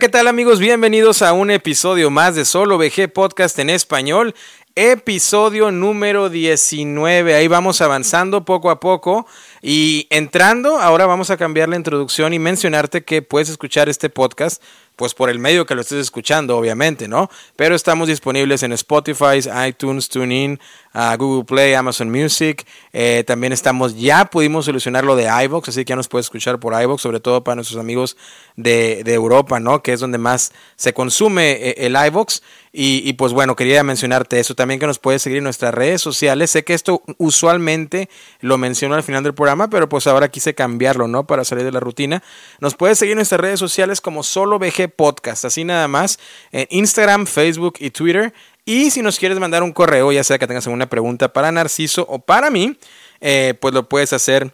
[0.00, 0.60] ¿qué tal amigos?
[0.60, 4.34] Bienvenidos a un episodio más de Solo VG Podcast en español.
[4.74, 7.34] Episodio número 19.
[7.34, 9.26] Ahí vamos avanzando poco a poco.
[9.60, 14.62] Y entrando, ahora vamos a cambiar la introducción y mencionarte que puedes escuchar este podcast
[14.96, 17.30] pues por el medio que lo estés escuchando, obviamente, ¿no?
[17.56, 20.60] Pero estamos disponibles en Spotify, iTunes, TuneIn,
[20.94, 22.66] uh, Google Play, Amazon Music.
[22.92, 26.58] Eh, también estamos, ya pudimos solucionar lo de iVoox, así que ya nos puedes escuchar
[26.58, 28.16] por iVoox, sobre todo para nuestros amigos
[28.56, 29.82] de, de Europa, ¿no?
[29.82, 32.40] Que es donde más se consume eh, el iVoox.
[32.72, 34.54] Y, y, pues bueno, quería mencionarte eso.
[34.54, 36.52] También que nos puedes seguir en nuestras redes sociales.
[36.52, 38.08] Sé que esto usualmente
[38.40, 41.26] lo menciono al final del programa, pero pues ahora quise cambiarlo, ¿no?
[41.26, 42.22] Para salir de la rutina.
[42.60, 46.20] Nos puedes seguir en nuestras redes sociales como solo VG Podcast, así nada más.
[46.52, 48.32] En Instagram, Facebook y Twitter.
[48.64, 52.06] Y si nos quieres mandar un correo, ya sea que tengas alguna pregunta para Narciso
[52.08, 52.76] o para mí,
[53.20, 54.52] eh, pues lo puedes hacer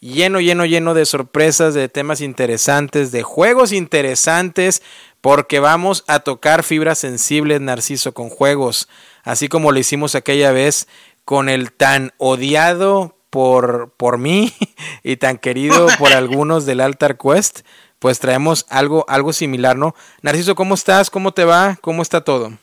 [0.00, 4.82] lleno, lleno, lleno de sorpresas, de temas interesantes, de juegos interesantes,
[5.22, 8.91] porque vamos a tocar fibras sensibles, Narciso, con juegos
[9.28, 10.89] así como lo hicimos aquella vez
[11.27, 14.55] con el tan odiado por, por mí
[15.05, 17.61] y tan querido por algunos del Altar Quest,
[17.99, 19.94] pues traemos algo, algo similar, ¿no?
[20.22, 21.11] Narciso, ¿cómo estás?
[21.11, 21.77] ¿Cómo te va?
[21.83, 22.56] ¿Cómo está todo?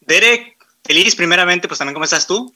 [0.00, 2.52] Derek, feliz primeramente, pues también, ¿cómo estás tú?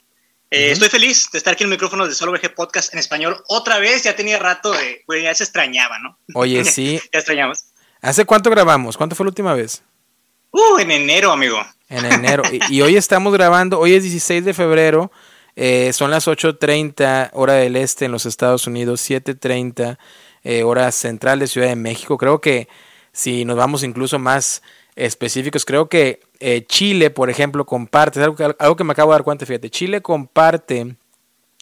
[0.50, 0.72] Eh, uh -huh.
[0.72, 3.78] Estoy feliz de estar aquí en el micrófono de Solo VG Podcast en español otra
[3.78, 4.02] vez.
[4.02, 6.18] Ya tenía rato de, pues ya se extrañaba, ¿no?
[6.34, 7.00] Oye, sí.
[7.12, 7.66] ya extrañamos.
[8.00, 8.96] ¿Hace cuánto grabamos?
[8.96, 9.84] ¿Cuánto fue la última vez?
[10.50, 11.64] Uh, en enero, amigo.
[11.90, 12.44] En enero.
[12.70, 15.10] y, hoy estamos grabando, hoy es 16 de febrero,
[15.56, 19.98] eh, son las 8.30 hora del este en los Estados Unidos, 7.30
[20.44, 22.16] eh, hora central de Ciudad de México.
[22.16, 22.68] Creo que
[23.10, 24.62] si nos vamos incluso más
[24.94, 29.16] específicos, creo que eh, Chile, por ejemplo, comparte, algo que, algo que me acabo de
[29.16, 30.94] dar cuenta, fíjate, Chile comparte,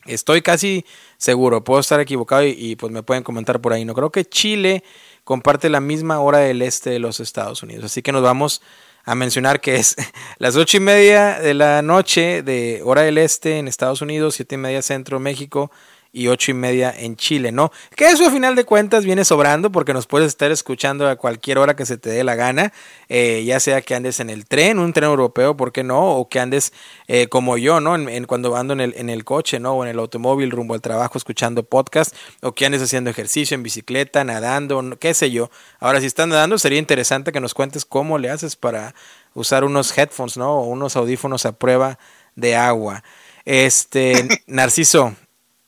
[0.05, 0.85] estoy casi
[1.17, 4.27] seguro, puedo estar equivocado y, y pues me pueden comentar por ahí, no creo que
[4.27, 4.85] Chile
[5.25, 7.87] comparte la misma hora del este de los Estados Unidos.
[7.87, 8.61] Así que nos vamos
[9.09, 9.97] a mencionar que es
[10.39, 14.57] las ocho y media de la noche de hora del este en Estados Unidos, siete
[14.57, 15.71] y media centro México
[16.19, 17.71] y ocho y media en Chile, ¿no?
[17.95, 21.59] Que eso a final de cuentas viene sobrando porque nos puedes estar escuchando a cualquier
[21.59, 22.73] hora que se te dé la gana,
[23.09, 26.17] eh, ya sea que andes en el tren, un tren europeo, ¿por qué no?
[26.17, 26.73] O que andes
[27.07, 27.95] eh, como yo, ¿no?
[27.95, 29.75] En, en, cuando ando en el, en el coche, ¿no?
[29.75, 32.13] O en el automóvil rumbo al trabajo escuchando podcast,
[32.43, 35.51] o que andes haciendo ejercicio en bicicleta, nadando, qué sé yo.
[35.79, 38.93] Ahora, si estás nadando, sería interesante que nos cuentes cómo le haces para
[39.35, 40.53] usar unos headphones, ¿no?
[40.53, 41.99] O unos audífonos a prueba
[42.35, 43.05] de agua.
[43.45, 45.15] Este, Narciso,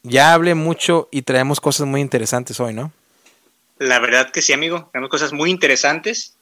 [0.02, 2.92] ya hablé mucho y traemos cosas muy interesantes hoy, ¿no?
[3.78, 4.88] La verdad que sí, amigo.
[4.92, 6.34] Tenemos cosas muy interesantes.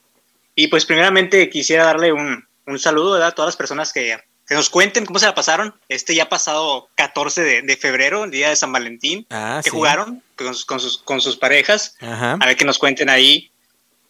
[0.55, 3.29] Y pues primeramente quisiera darle un, un saludo ¿verdad?
[3.29, 5.75] a todas las personas que, que, nos cuenten cómo se la pasaron.
[5.89, 9.77] Este ya pasado 14 de, de febrero, el día de San Valentín, ah, que sí.
[9.77, 11.95] jugaron con sus, con sus, con sus parejas.
[12.01, 12.39] Ajá.
[12.41, 13.51] A ver que nos cuenten ahí.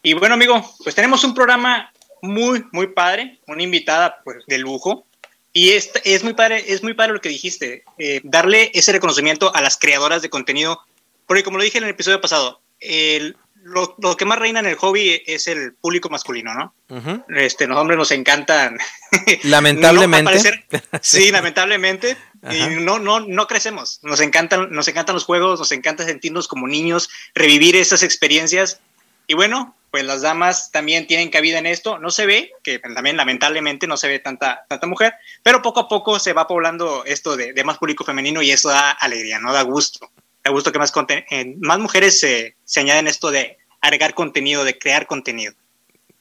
[0.03, 1.93] Y bueno, amigo, pues tenemos un programa
[2.23, 5.05] muy, muy padre, una invitada pues, de lujo.
[5.53, 9.55] Y es, es, muy padre, es muy padre lo que dijiste, eh, darle ese reconocimiento
[9.55, 10.81] a las creadoras de contenido,
[11.27, 14.67] porque como lo dije en el episodio pasado, el, lo, lo, que más reina en
[14.67, 16.75] el hobby es el público masculino, ¿no?
[16.89, 17.25] Uh -huh.
[17.37, 18.79] este, los hombres nos encantan.
[19.45, 20.23] Lamentablemente.
[20.23, 20.65] no aparecer,
[21.01, 22.17] sí, lamentablemente.
[22.43, 22.55] Ajá.
[22.55, 24.01] Y no, no, no crecemos.
[24.03, 28.81] Nos encantan, nos encantan los juegos, nos encanta sentirnos como niños, revivir esas experiencias.
[29.27, 31.99] Y bueno, pues las damas también tienen cabida en esto.
[31.99, 35.89] No se ve, que también lamentablemente no se ve tanta, tanta mujer, pero poco a
[35.89, 39.53] poco se va poblando esto de, de más público femenino y eso da alegría, ¿no?
[39.53, 40.11] Da gusto.
[40.45, 44.79] Da gusto que más, eh, más mujeres se, se añaden esto de agregar contenido, de
[44.79, 45.55] crear contenido.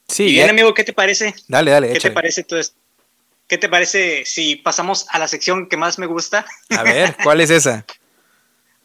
[0.08, 0.24] Sí.
[0.24, 1.36] Y bien, amigo, ¿qué te parece?
[1.48, 1.88] Dale, dale.
[1.88, 2.12] ¿Qué échale.
[2.12, 2.78] te parece todo esto?
[3.48, 6.46] ¿qué te parece si pasamos a la sección que más me gusta?
[6.70, 7.86] A ver, ¿cuál es esa?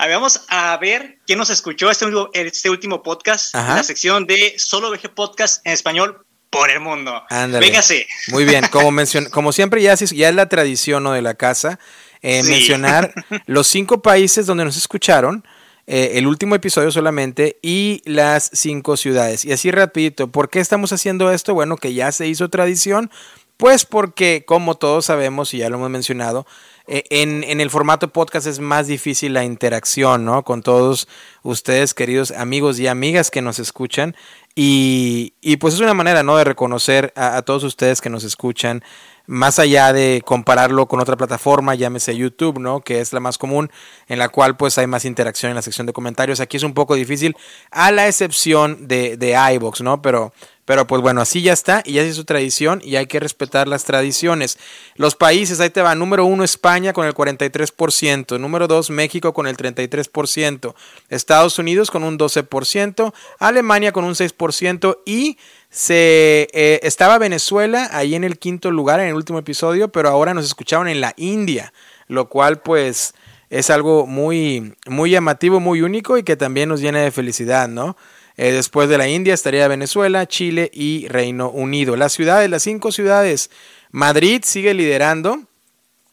[0.03, 3.77] A ver, vamos a ver quién nos escuchó este, último- este último podcast, Ajá.
[3.77, 7.23] la sección de Solo VG Podcast en español por el mundo.
[7.31, 7.65] Ándale.
[7.65, 8.09] Véngase.
[8.33, 11.13] Muy bien, como, mencion- como siempre ya, ya es la tradición ¿no?
[11.13, 11.79] de la casa,
[12.21, 12.51] eh, Sí.
[12.51, 13.15] mencionar
[13.47, 15.47] los cinco países donde nos escucharon,
[15.87, 19.45] eh, el último episodio solamente, y las cinco ciudades.
[19.45, 21.55] Y así rapidito, ¿por qué estamos haciendo esto?
[21.55, 23.09] Bueno, que ya se hizo tradición,
[23.57, 26.45] pues porque como todos sabemos y ya lo hemos mencionado,
[26.93, 30.43] en, en el formato podcast es más difícil la interacción, ¿no?
[30.43, 31.09] Con todos
[31.43, 34.15] ustedes, queridos amigos y amigas que nos escuchan.
[34.55, 36.37] Y, y pues es una manera, ¿no?
[36.37, 38.85] De reconocer a, a todos ustedes que nos escuchan,
[39.27, 42.81] más allá de compararlo con otra plataforma, llámese YouTube, ¿no?
[42.81, 43.71] Que es la más común,
[44.09, 46.41] en la cual pues hay más interacción en la sección de comentarios.
[46.41, 47.37] Aquí es un poco difícil,
[47.71, 50.03] a la excepción de, de iVoox, ¿no?
[50.03, 53.19] Pero, pero pues bueno, así ya está, y ya es su tradición, y hay que
[53.19, 54.59] respetar las tradiciones.
[54.95, 59.47] Los países, ahí te va, número uno España con el 43%, número dos México con
[59.47, 60.75] el 33%,
[61.09, 65.37] Estados Unidos con un 12%, Alemania con un 6% y
[65.69, 70.35] se eh, estaba Venezuela ahí en el quinto lugar en el último episodio, pero ahora
[70.35, 71.73] nos escucharon en la India,
[72.09, 73.15] lo cual pues
[73.49, 77.97] es algo muy muy llamativo, muy único y que también nos llena de felicidad, ¿no?
[78.37, 81.97] Eh, después de la India estaría Venezuela, Chile y Reino Unido.
[81.97, 83.51] Las ciudades, las cinco ciudades.
[83.91, 85.41] Madrid sigue liderando.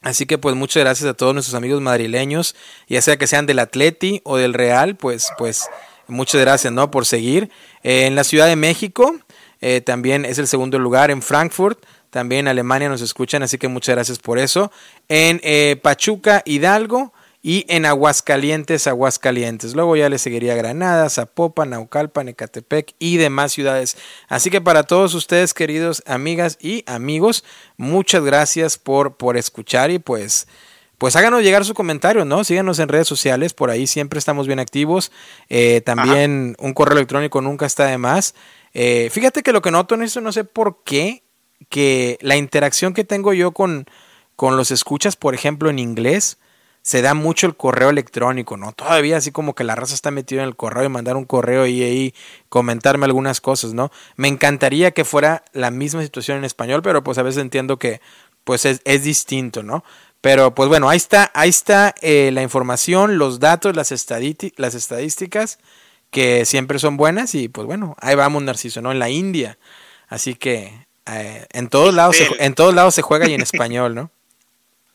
[0.02, 2.56] Así que pues muchas gracias a todos nuestros amigos madrileños,
[2.88, 5.68] ya sea que sean del Atleti o del Real, pues pues
[6.08, 6.90] muchas gracias, ¿no?
[6.90, 7.50] Por seguir.
[7.84, 9.20] Eh, en la Ciudad de México
[9.60, 13.94] eh, también es el segundo lugar, en Frankfurt, también Alemania nos escuchan, así que muchas
[13.94, 14.72] gracias por eso.
[15.10, 15.42] En
[15.82, 19.74] Pachuca, Hidalgo y en Aguascalientes, Aguascalientes.
[19.74, 23.98] Luego ya le seguiría Granada, Zapopan, Naucalpan, Ecatepec y demás ciudades.
[24.28, 27.46] Así que para todos ustedes, queridos amigas y amigos,
[27.78, 30.48] muchas gracias por, por escuchar y pues...
[30.98, 32.44] Pues háganos llegar su comentario, ¿no?
[32.44, 35.14] Síganos en redes sociales, por ahí siempre estamos bien activos.
[35.48, 38.36] Eh, también un correo electrónico nunca está de más.
[38.74, 41.24] Eh, fíjate que lo que noto en esto, no sé por qué,
[41.70, 43.86] que la interacción que tengo yo con,
[44.36, 46.38] con los escuchas, por ejemplo, en inglés,
[46.82, 48.72] se da mucho el correo electrónico, ¿no?
[48.72, 51.68] Todavía así como que la raza está metida en el correo y mandar un correo
[51.68, 52.14] y ahí
[52.50, 53.92] comentarme algunas cosas, ¿no?
[54.16, 58.02] Me encantaría que fuera la misma situación en español, pero pues a veces entiendo que
[58.44, 59.84] pues es, es distinto, ¿no?
[60.22, 63.92] Pero pues bueno, ahí está, ahí está eh, la información, los datos, las,
[64.58, 65.60] las estadísticas
[66.12, 68.92] que siempre son buenas y pues bueno, ahí vamos Narciso, ¿no?
[68.92, 69.58] En la India.
[70.08, 73.96] Así que eh, en todos lados se, en todos lados se juega y en español,
[73.96, 74.12] ¿no?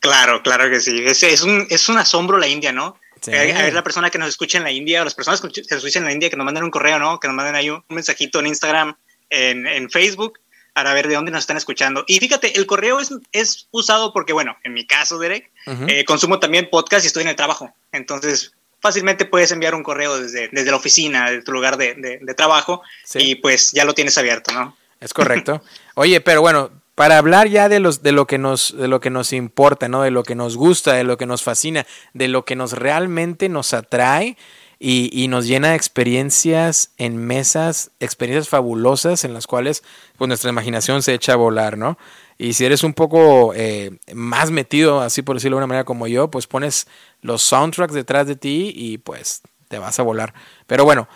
[0.05, 1.03] Claro, claro que sí.
[1.05, 2.97] Es, es, un, es un asombro la India, ¿no?
[3.21, 3.33] Sí.
[3.33, 5.57] A ver la persona que nos escucha en la India, o las personas que nos
[5.57, 7.19] escuchan en la India, que nos manden un correo, ¿no?
[7.19, 8.95] Que nos manden ahí un, mensajito en Instagram,
[9.29, 10.39] en, en, Facebook,
[10.73, 12.03] para ver de dónde nos están escuchando.
[12.07, 15.91] Y fíjate, el correo es, es usado porque, bueno, en mi caso, Derek, uh -huh.
[15.91, 17.73] eh, consumo también podcast y estoy en el trabajo.
[17.91, 22.19] Entonces, fácilmente puedes enviar un correo desde, desde la oficina, de tu lugar de, de,
[22.21, 23.19] de trabajo, sí.
[23.21, 24.77] y pues ya lo tienes abierto, ¿no?
[24.99, 25.63] Es correcto.
[25.95, 29.09] Oye, pero bueno, para hablar ya de los de lo que nos de lo que
[29.09, 30.01] nos importa, ¿no?
[30.01, 33.49] De lo que nos gusta, de lo que nos fascina, de lo que nos realmente
[33.49, 34.37] nos atrae
[34.79, 39.83] y, y nos llena de experiencias en mesas, experiencias fabulosas en las cuales
[40.17, 41.97] pues nuestra imaginación se echa a volar, ¿no?
[42.37, 46.07] Y si eres un poco eh, más metido, así por decirlo de una manera como
[46.07, 46.87] yo, pues pones
[47.21, 50.33] los soundtracks detrás de ti y pues te vas a volar.
[50.67, 51.07] Pero bueno,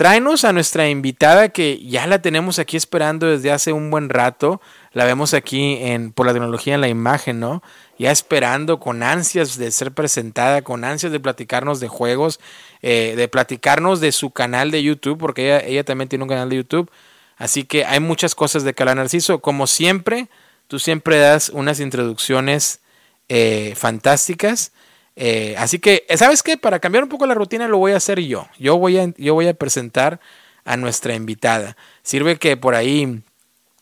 [0.00, 4.58] tráenos a nuestra invitada que ya la tenemos aquí esperando desde hace un buen rato.
[4.94, 7.62] La vemos aquí en, por la tecnología en la imagen, ¿no?
[7.98, 12.40] Ya esperando con ansias de ser presentada, con ansias de platicarnos de juegos,
[12.80, 16.48] eh, de platicarnos de su canal de YouTube, porque ella, ella también tiene un canal
[16.48, 16.90] de YouTube.
[17.36, 19.42] Así que hay muchas cosas de Cala Narciso.
[19.42, 20.28] Como siempre,
[20.66, 22.80] tú siempre das unas introducciones
[23.28, 24.72] eh, fantásticas.
[25.22, 26.56] Eh, así que, ¿sabes qué?
[26.56, 28.48] Para cambiar un poco la rutina lo voy a hacer yo.
[28.58, 30.18] Yo voy a, yo voy a presentar
[30.64, 31.76] a nuestra invitada.
[32.02, 33.20] Sirve que por ahí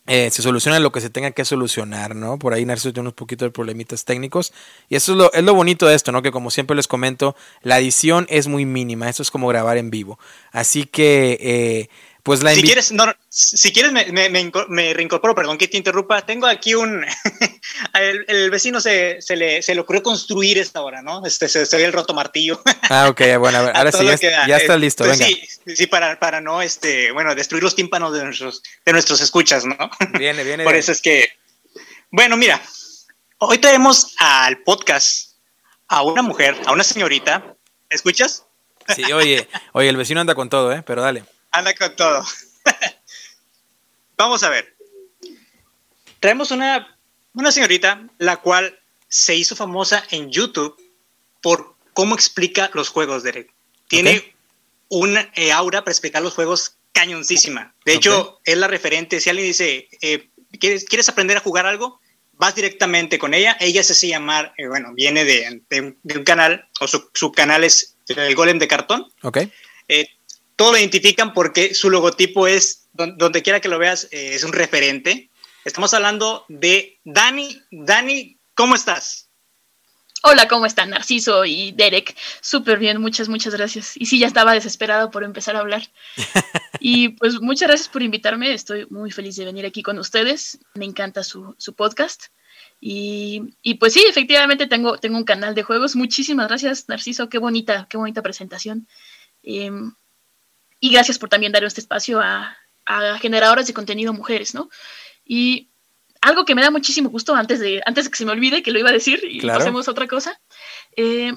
[0.05, 2.37] eh, se soluciona lo que se tenga que solucionar, ¿no?
[2.37, 4.51] Por ahí Narciso tiene unos poquitos de problemitas técnicos.
[4.89, 6.21] Y eso es lo, es lo bonito de esto, ¿no?
[6.21, 9.07] Que como siempre les comento, la edición es muy mínima.
[9.07, 10.19] Esto es como grabar en vivo.
[10.51, 11.37] Así que...
[11.39, 11.89] Eh,
[12.29, 15.77] pues la si quieres, no, si quieres me, me, me, me, reincorporo, perdón que te
[15.77, 16.21] interrumpa.
[16.27, 17.03] Tengo aquí un.
[17.95, 21.25] el, el, vecino se, se, le, se le ocurrió construir esta hora, ¿no?
[21.25, 22.61] Este, se, se ve el roto martillo.
[22.91, 25.05] Ah, ok, bueno, a ver, ahora sí, ya, ya, está listo.
[25.05, 25.25] Pues venga.
[25.25, 29.65] Sí, sí para, para no, este, bueno, destruir los tímpanos de nuestros, de nuestros escuchas,
[29.65, 29.75] ¿no?
[30.19, 30.63] Viene, viene.
[30.63, 31.29] Por eso es que.
[32.11, 32.61] Bueno, mira,
[33.39, 35.31] hoy traemos al podcast
[35.87, 37.55] a una mujer, a una señorita.
[37.89, 38.45] ¿Escuchas?
[38.95, 40.83] Sí, oye, oye, el vecino anda con todo, ¿eh?
[40.85, 41.23] Pero dale.
[41.51, 42.25] Anda con todo.
[44.17, 44.75] Vamos a ver.
[46.19, 46.97] Traemos una
[47.33, 50.75] Una señorita, la cual se hizo famosa en YouTube
[51.41, 53.53] por cómo explica los juegos, Derek.
[53.87, 54.35] Tiene
[54.89, 57.73] una eh, aura para explicar los juegos cañoncísima.
[57.85, 59.19] De hecho, es la referente.
[59.19, 60.29] Si alguien dice, eh,
[60.59, 61.99] ¿quieres, ¿quieres aprender a jugar algo?
[62.33, 63.57] Vas directamente con ella.
[63.59, 68.35] Ella se hace llamar, eh, bueno, viene de, un canal, o su, canal es el
[68.35, 69.11] Golem de Cartón.
[69.23, 69.39] Ok.
[70.59, 75.29] Todo lo identifican porque su logotipo es, donde quiera que lo veas, es un referente.
[75.63, 77.61] Estamos hablando de Dani.
[77.71, 79.29] Dani, ¿cómo estás?
[80.21, 82.13] Hola, ¿cómo están Narciso y Derek?
[82.41, 83.95] Súper bien, muchas, muchas gracias.
[83.95, 85.81] Y sí, ya estaba desesperado por empezar a hablar.
[86.81, 90.83] y pues muchas gracias por invitarme, estoy muy feliz de venir aquí con ustedes, me
[90.83, 92.25] encanta su, podcast.
[92.81, 95.95] Y, pues sí, efectivamente tengo, tengo un canal de juegos.
[95.95, 98.89] Muchísimas gracias, Narciso, qué bonita, qué bonita presentación.
[99.41, 99.93] Em,
[100.79, 104.69] y gracias por también dar este espacio a, a generadoras de contenido mujeres, ¿no?
[105.25, 105.69] Y
[106.21, 108.71] algo que me da muchísimo gusto antes de, antes de que se me olvide que
[108.71, 110.39] lo iba a decir y pasemos a otra cosa,
[110.95, 111.33] eh,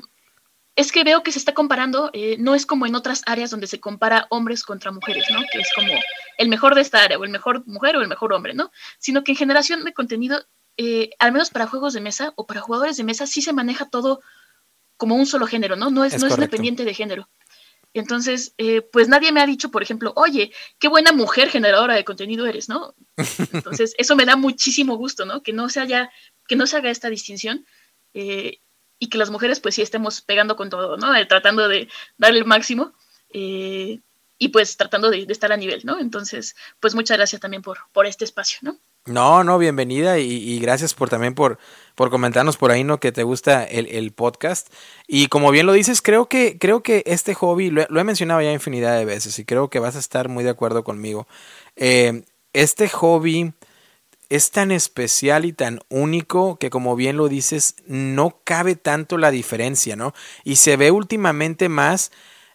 [0.75, 3.67] es que veo que se está comparando, eh, no es como en otras áreas donde
[3.67, 5.41] se compara hombres contra mujeres, ¿no?
[5.53, 5.93] Que es como
[6.39, 8.71] el mejor de esta área, o el mejor mujer o el mejor hombre, ¿no?
[8.99, 10.43] Sino que en generación de contenido,
[10.79, 13.91] eh, al menos para juegos de mesa o para jugadores de mesa, sí se maneja
[13.91, 14.21] todo
[14.97, 15.91] como un solo género, ¿no?
[15.91, 17.29] No es, no es dependiente de género.
[17.95, 22.05] Entonces, eh, pues nadie me ha dicho, por ejemplo, oye, qué buena mujer generadora de
[22.05, 22.95] contenido eres, ¿no?
[23.53, 25.43] Entonces, eso me da muchísimo gusto, ¿no?
[25.43, 26.11] Que no se haya,
[26.49, 27.67] que no se haga esta distinción
[28.15, 28.61] eh,
[28.99, 31.15] y que las mujeres, pues sí estemos pegando con todo, ¿no?
[31.15, 32.95] Eh, tratando de darle el máximo
[33.35, 35.99] y pues tratando de, estar a nivel, ¿no?
[35.99, 38.79] Entonces, pues muchas gracias también por, por este espacio, ¿no?
[39.05, 41.59] No, no, bienvenida y, gracias por también por,
[41.97, 43.01] por comentarnos por ahí, ¿no?
[43.01, 44.73] Que te gusta el, podcast.
[45.09, 48.53] Y como bien lo dices, creo que, creo que este hobby, lo, he mencionado ya
[48.53, 51.27] infinidad de veces y creo que vas a estar muy de acuerdo conmigo.
[51.75, 53.53] Eh, este hobby
[54.29, 59.33] es tan especial y tan único que como bien lo dices, no cabe tanto la
[59.33, 60.15] diferencia, ¿no?
[60.45, 62.13] Y se ve últimamente más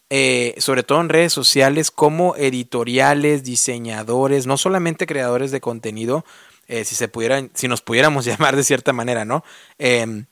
[0.10, 6.24] eh, sobre todo en redes sociales, como editoriales, diseñadores, no solamente creadores de contenido,
[6.68, 9.44] eh, si se pudieran, si nos pudiéramos llamar de cierta manera, ¿no?
[9.78, 10.26] Em,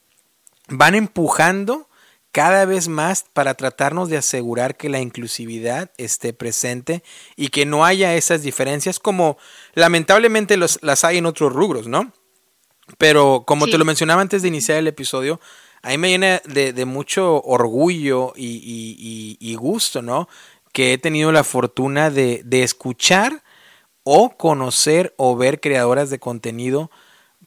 [0.69, 1.89] van empujando
[2.31, 7.01] cada vez más para tratarnos de asegurar que la inclusividad esté presente
[7.37, 9.37] y que no haya esas diferencias como
[9.73, 12.11] lamentablemente los, las hay en otros rubros, ¿no?
[12.97, 15.39] Pero como te lo mencionaba antes de iniciar el episodio,
[15.85, 20.27] a mí me llena de, mucho orgullo y, gusto, ¿no?
[20.73, 23.43] Que he tenido la fortuna de, escuchar
[24.03, 26.89] o conocer o ver creadoras de contenido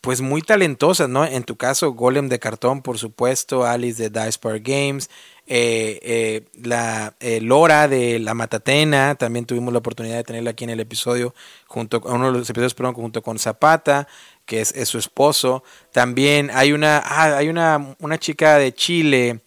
[0.01, 1.25] pues muy talentosas, ¿no?
[1.25, 5.11] En tu caso, Golem de Cartón, por supuesto, Alice de Dice Park Games,
[5.49, 10.63] eh, eh, la eh, Lora de La Matatena, también tuvimos la oportunidad de tenerla aquí
[10.63, 11.35] en el episodio,
[11.67, 14.07] junto uno de los episodios, junto con Zapata,
[14.49, 15.63] que es, su esposo.
[15.93, 19.43] También hay una, ah, hay una, una chica de Chile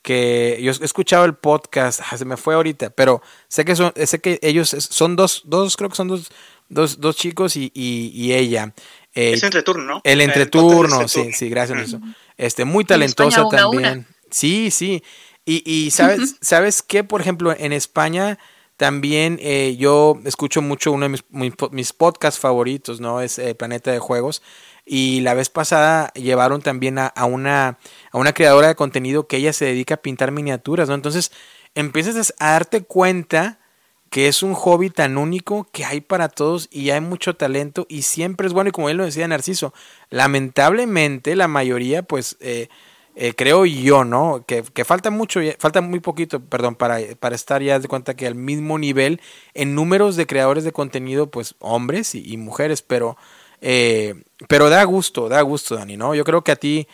[0.00, 3.92] que yo he escuchado el podcast, ah, se me fue ahorita, pero sé que son,
[3.94, 6.30] sé que ellos son dos, dos, creo que son dos,
[6.70, 8.72] dos, dos chicos y, y, ella.
[9.14, 10.00] Eh, es entreturno, ¿no?
[10.04, 11.88] El entreturno, sí, sí, gracias.
[11.88, 12.00] eso.
[12.38, 14.06] Este, muy talentosa también.
[14.30, 15.02] Sí, sí.
[15.44, 17.04] Y, y sabes, ¿sabes qué?
[17.04, 18.38] Por ejemplo, en España
[18.76, 21.24] también eh, yo escucho mucho uno de mis,
[21.70, 23.20] mis podcasts favoritos, ¿no?
[23.20, 24.42] Es eh, Planeta de Juegos.
[24.84, 27.78] Y la vez pasada llevaron también a, una,
[28.12, 30.94] a una creadora de contenido que ella se dedica a pintar miniaturas, ¿no?
[30.94, 31.32] Entonces
[31.74, 33.58] empiezas a darte cuenta
[34.10, 38.02] que es un hobby tan único que hay para todos y hay mucho talento y
[38.02, 39.74] siempre es bueno y como él lo decía Narciso,
[40.08, 42.68] lamentablemente la mayoría pues eh,
[43.18, 44.44] eh, creo yo, ¿no?
[44.46, 48.34] Que, falta mucho, falta muy poquito, perdón, para, para estar ya de cuenta que al
[48.34, 49.22] mismo nivel
[49.54, 53.16] en números de creadores de contenido, pues hombres y, mujeres, pero,
[53.62, 56.14] eh, pero da gusto, da gusto, Dani, ¿no?
[56.14, 56.88] Yo creo que a ti,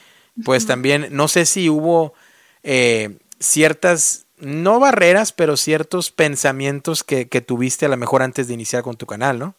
[0.45, 2.15] pues también, no sé si hubo
[2.63, 8.55] eh, ciertas, no barreras, pero ciertos pensamientos que, que, tuviste a lo mejor antes de
[8.55, 9.57] iniciar con tu canal, ¿no?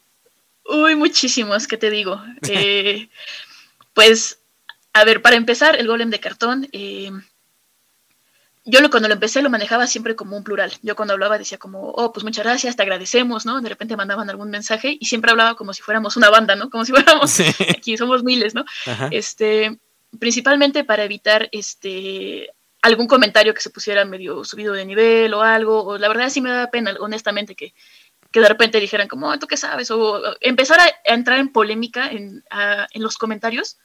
[0.63, 2.22] Uy, muchísimos, ¿qué te digo?
[3.93, 4.39] pues
[4.93, 7.12] a ver, para empezar, el golem de cartón, eh,
[8.65, 10.71] yo lo, cuando lo empecé lo manejaba siempre como un plural.
[10.81, 13.59] Yo cuando hablaba decía como, oh, pues muchas gracias, te agradecemos, ¿no?
[13.59, 16.69] De repente mandaban algún mensaje y siempre hablaba como si fuéramos una banda, ¿no?
[16.69, 17.39] Como si fuéramos,
[17.77, 18.63] aquí somos miles, ¿no?
[19.12, 19.77] Este,
[20.17, 25.85] principalmente para evitar este algún comentario que se pusiera medio subido de nivel o algo,
[25.85, 27.73] o la verdad sí me da pena, honestamente, que,
[28.33, 29.91] que de repente dijeran como, ah, ¿tú qué sabes?
[29.91, 32.43] O empezar a, entrar en polémica en,
[32.95, 33.77] los comentarios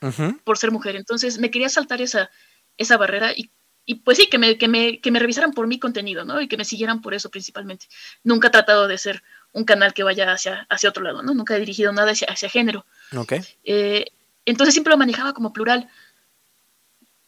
[0.42, 0.96] por ser mujer.
[0.96, 2.30] Entonces me quería saltar esa,
[2.78, 3.50] esa barrera y,
[3.96, 6.40] pues sí, que me, que, me, que me revisaran por mi contenido, ¿no?
[6.40, 7.88] Y que me siguieran por eso principalmente.
[8.24, 11.34] Nunca he tratado de ser un canal que vaya hacia, hacia otro lado, ¿no?
[11.34, 12.86] Nunca he dirigido nada hacia, hacia género.
[13.14, 13.34] Ok.
[13.64, 14.06] Eh,
[14.46, 15.90] Entonces siempre lo manejaba como plural.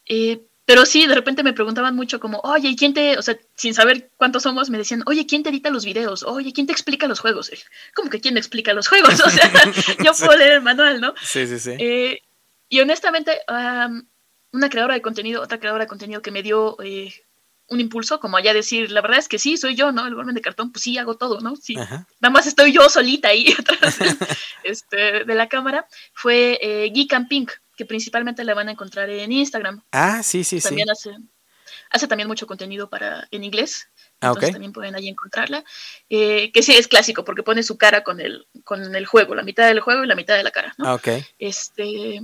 [0.07, 3.75] Eh, pero sí, de repente me preguntaban mucho como, oye, ¿quién te, o sea, sin
[3.75, 6.23] saber cuántos somos, me decían, oye, ¿quién te edita los videos?
[6.23, 7.51] Oye, ¿quién te explica los juegos?
[7.93, 9.21] ¿Cómo que quién explica los juegos?
[9.21, 9.51] O sea,
[10.05, 11.13] yo puedo leer el manual, ¿no?
[11.21, 11.73] Sí, sí, sí.
[11.77, 12.21] Eh,
[12.69, 13.33] y honestamente,
[14.53, 17.13] una creadora de contenido, otra creadora de contenido que me dio eh,
[17.67, 20.07] un impulso, como allá decir, la verdad es que sí, soy yo, ¿no?
[20.07, 21.57] El golpe de cartón, pues sí, hago todo, ¿no?
[21.57, 23.99] Sí, nada más estoy yo solita ahí atrás
[24.63, 27.51] este, de la cámara, fue eh, Geek and Pink
[27.81, 29.83] que principalmente la van a encontrar en Instagram.
[29.91, 31.09] Ah, sí, sí, también sí.
[31.09, 31.19] Hace,
[31.89, 33.89] hace también mucho contenido para en inglés.
[34.21, 35.65] Ah, entonces también pueden ahí encontrarla.
[36.11, 39.45] Eh, que sí es clásico porque pone su cara con el, con el juego, la
[39.45, 40.75] mitad del juego y la mitad de la cara.
[40.77, 40.91] ¿no?
[40.91, 41.01] Ah,
[41.39, 42.21] este,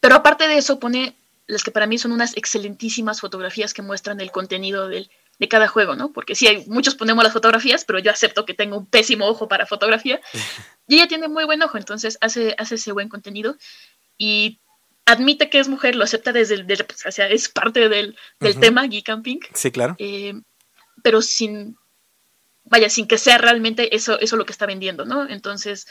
[0.00, 1.14] pero aparte de eso, pone
[1.46, 5.68] las que para mí son unas excelentísimas fotografías que muestran el contenido del, de cada
[5.68, 6.12] juego, ¿no?
[6.12, 9.46] Porque sí, hay, muchos ponemos las fotografías, pero yo acepto que tengo un pésimo ojo
[9.46, 10.20] para fotografía.
[10.88, 13.56] y ella tiene muy buen ojo, entonces hace, hace ese buen contenido
[14.18, 14.60] y
[15.06, 18.16] admite que es mujer, lo acepta desde el, pues, o sea, es parte del,
[18.60, 19.38] tema Geek Camping.
[19.54, 19.96] Sí, claro.
[19.98, 20.34] Eh,
[21.02, 21.78] pero sin,
[22.64, 25.26] vaya, sin que sea realmente eso, eso lo que está vendiendo, ¿no?
[25.28, 25.86] Entonces,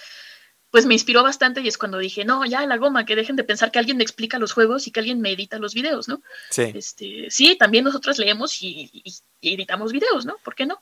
[0.70, 3.44] pues me inspiró bastante y es cuando dije, no, ya la goma, que dejen de
[3.44, 6.22] pensar que alguien me explica los juegos y que alguien me edita los videos, ¿no?
[6.52, 6.72] Sí.
[6.76, 9.04] Este, sí, también nosotros leemos y,
[9.42, 10.38] editamos videos, ¿no?
[10.44, 10.80] ¿Por qué no?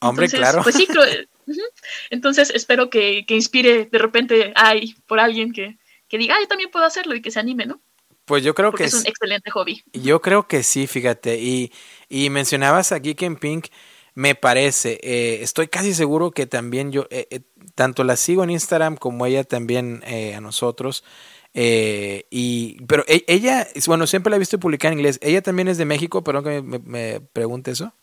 [0.00, 0.62] Hombre, claro.
[0.62, 0.86] Pues sí,
[2.10, 5.78] entonces espero que, que, inspire de repente ay, por alguien que,
[6.12, 7.80] que diga, yo también puedo hacerlo y que se anime, ¿no?
[8.26, 9.82] Pues yo creo que es un excelente hobby.
[9.94, 11.38] Yo creo que sí, fíjate.
[11.40, 11.72] Y,
[12.10, 13.68] y mencionabas a Geek en Pink,
[14.12, 15.00] me parece.
[15.02, 17.40] Eh, estoy casi seguro que también yo, eh, eh,
[17.74, 21.02] tanto la sigo en Instagram como ella también a nosotros.
[21.54, 25.18] y, pero e, ella, bueno, siempre la he visto publicar en inglés.
[25.22, 27.94] Ella también es de México, perdón que me, me pregunte eso.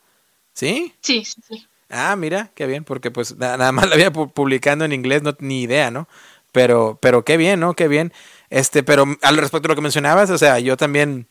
[0.53, 0.95] ¿Sí?
[1.01, 1.67] Sí, sí, sí.
[1.89, 5.61] Ah, mira, qué bien, porque pues nada más la había publicando en inglés, no ni
[5.61, 6.07] idea, ¿no?
[6.51, 7.73] Pero, pero qué bien, ¿no?
[7.73, 8.13] Qué bien.
[8.49, 11.27] Este, pero al respecto de lo que mencionabas, o sea, yo también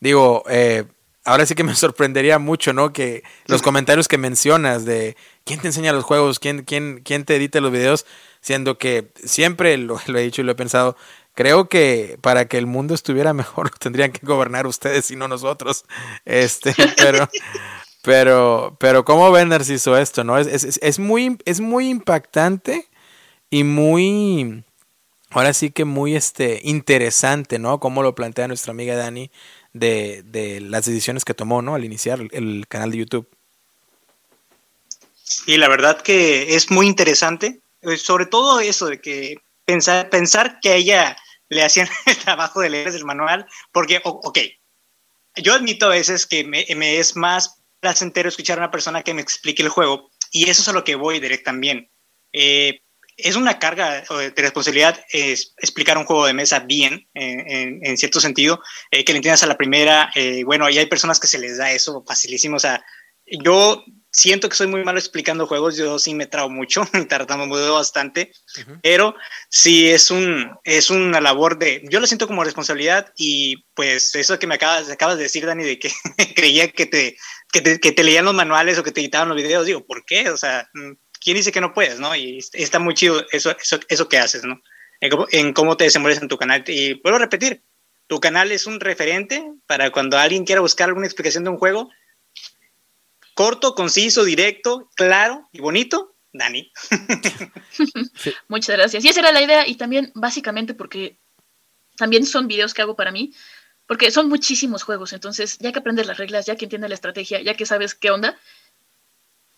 [0.00, 0.84] digo, eh,
[1.24, 2.92] ahora sí que me sorprendería mucho, ¿no?
[2.92, 7.36] Que los comentarios que mencionas de quién te enseña los juegos, quién, quién, quién te
[7.36, 8.06] edita los videos,
[8.40, 10.96] siendo que siempre lo, lo, he dicho y lo he pensado,
[11.34, 15.84] creo que para que el mundo estuviera mejor tendrían que gobernar ustedes y no nosotros.
[16.24, 17.28] Este, pero,
[18.02, 20.38] pero, pero ¿cómo ven Narciso esto, no?
[20.38, 22.89] Es, es, es muy, es muy impactante
[23.50, 24.64] y muy,
[25.30, 27.80] ahora sí que muy este, interesante, ¿no?
[27.80, 29.30] Como lo plantea nuestra amiga Dani
[29.72, 31.74] de, de las decisiones que tomó, ¿no?
[31.74, 33.28] Al iniciar el, canal de YouTube.
[35.22, 40.58] Sí, la verdad que es muy interesante, eh, sobre todo eso de que pensar, pensar
[40.60, 41.16] que a ella
[41.48, 44.38] le hacían el trabajo de leer el manual, porque, ok,
[45.36, 49.14] yo admito a veces que me, me, es más placentero escuchar a una persona que
[49.14, 51.90] me explique el juego, y eso es a lo que voy directo también.
[52.32, 52.82] Eh,
[53.24, 59.04] es una carga de responsabilidad explicar un juego de mesa bien, en, cierto sentido, eh,
[59.04, 60.10] que le entiendas a la primera.
[60.14, 62.56] Eh, bueno, y hay personas que se les da eso facilísimo.
[62.56, 62.84] O sea,
[63.26, 68.32] yo siento que soy muy malo explicando juegos, yo sí me trago mucho, tartamudo bastante,
[68.82, 69.14] pero
[69.48, 74.38] sí es, un, es una labor de, yo lo siento como responsabilidad y pues eso
[74.38, 75.92] que me acabas, acabas de decir, Dani, de que
[76.34, 77.16] creía que te,
[77.52, 80.04] que te, que te leían los manuales o que te editaban los videos, digo, ¿por
[80.04, 80.30] qué?
[80.30, 82.14] O sea, mm, ¿quién dice que no puedes, no?
[82.16, 83.54] Y está muy chido eso,
[83.88, 84.60] eso, que haces, ¿no?
[85.00, 86.64] En cómo, te desenvuelves en tu canal.
[86.66, 87.62] Y vuelvo a repetir,
[88.06, 91.90] tu canal es un referente para cuando alguien quiera buscar alguna explicación de un juego.
[93.34, 96.70] Corto, conciso, directo, claro y bonito, Dani.
[98.48, 99.04] Muchas gracias.
[99.04, 101.16] Y esa era la idea y también básicamente porque
[101.96, 103.32] también son videos que hago para mí,
[103.86, 107.42] porque son muchísimos juegos, entonces ya que aprendes las reglas, ya que entiendes la estrategia,
[107.42, 108.38] ya que sabes qué onda,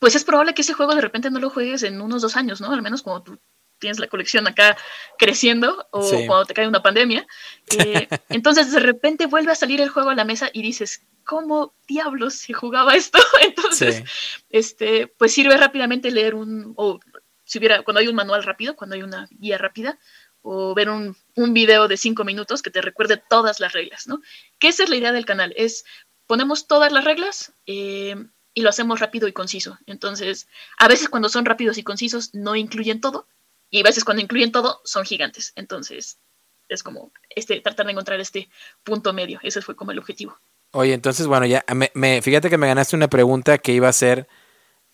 [0.02, 2.60] pues es probable que ese juego de repente no lo juegues en unos dos años,
[2.60, 2.72] ¿no?
[2.72, 3.38] Al menos cuando tú
[3.78, 4.76] tienes la colección acá
[5.16, 7.24] creciendo o cuando te cae una pandemia.
[7.78, 11.76] Eh, entonces de repente vuelve a salir el juego a la mesa y dices, ¿cómo
[11.86, 13.20] diablos se jugaba esto?
[13.42, 14.02] Entonces,
[14.50, 16.98] este, pues sirve rápidamente leer un, o
[17.44, 20.00] si hubiera, cuando hay un manual rápido, cuando hay una guía rápida,
[20.40, 24.20] o ver un, un video de cinco minutos que te recuerde todas las reglas, ¿no?
[24.58, 25.84] Que esa es la idea del canal, es
[26.26, 28.16] ponemos todas las reglas, eh,
[28.54, 29.78] y lo hacemos rápido y conciso.
[29.86, 33.26] Entonces, a veces cuando son rápidos y concisos no incluyen todo
[33.70, 35.52] y a veces cuando incluyen todo son gigantes.
[35.56, 36.18] Entonces,
[36.68, 38.48] es como este tratar de encontrar este
[38.84, 39.40] punto medio.
[39.42, 40.38] Ese fue como el objetivo.
[40.72, 44.26] Oye, entonces, bueno, ya me, fíjate que me ganaste una pregunta que iba a ser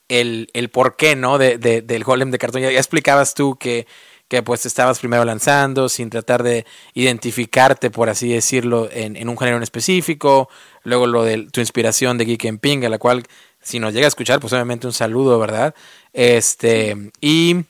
[0.08, 1.38] el, el por qué, ¿no?
[1.38, 2.62] De, del golem de cartón.
[2.62, 3.86] Ya, ya explicabas tú que
[4.28, 9.38] que pues estabas primero lanzando sin tratar de identificarte, por así decirlo, en, en, un
[9.38, 10.50] género en específico,
[10.84, 13.24] luego lo de tu inspiración de Geek and Ping, a la cual
[13.68, 15.74] si nos llega a escuchar, pues obviamente un saludo, ¿verdad?
[16.12, 17.64] Este, y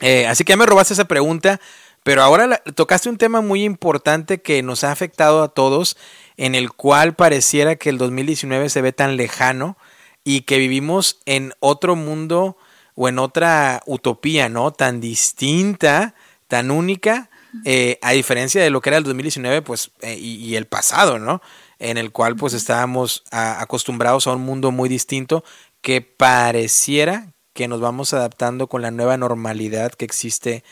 [0.00, 1.60] eh, así que ya me robaste esa pregunta,
[2.04, 5.96] Pero ahora tocaste un tema muy importante que nos ha afectado a todos,
[6.36, 9.76] en el cual pareciera que el 2019 se ve tan lejano
[10.24, 12.56] y que vivimos en otro mundo
[12.94, 14.70] o en otra utopía, ¿no?
[14.72, 16.14] Tan distinta,
[16.46, 17.28] tan única,
[17.64, 21.42] eh, a diferencia de lo que era el 2019, pues, eh, y, el pasado, ¿no?
[21.78, 25.44] En el cual, pues, estábamos acostumbrados a un mundo muy distinto
[25.80, 30.64] que pareciera que nos vamos adaptando con la nueva normalidad que existe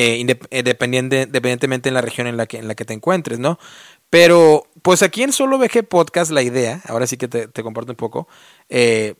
[0.00, 3.58] eh, independientemente en la región en la que, en la que te encuentres, ¿no?
[4.10, 7.96] Pero, pues aquí en Solo VG Podcast, la idea, ahora sí que te, comparto un
[7.96, 8.28] poco,
[8.68, 9.16] eh,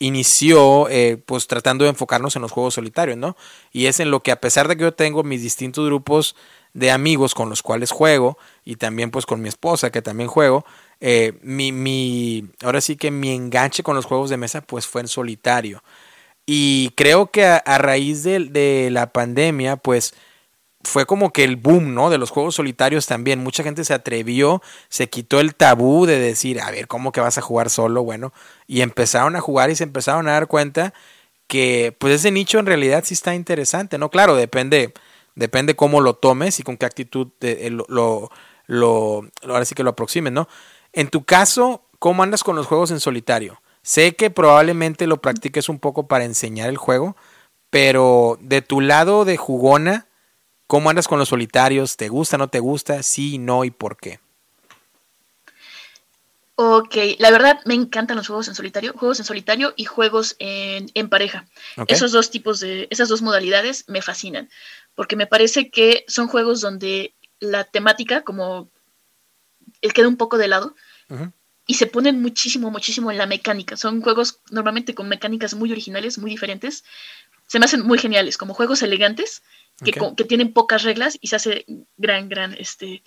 [0.00, 3.38] inició eh, pues tratando de enfocarnos en los juegos solitarios, ¿no?
[3.72, 6.36] Y es en lo que a pesar de que yo tengo mis distintos grupos
[6.74, 10.64] de amigos con los cuales juego, y también pues con mi esposa que también juego,
[11.00, 15.02] eh, mi, mi, ahora sí que mi enganche con los juegos de mesa pues fue
[15.02, 15.82] en solitario.
[16.46, 20.14] Y creo que a, raíz de, de la pandemia, pues
[20.84, 22.10] fue como que el boom, ¿no?
[22.10, 23.42] De los juegos solitarios también.
[23.42, 27.38] Mucha gente se atrevió, se quitó el tabú de decir, a ver, ¿cómo que vas
[27.38, 28.02] a jugar solo?
[28.02, 28.32] Bueno,
[28.66, 30.92] y empezaron a jugar y se empezaron a dar cuenta
[31.46, 34.10] que, pues, ese nicho en realidad sí está interesante, ¿no?
[34.10, 34.92] Claro, depende,
[35.34, 38.30] depende cómo lo tomes y con qué actitud eh, lo, lo,
[38.66, 40.48] lo, ahora sí que lo aproximes, ¿no?
[40.92, 43.62] En tu caso, ¿cómo andas con los juegos en solitario?
[43.82, 47.16] Sé que probablemente lo practiques un poco para enseñar el juego,
[47.70, 50.06] pero de tu lado de jugona,
[50.72, 51.98] ¿Cómo andas con los solitarios?
[51.98, 53.02] ¿Te gusta, no te gusta?
[53.02, 54.20] Sí, no y por qué.
[56.54, 61.10] Ok, la verdad me encantan los juegos en solitario, juegos en solitario y juegos en,
[61.10, 61.44] pareja.
[61.88, 64.48] Esos dos tipos de, esas dos modalidades me fascinan,
[64.94, 68.70] porque me parece que son juegos donde la temática como
[69.80, 70.74] el queda un poco de lado
[71.66, 73.76] y se ponen muchísimo, muchísimo en la mecánica.
[73.76, 76.84] Son juegos normalmente con mecánicas muy originales, muy diferentes.
[77.46, 79.42] Se me hacen muy geniales, como juegos elegantes
[79.84, 79.92] que,
[80.24, 81.64] tienen pocas reglas y se hace
[81.96, 83.02] gran, gran, este,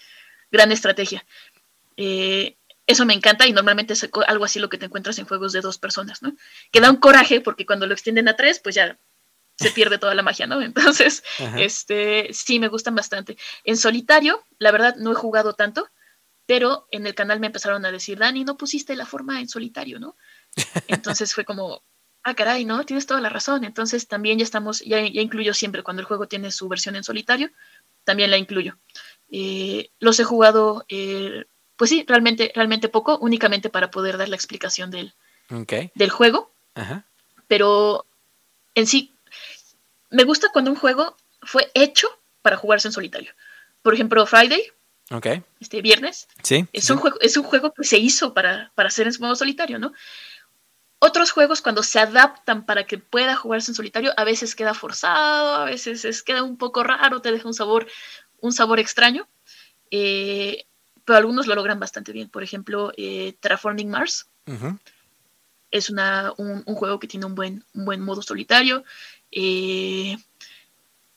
[0.52, 1.26] gran estrategia.
[1.98, 5.54] Eh, eso me encanta y normalmente es algo así lo que te encuentras en juegos
[5.54, 6.36] de dos personas, ¿no?
[6.72, 8.98] Que da un coraje porque cuando lo extienden a tres, pues ya
[9.58, 10.62] se pierde toda la magia, ¿no?
[10.62, 11.24] Entonces,
[11.58, 13.38] este, sí, me gustan bastante.
[13.64, 15.88] En solitario, la verdad, no he jugado tanto,
[16.46, 20.00] pero en el canal me empezaron a decir, Dani, no pusiste la forma en solitario,
[20.00, 20.16] ¿no?
[20.88, 21.82] Entonces fue como,
[22.24, 23.64] ah, caray, no, tienes toda la razón.
[23.64, 27.04] Entonces también ya estamos, ya, ya incluyo siempre cuando el juego tiene su versión en
[27.04, 27.50] solitario,
[28.04, 28.78] también la incluyo.
[29.32, 31.46] Eh, los he jugado, eh,
[31.78, 35.14] pues sí, realmente, realmente poco, únicamente para poder dar la explicación del,
[35.96, 36.52] del juego.
[37.48, 38.06] Pero
[38.76, 39.15] en sí,
[40.10, 42.08] me gusta cuando un juego fue hecho
[42.42, 43.34] para jugarse en solitario.
[43.82, 44.64] Por ejemplo, Friday.
[45.60, 46.28] Este viernes.
[46.44, 46.68] Sí.
[46.74, 49.78] Es, Un juego, es un juego que se hizo para, para hacer en modo solitario,
[49.78, 49.94] ¿no?
[51.00, 55.56] Otros juegos cuando se adaptan para que pueda jugarse en solitario, a veces queda forzado,
[55.58, 57.86] a veces es, queda un poco raro, te deja un sabor,
[58.40, 59.28] un sabor extraño.
[59.92, 60.66] Eh,
[61.06, 62.30] pero algunos lo logran bastante bien.
[62.30, 64.28] Por ejemplo, eh, Terraforming Mars.
[65.72, 68.84] Es una, un, juego que tiene un buen, un buen modo solitario.
[69.36, 70.18] Eh,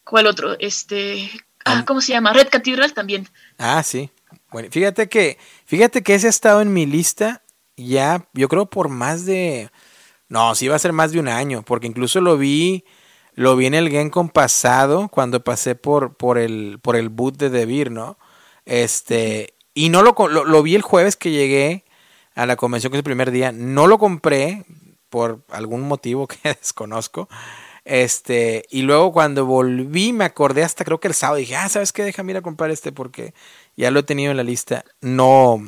[0.05, 0.59] ¿Cuál otro?
[0.59, 1.31] Este.
[1.65, 2.35] Ah, ¿Cómo se llama?
[2.35, 3.29] Red Cathedral también.
[3.57, 4.11] Ah, sí.
[4.51, 7.43] Bueno, fíjate que, fíjate que ese ha estado en mi lista
[7.79, 9.71] ya, yo creo por más de,
[10.29, 12.85] no, sí va a ser más de un año, porque incluso lo vi,
[13.35, 17.51] lo vi en el Gencom pasado, cuando pasé por, por el, por el boot de
[17.51, 18.19] Devir, ¿no?
[18.65, 21.85] Este, y no lo, lo, vi el jueves que llegué
[22.35, 24.65] a la convención, que es el primer día, no lo compré
[25.09, 27.29] por algún motivo que desconozco.
[27.89, 31.91] Este, y luego cuando volví me acordé hasta creo que el sábado dije, ah, ¿sabes
[31.91, 32.05] qué?
[32.05, 33.33] Déjame ir a comprar este porque
[33.79, 34.85] ya lo he tenido en la lista.
[35.01, 35.67] No,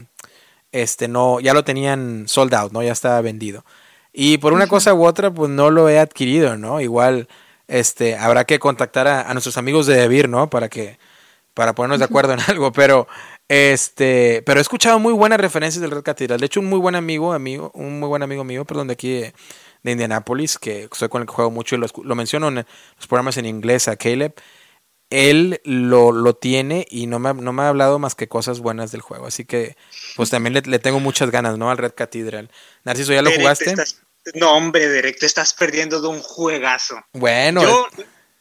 [0.70, 2.82] este no, ya lo tenían sold out, ¿no?
[2.82, 3.64] Ya estaba vendido.
[4.12, 6.82] Y por una cosa u otra, pues no lo he adquirido, ¿no?
[6.82, 7.26] Igual,
[7.68, 10.50] este, habrá que contactar a, nuestros amigos de Debir, ¿no?
[10.50, 10.98] Para que,
[11.54, 13.08] para ponernos de acuerdo en algo, pero,
[13.48, 16.38] este, pero he escuchado muy buenas referencias del Red Cathedral.
[16.40, 19.22] De hecho, un muy buen amigo, amigo, un muy buen amigo mío, perdón, de aquí
[19.82, 23.06] de, Indianapolis, que soy con el que juego mucho y lo, lo menciono en los
[23.08, 24.34] programas en inglés a Caleb
[25.10, 28.92] él lo, lo tiene y no me, no me, ha hablado más que cosas buenas
[28.92, 29.26] del juego.
[29.26, 29.76] Así que,
[30.16, 31.70] pues también le, tengo muchas ganas, ¿no?
[31.70, 32.50] Al Red Cathedral.
[32.84, 33.74] Narciso, ¿ya lo jugaste?
[34.34, 37.04] no, hombre, Derek, te estás perdiendo de un juegazo.
[37.12, 37.62] Bueno.
[37.62, 37.88] Yo,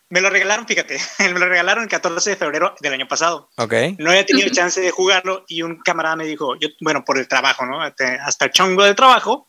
[0.10, 3.50] me lo regalaron, fíjate, me lo regalaron el 14 de febrero del año pasado.
[3.58, 3.74] Ok.
[3.98, 7.28] No había tenido chance de jugarlo y un camarada me dijo, yo, bueno, por el
[7.28, 7.82] trabajo, ¿no?
[7.82, 9.49] Hasta el chongo del trabajo.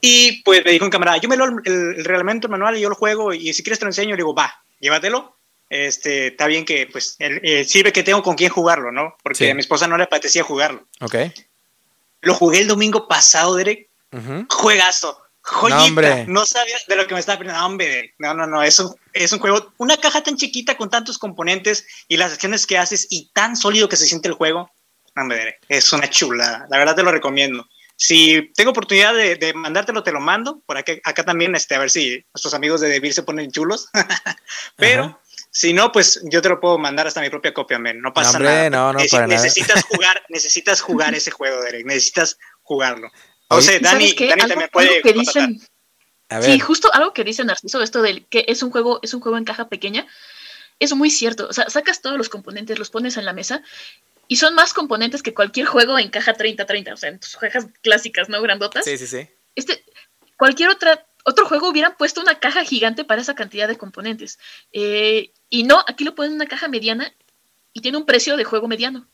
[0.00, 2.80] Y pues me dijo un camarada, yo me lo el, el reglamento, el manual y
[2.80, 4.10] yo lo juego y si quieres te lo enseño.
[4.10, 5.36] Le digo, va, llévatelo
[5.68, 9.16] este, está bien que, pues, eh, sirve que tengo con quién jugarlo, ¿no?
[9.22, 10.86] Porque a mi esposa no le apetecía jugarlo.
[11.00, 11.16] Ok.
[12.22, 13.88] Lo jugué el domingo pasado, Derek.
[14.48, 17.60] Juegazo, Joyita, no, sabía de lo que me estaba perdiendo.
[17.60, 20.88] No, hombre, no, no, no, es un, es un juego, una caja tan chiquita con
[20.88, 24.70] tantos componentes y las acciones que haces y tan sólido que se siente el juego.
[25.14, 26.66] No, hombre, es una chula.
[26.70, 27.68] La verdad te lo recomiendo.
[27.96, 30.60] Si tengo oportunidad de, mandártelo, te lo mando.
[30.66, 33.88] Por acá, acá también, este, a ver si nuestros amigos de Devir se ponen chulos.
[34.76, 35.18] Pero
[35.50, 38.02] si no, pues yo te lo puedo mandar hasta mi propia copia, men.
[38.02, 38.68] No pasa nada.
[38.68, 41.86] No, no, necesitas jugar, necesitas jugar ese juego, Derek.
[41.86, 43.10] Necesitas jugarlo.
[43.48, 45.00] O sea, Dani, Dani también puede.
[45.00, 45.58] Que dicen,
[46.42, 49.38] sí, justo algo que dice Narciso, esto del que es un juego, es un juego
[49.38, 50.06] en caja pequeña,
[50.78, 51.46] es muy cierto.
[51.48, 53.62] O sea, sacas todos los componentes, los pones en la mesa
[54.28, 57.66] y son más componentes que cualquier juego en caja 30-30, o sea, en tus cajas
[57.82, 58.40] clásicas, ¿no?
[58.42, 58.84] Grandotas.
[58.84, 59.28] Sí, sí, sí.
[59.54, 59.84] Este,
[60.36, 64.38] cualquier otra, otro juego hubieran puesto una caja gigante para esa cantidad de componentes.
[64.72, 67.12] Eh, y no, aquí lo ponen en una caja mediana
[67.72, 69.06] y tiene un precio de juego mediano.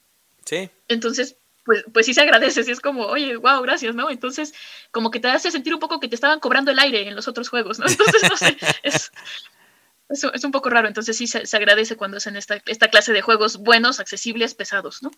[0.45, 0.71] Sí.
[0.89, 4.11] Entonces, pues, pues sí se agradece, sí es como, oye, wow, gracias, ¿no?
[4.11, 4.53] Entonces,
[4.91, 7.29] como que te hace sentir un poco que te estaban cobrando el aire en los
[7.29, 7.87] otros juegos, ¿no?
[7.89, 9.13] Entonces, no sé, es,
[10.09, 13.59] es, un poco raro, entonces sí se, agradece cuando hacen esta, esta clase de juegos
[13.59, 15.11] buenos, accesibles, pesados, ¿no?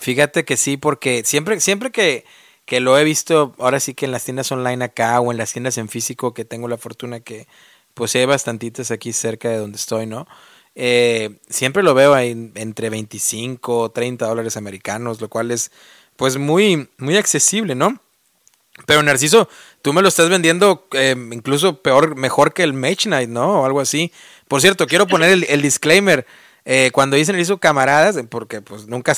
[0.00, 2.24] Fíjate que sí, porque siempre, siempre que,
[2.64, 5.52] que lo he visto, ahora sí que en las tiendas online acá o en las
[5.52, 7.46] tiendas en físico, que tengo la fortuna que
[7.94, 10.26] pues hay bastantitas aquí cerca de donde estoy, ¿no?
[10.74, 15.72] Eh, siempre lo veo ahí entre 25 o 30 dólares americanos, lo cual es
[16.16, 18.00] pues muy, muy accesible, ¿no?
[18.86, 19.48] Pero Narciso,
[19.82, 23.62] tú me lo estás vendiendo eh, incluso peor, mejor que el Mage Knight, ¿no?
[23.62, 24.12] O algo así.
[24.48, 26.26] Por cierto, quiero poner el, disclaimer.
[26.66, 29.14] Eh, cuando dicen hizo camaradas, porque pues nunca,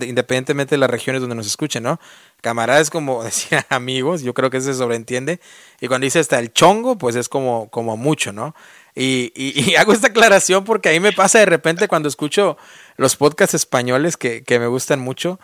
[0.00, 2.00] independientemente de las regiones donde nos escuchen, ¿no?
[2.40, 5.40] Camaradas como decir amigos, yo creo que se sobreentiende.
[5.80, 8.54] Y cuando dice hasta el chongo, pues es como, como mucho, ¿no?
[8.94, 12.56] Y, y, hago esta aclaración porque ahí me pasa de repente cuando escucho
[12.96, 15.38] los podcasts españoles que, que me gustan mucho,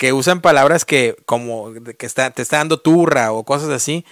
[0.00, 4.06] que usan palabras que como que está, te está dando turra o cosas así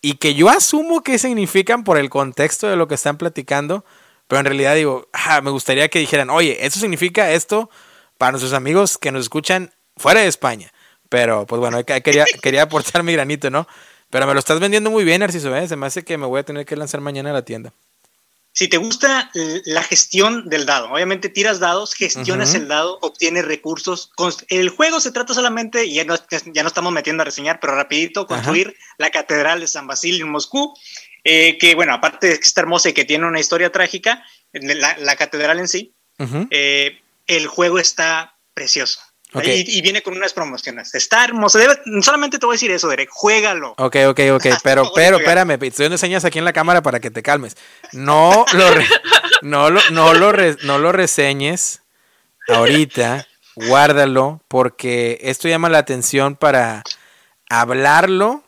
[0.00, 3.84] y que yo asumo que significan por el contexto de lo que están platicando,
[4.28, 7.70] pero en realidad digo, ah, me gustaría que dijeran, oye, eso significa esto
[8.18, 10.72] para nuestros amigos que nos escuchan fuera de España.
[11.08, 13.66] Pero, pues bueno, quería, quería aportar mi granito, ¿no?
[14.10, 15.66] Pero me lo estás vendiendo muy bien, Narciso, ¿eh?
[15.66, 17.74] Se me hace que me voy a tener que lanzar mañana a la tienda
[18.52, 19.30] si te gusta
[19.64, 24.10] la gestión del dado, obviamente tiras dados, gestionas el dado, obtienes recursos.
[24.48, 26.16] El juego se trata solamente, y ya no,
[26.52, 30.32] ya no estamos metiendo a reseñar, pero rapidito, construir la Catedral de San Basilio en
[30.32, 30.74] Moscú,
[31.24, 35.16] eh, que bueno, aparte de que está hermosa y que tiene una historia trágica, la,
[35.16, 35.94] catedral en sí,
[36.50, 39.00] eh, el juego está precioso.
[39.34, 40.94] Y, viene con unas promociones.
[40.94, 41.58] Está hermoso.
[42.02, 43.08] solamente te voy a decir eso, Derek.
[43.10, 43.74] Juégalo.
[43.78, 44.46] Ok, ok, ok.
[44.62, 45.58] Pero, pero, espérame.
[45.62, 47.56] Estoy dando señas aquí en la cámara para que te calmes.
[47.92, 48.64] No lo,
[49.42, 50.32] no lo, no lo,
[50.64, 51.82] no lo reseñes
[52.48, 53.26] ahorita.
[53.56, 54.42] Guárdalo.
[54.48, 56.82] Porque esto llama la atención para
[57.48, 58.44] hablarlo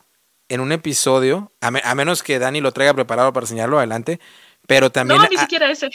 [0.48, 1.50] en un episodio.
[1.60, 4.20] A, menos que Dani lo traiga preparado para enseñarlo adelante.
[4.66, 5.20] Pero también.
[5.20, 5.88] No, ni siquiera ese.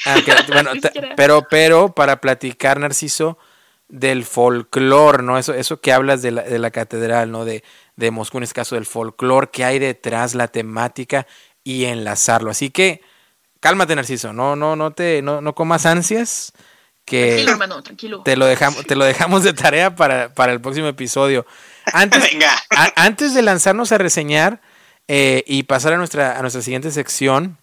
[0.48, 0.72] bueno,
[1.16, 3.38] Pero, pero para platicar, Narciso
[3.90, 5.38] del folclore, ¿no?
[5.38, 7.44] Eso, eso que hablas de la, de la catedral, ¿no?
[7.44, 7.64] De,
[7.96, 11.28] de, Moscú, en este caso del folclore, que hay detrás, la temática
[11.64, 12.52] y enlazarlo.
[12.52, 13.02] Así que,
[13.60, 16.54] cálmate, Narciso, no, no, no te, no, no comas ansias.
[17.06, 18.22] Que tranquilo, hermano, tranquilo.
[18.24, 21.46] Te lo dejamos, te lo dejamos de tarea para, para el próximo episodio.
[21.86, 22.24] Antes,
[22.96, 24.62] antes de lanzarnos a reseñar
[25.08, 27.58] eh, y pasar a nuestra, a nuestra siguiente sección,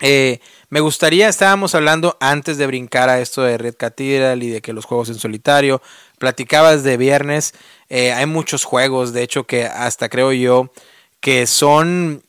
[0.00, 4.62] eh, me gustaría, estábamos hablando antes de brincar a esto de Red Cathedral y de
[4.62, 5.82] que los juegos en solitario,
[6.18, 7.54] platicabas de viernes,
[7.88, 10.72] eh, hay muchos juegos, de hecho que hasta creo yo
[11.20, 12.22] que son,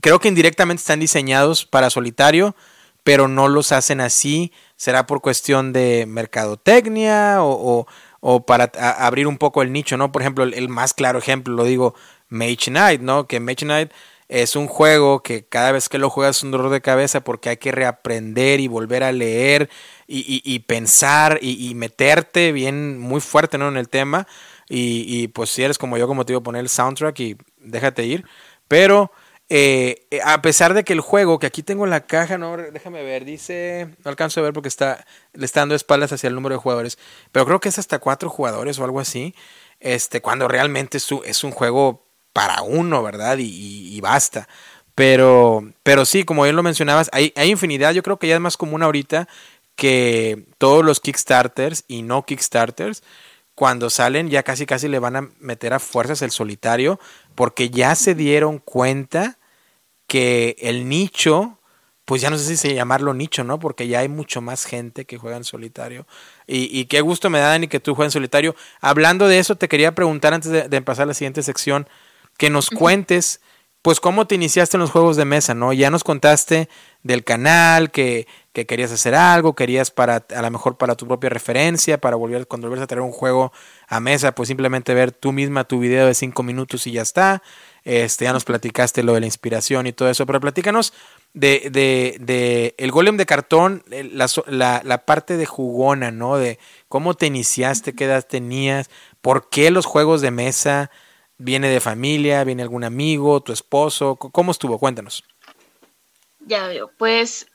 [0.00, 2.56] creo que indirectamente están diseñados para solitario,
[3.04, 7.86] pero no los hacen así, será por cuestión de mercadotecnia o,
[8.20, 10.10] o, para abrir un poco el nicho, ¿no?
[10.10, 11.94] Por ejemplo, el, el, más claro ejemplo, lo digo,
[12.28, 13.26] Mage Knight, ¿no?
[13.26, 13.92] Que Mage Knight
[14.32, 17.50] es un juego que cada vez que lo juegas es un dolor de cabeza porque
[17.50, 19.68] hay que reaprender y volver a leer
[20.06, 23.68] y, pensar y, meterte bien muy fuerte ¿no?
[23.68, 24.26] en el tema.
[24.70, 28.24] Y, pues si eres como yo, como te digo, poner el soundtrack y déjate ir.
[28.68, 29.12] Pero
[29.50, 33.26] eh, a pesar de que el juego, que aquí tengo la caja, no, déjame ver,
[33.26, 36.62] dice, no alcanzo a ver porque está, le está dando espaldas hacia el número de
[36.62, 36.98] jugadores,
[37.32, 39.34] pero creo que es hasta cuatro jugadores o algo así,
[39.78, 43.38] este, cuando realmente es, es un juego para uno, ¿verdad?
[43.38, 44.48] Y, basta.
[44.94, 47.92] Pero, pero sí, como bien lo mencionabas, hay, hay infinidad.
[47.92, 49.28] Yo creo que ya es más común ahorita
[49.76, 53.02] que todos los Kickstarters y no Kickstarters,
[53.54, 56.98] cuando salen, ya casi casi le van a meter a fuerzas el solitario,
[57.34, 59.38] porque ya se dieron cuenta
[60.06, 61.58] que el nicho,
[62.04, 63.58] pues ya no sé si se llamarlo nicho, ¿no?
[63.58, 66.06] Porque ya hay mucho más gente que juega en solitario.
[66.46, 68.54] Y, qué gusto me da, Dani, que tú juegues en solitario.
[68.80, 71.88] Hablando de eso, te quería preguntar antes de, de pasar a la siguiente sección
[72.38, 73.40] que nos cuentes
[73.82, 75.72] pues cómo te iniciaste en los juegos de mesa, ¿no?
[75.72, 76.68] Ya nos contaste
[77.02, 81.30] del canal, que, que querías hacer algo, querías para, a lo mejor para tu propia
[81.30, 83.52] referencia, para volver, cuando vuelves a traer un juego
[83.88, 87.42] a mesa, pues simplemente ver tú misma tu video de cinco minutos y ya está.
[87.82, 90.92] Este, ya nos platicaste lo de la inspiración y todo eso, pero platícanos
[91.34, 96.36] de, de, de el golem de cartón, la, la, la, parte de jugona, ¿no?
[96.36, 98.90] De cómo te iniciaste, qué edad tenías,
[99.20, 100.92] por qué los juegos de mesa,
[101.44, 102.44] ¿Viene de familia?
[102.44, 103.40] ¿Viene algún amigo?
[103.40, 104.14] ¿Tu esposo?
[104.14, 104.78] ¿Cómo estuvo?
[104.78, 105.24] Cuéntanos.
[106.46, 106.92] Ya veo.
[106.96, 107.48] Pues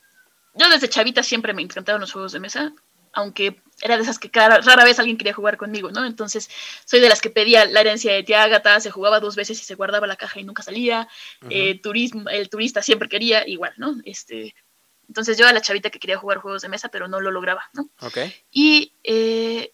[0.55, 2.73] yo desde chavita siempre me encantaron los juegos de mesa,
[3.13, 6.05] aunque era de esas que rara vez alguien quería jugar conmigo, ¿no?
[6.05, 6.49] Entonces
[6.83, 9.63] soy de las que pedía la herencia de tía Agatha, se jugaba dos veces y
[9.63, 11.07] se guardaba la caja y nunca salía.
[11.49, 13.95] Eh, turismo, el turista siempre quería, igual, ¿no?
[14.03, 14.53] Este,
[15.07, 17.69] entonces yo era la chavita que quería jugar juegos de mesa, pero no lo lograba,
[17.71, 17.89] ¿no?
[18.01, 18.35] Okay.
[18.51, 19.71] Y eh,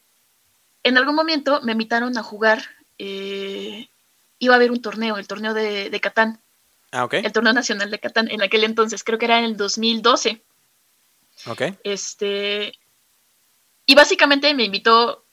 [0.84, 2.63] en algún momento me invitaron a jugar
[2.99, 3.89] eh,
[4.43, 6.39] iba a haber un torneo, el torneo de, de Catán.
[6.91, 7.15] Ah, ok.
[7.15, 10.41] El torneo nacional de Catán en aquel entonces, creo que era en el 2012.
[11.47, 11.62] Ok.
[11.84, 12.73] Este.
[13.86, 15.25] Y básicamente me invitó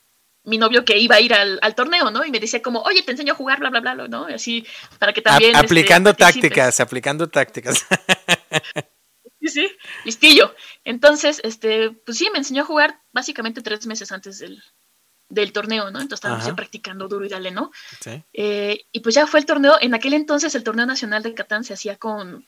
[0.45, 2.25] mi novio que iba a ir al, torneo, ¿no?
[2.25, 4.27] Y me decía como, oye, te enseño a jugar, bla, bla, bla, ¿no?
[4.27, 4.67] Así,
[4.99, 5.55] para que también...
[5.55, 7.87] Este, aplicando tácticas, aplicando tácticas.
[9.41, 9.71] sí, sí,
[10.05, 10.55] listillo.
[10.85, 14.63] Entonces, este, pues sí, me enseñó a jugar básicamente tres meses antes del,
[15.31, 16.01] del torneo, ¿no?
[16.01, 17.73] Entonces estábamos practicando duro y dale, ¿no?
[18.01, 18.23] Sí.
[18.35, 21.65] Eh, y pues ya fue el torneo, en aquel entonces el torneo nacional de Catán
[21.65, 22.45] se hacía con,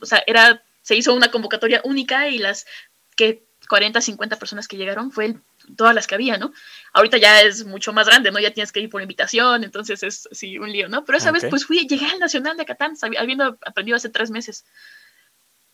[0.00, 2.66] o sea, era, se hizo una convocatoria única y las
[3.14, 5.36] que 40, 50 personas que llegaron fue
[5.76, 6.52] todas las que había, ¿no?
[6.92, 8.40] Ahorita ya es mucho más grande, ¿no?
[8.40, 11.04] Ya tienes que ir por invitación, entonces es así un lío, ¿no?
[11.04, 14.64] Pero esa vez pues fui, llegué al Nacional de Catán, habiendo aprendido hace tres meses.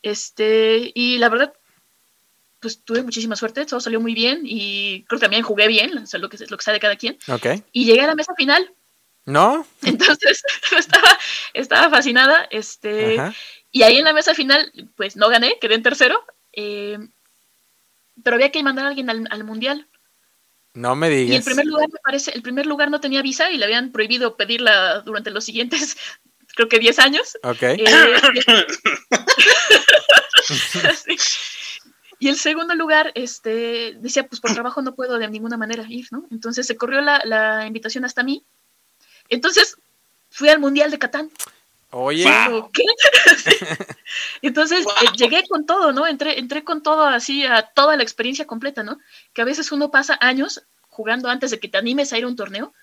[0.03, 1.53] Este, y la verdad,
[2.61, 6.07] pues tuve muchísima suerte, todo salió muy bien y creo que también jugué bien, o
[6.07, 7.19] sea, lo que, lo que de cada quien.
[7.29, 7.63] Okay.
[7.73, 8.73] Y llegué a la mesa final.
[9.25, 9.67] ¿No?
[9.83, 10.43] Entonces
[10.77, 11.19] estaba,
[11.55, 12.49] estaba fascinada.
[12.51, 13.17] Este,
[13.71, 16.25] y ahí en la mesa final, pues no gané, quedé en tercero.
[16.53, 16.99] Eh,
[18.23, 19.87] pero había que mandar a alguien al, mundial.
[20.75, 21.33] No me digas.
[21.33, 23.93] Y el primer lugar, me parece, el primer lugar no tenía visa y le habían
[23.93, 25.97] prohibido pedirla durante los siguientes,
[26.57, 27.39] creo que 10 años.
[27.43, 27.63] Ok.
[27.63, 27.87] Eh,
[32.19, 36.09] Y el segundo lugar, este, decía, pues por trabajo no puedo de ninguna manera ir,
[36.11, 36.27] ¿no?
[36.31, 38.45] Entonces se corrió la, invitación hasta mí.
[39.29, 39.77] Entonces
[40.31, 41.31] fui al Mundial de Catán.
[41.91, 42.25] Oye.
[42.73, 42.85] ¿Qué?
[44.43, 46.07] Entonces eh, llegué con todo, ¿no?
[46.07, 48.99] Entré, entré con todo así a toda la experiencia completa, ¿no?
[49.33, 52.29] Que a veces uno pasa años jugando antes de que te animes a ir a
[52.29, 52.75] un torneo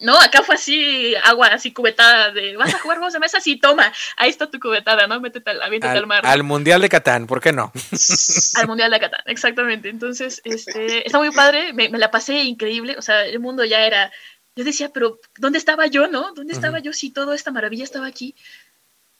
[0.00, 3.40] no, acá fue así, agua así cubetada de, ¿vas a jugar juegos de mesa?
[3.40, 5.20] Sí, toma, ahí está tu cubetada, ¿no?
[5.20, 6.26] Métete al, al, al mar.
[6.26, 7.72] Al Mundial de Catán, ¿por qué no?
[8.56, 9.88] al Mundial de Catán, exactamente.
[9.88, 14.10] Entonces, este, está muy padre, me, la pasé increíble, o sea, el mundo ya era,
[14.56, 16.32] yo decía, pero ¿dónde estaba yo, no?
[16.32, 18.34] ¿Dónde estaba yo si toda esta maravilla estaba aquí?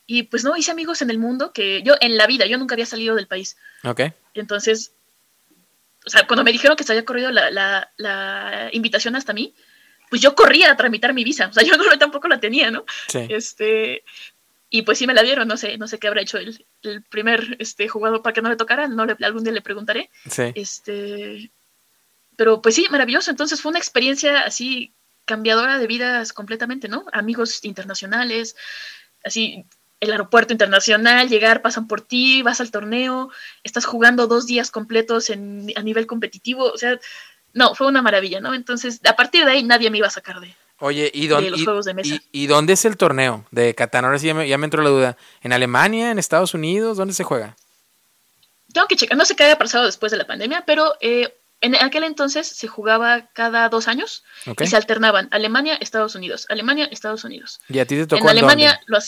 [0.06, 2.74] Y pues no, hice amigos en el mundo que yo, en la vida, yo nunca
[2.74, 3.56] había salido del país.
[3.84, 4.00] Ok.
[4.34, 4.92] Entonces,
[6.04, 9.54] o sea, cuando me dijeron que se había corrido la, la, la invitación hasta mí,
[10.10, 12.84] pues yo corría a tramitar mi visa, o sea, yo no, tampoco la tenía, ¿no?
[13.08, 13.26] Sí.
[13.30, 14.04] Este,
[14.68, 17.02] y pues sí me la dieron, no sé, no sé qué habrá hecho el, el
[17.04, 20.10] primer este, jugador para que no le tocara, no le, algún día le preguntaré.
[20.28, 20.52] Sí.
[20.54, 21.50] Este,
[22.36, 24.92] pero pues sí, maravilloso, entonces fue una experiencia así
[25.24, 27.04] cambiadora de vidas completamente, ¿no?
[27.12, 28.56] Amigos internacionales,
[29.24, 29.64] así
[30.00, 33.30] el aeropuerto internacional, llegar, pasan por ti, vas al torneo,
[33.62, 36.98] estás jugando dos días completos en, a nivel competitivo, o sea,
[37.52, 38.54] no, fue una maravilla, ¿no?
[38.54, 41.84] Entonces, a partir de ahí nadie me iba a sacar de, Oye, ¿y los juegos
[41.84, 42.18] de mesa.
[42.32, 44.06] Y, dónde es el torneo de Catán?
[44.06, 45.16] Ahora sí ya me, ya me, entró la duda.
[45.42, 46.10] ¿En Alemania?
[46.10, 46.96] ¿En Estados Unidos?
[46.96, 47.54] ¿Dónde se juega?
[48.72, 51.74] Tengo que checar, no sé qué haya pasado después de la pandemia, pero eh, en
[51.74, 54.24] aquel entonces se jugaba cada dos años
[54.58, 57.60] y se alternaban Alemania, Estados Unidos, Alemania, Estados Unidos.
[57.68, 58.98] ¿Y a ti te tocó en Alemania lo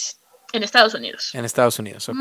[0.53, 1.34] en Estados Unidos.
[1.34, 2.16] En Estados Unidos, ok.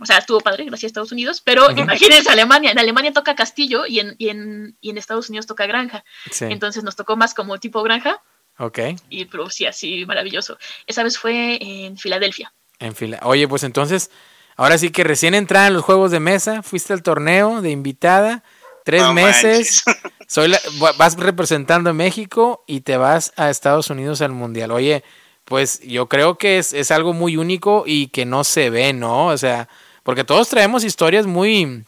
[0.00, 2.70] O sea, estuvo padre, gracias a Estados Unidos, pero imagínense Alemania.
[2.70, 6.04] En Alemania toca castillo y en, y en, y en Estados Unidos toca granja.
[6.40, 8.20] Entonces nos tocó más como tipo granja.
[8.58, 8.78] Ok.
[9.08, 10.58] Y pero sí, así maravilloso.
[10.86, 12.52] Esa vez fue en Filadelfia.
[12.78, 14.10] En Fila Oye, pues entonces,
[14.56, 18.42] ahora sí que recién entraron los juegos de mesa, fuiste al torneo de invitada,
[18.84, 19.82] tres meses,
[20.26, 20.52] soy
[20.98, 24.72] vas representando a México y te vas a Estados Unidos al Mundial.
[24.72, 25.04] Oye,
[25.44, 29.26] pues yo creo que es, es, algo muy único y que no se ve, ¿no?
[29.26, 29.68] O sea,
[30.02, 31.84] porque todos traemos historias muy,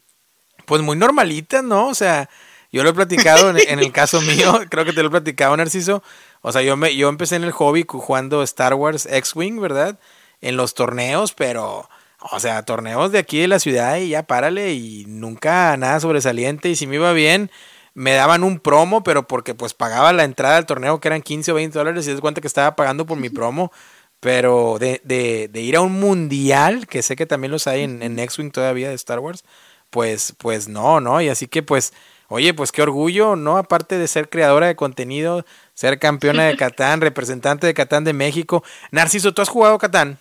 [0.67, 1.89] pues muy normalitas, ¿no?
[1.89, 2.29] O sea,
[2.75, 6.03] yo lo he platicado en, el caso mío, creo que te lo he platicado, Narciso.
[6.43, 9.99] O sea, yo, me, yo empecé en el hobby jugando Star Wars X-Wing, ¿verdad?
[10.41, 11.89] En los torneos, pero,
[12.19, 16.69] o sea, torneos de aquí de la ciudad y ya párale y nunca nada sobresaliente.
[16.69, 17.51] Y si me iba bien,
[17.95, 21.53] me daban un promo, pero porque pues pagaba la entrada al torneo que eran 15
[21.53, 23.73] o 20 dólares y es cuenta que estaba pagando por mi promo.
[24.21, 28.03] pero de, de, de, ir a un mundial, que sé que también los hay en,
[28.03, 29.45] en X-Wing todavía de Star Wars,
[29.91, 31.21] pues, pues no, ¿no?
[31.21, 31.93] Y así que pues,
[32.29, 33.59] oye, pues qué orgullo, ¿no?
[33.59, 38.65] Aparte de ser creadora de contenido, ser campeona de Catán, representante de Catán de México.
[38.91, 40.19] Narciso, ¿tú has jugado Catán?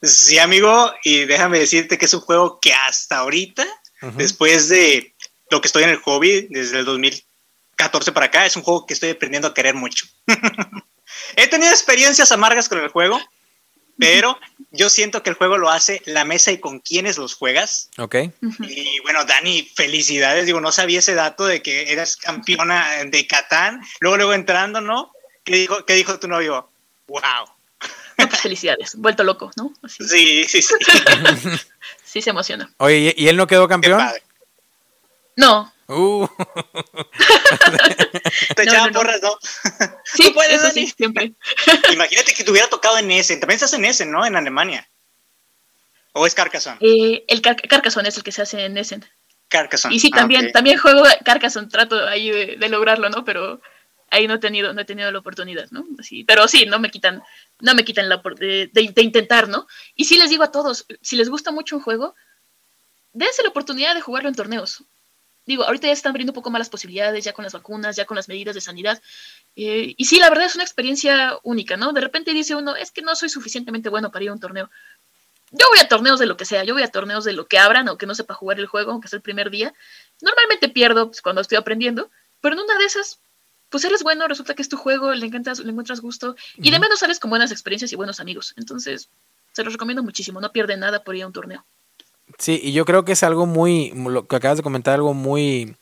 [0.00, 3.66] Sí, amigo, y déjame decirte que es un juego que hasta ahorita,
[4.16, 5.12] después de
[5.50, 8.94] lo que estoy en el hobby, desde el 2014 para acá, es un juego que
[8.94, 10.06] estoy aprendiendo a querer mucho.
[11.36, 13.20] He tenido experiencias amargas con el juego,
[13.98, 14.38] pero
[14.70, 17.90] yo siento que el juego lo hace la mesa y con quienes los juegas.
[17.98, 18.16] Ok.
[18.60, 20.46] Y bueno, Dani, felicidades.
[20.46, 23.82] Digo, no sabía ese dato de que eras campeona de Catán.
[24.00, 25.12] Luego, luego entrando, ¿no?
[25.44, 26.70] ¿Qué dijo, qué dijo tu novio?
[27.08, 27.48] ¡Wow!
[28.26, 29.72] pues felicidades, vuelto loco, ¿no?
[29.86, 30.74] Sí, sí, sí.
[32.04, 32.70] sí se emociona.
[32.78, 34.02] Oye, ¿y él no quedó campeón?
[35.38, 35.72] No.
[35.86, 36.26] Uh.
[38.56, 39.36] Te echaban porras, ¿no?
[40.04, 41.34] Sí, puede eso sí, siempre.
[41.92, 43.38] Imagínate que te hubiera tocado en Essen.
[43.40, 44.26] También estás en Essen, ¿no?
[44.26, 44.88] En Alemania.
[46.12, 46.78] ¿O es Carcassonne?
[46.80, 49.04] Eh, el Car Carcassonne es el que se hace en Essen.
[49.48, 49.94] Carcassonne.
[49.94, 53.24] Y sí, Ah, también, también juego Carcassonne, trato ahí de, de lograrlo, ¿no?
[53.24, 53.60] Pero
[54.10, 55.84] ahí no he tenido, no he tenido la oportunidad, ¿no?
[56.00, 57.22] Así, pero sí, no me quitan,
[57.60, 59.68] no me quitan la de, de- de intentar, ¿no?
[59.94, 62.16] Y sí les digo a todos, si les gusta mucho un juego,
[63.12, 64.82] dense la oportunidad de jugarlo en torneos.
[65.48, 68.04] Digo, ahorita ya están abriendo un poco más las posibilidades, ya con las vacunas, ya
[68.04, 69.00] con las medidas de sanidad.
[69.56, 71.94] Eh, y sí, la verdad es una experiencia única, ¿no?
[71.94, 74.68] De repente dice uno, es que no soy suficientemente bueno para ir a un torneo.
[75.50, 77.58] Yo voy a torneos de lo que sea, yo voy a torneos de lo que
[77.58, 79.72] abran o que no sepa jugar el juego, aunque sea el primer día.
[80.20, 82.10] Normalmente pierdo pues, cuando estoy aprendiendo,
[82.42, 83.18] pero en una de esas,
[83.70, 86.78] pues eres bueno, resulta que es tu juego, le, encantas, le encuentras gusto y de
[86.78, 88.52] menos sales con buenas experiencias y buenos amigos.
[88.58, 89.08] Entonces,
[89.52, 91.64] se los recomiendo muchísimo, no pierden nada por ir a un torneo.
[92.38, 95.76] Sí, y yo creo que es algo muy, lo que acabas de comentar, algo muy,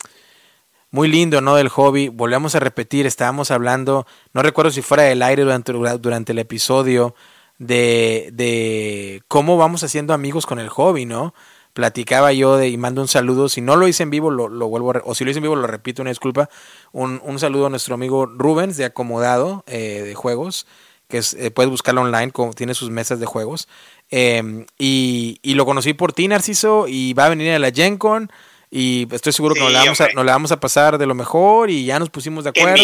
[0.91, 1.55] muy lindo, ¿no?
[1.57, 2.09] Del hobby.
[2.09, 7.15] Volvemos a repetir, estábamos hablando, no recuerdo si fuera del aire durante, durante el episodio,
[7.59, 11.35] de, de cómo vamos haciendo amigos con el hobby, ¿no?
[11.75, 14.69] Platicaba yo de, y mando un saludo, si no lo hice en vivo, lo, lo
[14.69, 16.49] vuelvo a, o si lo hice en vivo, lo repito, una disculpa,
[16.93, 20.67] un, un saludo a nuestro amigo Rubens de Acomodado eh, de Juegos,
[21.09, 23.69] que eh, puedes buscarlo online, como tiene sus mesas de juegos.
[24.11, 27.97] Eh, y, y lo conocí por ti, Narciso, y va a venir a la Gen
[27.97, 28.31] Con,
[28.71, 31.15] y estoy seguro que nos la, vamos a, nos la vamos a pasar de lo
[31.15, 32.83] mejor, y ya nos pusimos de acuerdo.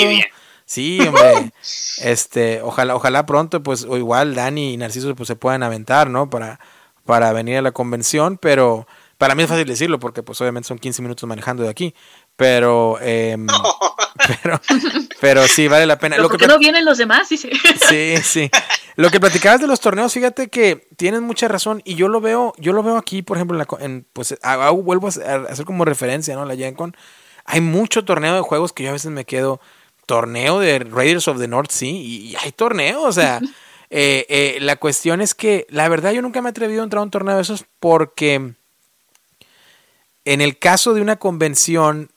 [0.65, 1.53] Sí, hombre.
[2.03, 6.31] este, ojalá, ojalá pronto, pues, o igual Dani y Narciso pues se puedan aventar, ¿no?
[6.31, 6.61] Para,
[7.05, 8.87] para venir a la convención, pero
[9.19, 11.95] para mí es fácil decirlo, porque pues obviamente son 15 minutos manejando de aquí.
[12.43, 13.47] Pero, em,
[14.43, 14.61] pero,
[15.21, 16.17] pero sí, vale la pena.
[16.17, 17.29] Lo ¿por que qué no vienen los demás?
[17.29, 17.39] Sí,
[18.25, 18.51] sí.
[18.97, 22.53] Lo que platicabas de los torneos, fíjate que tienes mucha razón y yo lo veo,
[22.59, 25.11] yo lo veo aquí, por ejemplo, en la, co- en, pues a- a- vuelvo a
[25.11, 26.45] hacer- como referencia, ¿no?
[26.45, 26.97] La Gen Con.
[27.45, 29.61] Hay mucho torneo de juegos que yo a veces me quedo
[30.07, 33.39] torneo de Raiders of the North Sea y, y hay torneo, o sea,
[33.91, 36.99] eh, eh, la cuestión es que la verdad yo nunca me he atrevido a entrar
[37.01, 38.55] a un torneo de esos porque
[40.25, 42.11] en el caso de una convención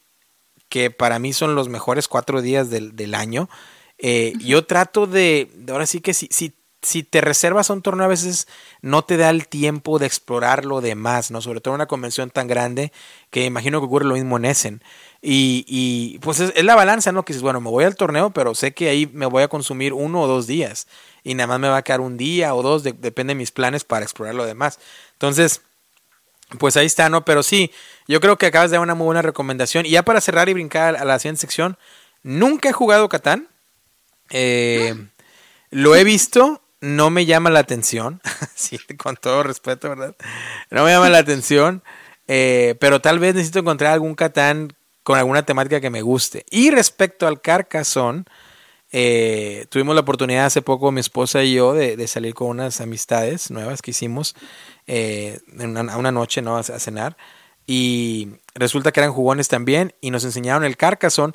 [0.76, 3.48] que para mí son los mejores cuatro días del, del año,
[3.98, 7.82] eh, yo trato de, de ahora sí que si, si, si te reservas a un
[7.82, 8.46] torneo a veces
[8.82, 11.40] no te da el tiempo de explorar lo demás, ¿no?
[11.40, 12.92] Sobre todo en una convención tan grande
[13.30, 14.84] que imagino que ocurre lo mismo en Essen.
[15.22, 17.24] Y, y pues es, es la balanza, ¿no?
[17.24, 19.94] Que dices, bueno, me voy al torneo, pero sé que ahí me voy a consumir
[19.94, 20.88] uno o dos días.
[21.24, 23.52] Y nada más me va a quedar un día o dos, de- depende de mis
[23.52, 24.78] planes para explorar lo demás.
[25.14, 25.62] Entonces,
[26.60, 27.26] pues ahí está, ¿no?
[27.26, 27.72] Pero sí,
[28.08, 29.86] yo creo que acabas de dar una muy buena recomendación.
[29.86, 31.78] Y ya para cerrar y brincar a la siguiente sección,
[32.24, 33.50] nunca he jugado Catán.
[34.30, 34.96] Eh,
[35.72, 38.22] lo he visto, no me llama la atención.
[38.56, 40.16] sí, con todo respeto, ¿verdad?
[40.70, 41.84] No me llama la atención.
[42.28, 44.74] eh, pero tal vez necesito encontrar algún Catán
[45.04, 46.46] con alguna temática que me guste.
[46.50, 48.24] Y respecto al Carcassonne,
[48.92, 52.82] eh, tuvimos la oportunidad hace poco, mi esposa y yo, de, de salir con unas
[52.82, 54.36] amistades nuevas que hicimos
[54.88, 56.58] eh, en una, a una noche ¿no?
[56.58, 57.18] a, a cenar.
[57.68, 61.34] Y resulta que eran jugones también y nos enseñaron el Carcassonne,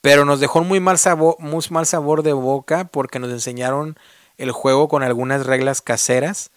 [0.00, 3.98] pero nos dejó muy mal sabor, muy mal sabor de boca porque nos enseñaron
[4.38, 6.50] el juego con algunas reglas caseras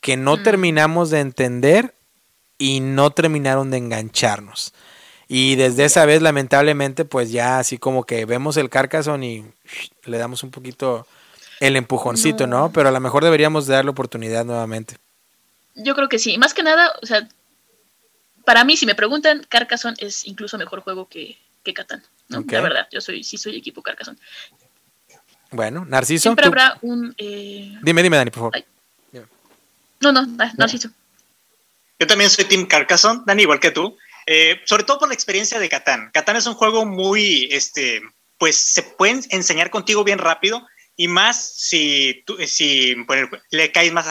[0.00, 0.42] que no Mm.
[0.42, 1.94] terminamos de entender
[2.58, 4.72] y no terminaron de engancharnos.
[5.28, 9.44] Y desde esa vez, lamentablemente, pues ya así como que vemos el Carcassonne y
[10.04, 11.06] le damos un poquito
[11.60, 12.58] el empujoncito, ¿no?
[12.58, 12.72] No.
[12.72, 14.96] Pero a lo mejor deberíamos darle oportunidad nuevamente.
[15.74, 16.38] Yo creo que sí.
[16.38, 17.28] Más que nada, o sea,
[18.44, 22.02] para mí, si me preguntan, Carcassonne es incluso mejor juego que, que Catán.
[22.28, 22.44] ¿no?
[22.48, 24.18] La verdad, yo soy, sí soy equipo Carcassonne.
[25.50, 26.22] Bueno, Narciso.
[26.22, 27.14] Siempre tú- habrá un.
[27.18, 28.52] eh, Dime, dime, Dani, por favor.
[28.56, 28.64] Ay.
[30.00, 30.88] No, no, Narciso.
[31.98, 33.96] Yo también soy Team Carcassonne, Dani, igual que tú.
[34.26, 36.10] Eh, sobre todo por la experiencia de Catán.
[36.12, 38.02] Catán es un juego muy, este,
[38.38, 40.66] pues se pueden enseñar contigo bien rápido.
[40.96, 42.94] Y más si, si
[43.50, 44.06] le, caes más,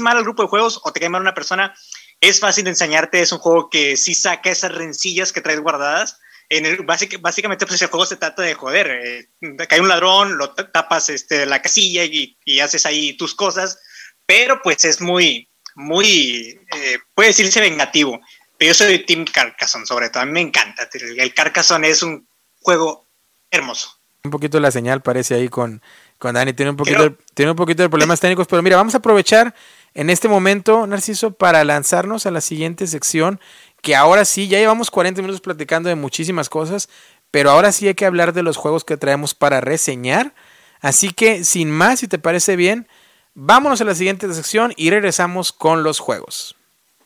[0.00, 1.74] mal al grupo de juegos o te cae mal una persona,
[2.20, 3.20] es fácil de enseñarte.
[3.20, 6.18] Es un juego que sí saca esas rencillas que traes guardadas.
[6.48, 8.90] En el, básicamente, pues el juego se trata de joder.
[8.90, 9.28] Eh,
[9.68, 13.78] cae un ladrón, lo tapas este, la casilla y, haces ahí tus cosas.
[14.26, 18.20] Pero pues es muy, muy, eh, puede decirse vengativo.
[18.58, 20.22] Pero yo soy Team Carcassonne, sobre todo.
[20.22, 20.88] A mí me encanta.
[20.92, 22.28] El Carcassonne es un
[22.60, 23.08] juego
[23.50, 23.99] hermoso.
[24.22, 25.82] Un poquito la señal parece ahí con,
[26.18, 26.52] con Dani.
[26.52, 29.54] Tiene un, poquito, tiene un poquito de problemas técnicos, pero mira, vamos a aprovechar
[29.94, 33.40] en este momento, Narciso, para lanzarnos a la siguiente sección,
[33.82, 36.88] que ahora sí, ya llevamos 40 minutos platicando de muchísimas cosas,
[37.30, 40.34] pero ahora sí hay que hablar de los juegos que traemos para reseñar.
[40.80, 42.88] Así que, sin más, si te parece bien,
[43.34, 46.56] vámonos a la siguiente sección y regresamos con los juegos.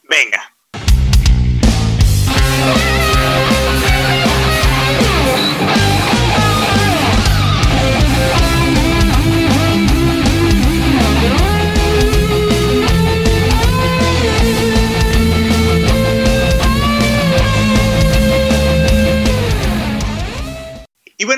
[0.03, 0.54] Venga.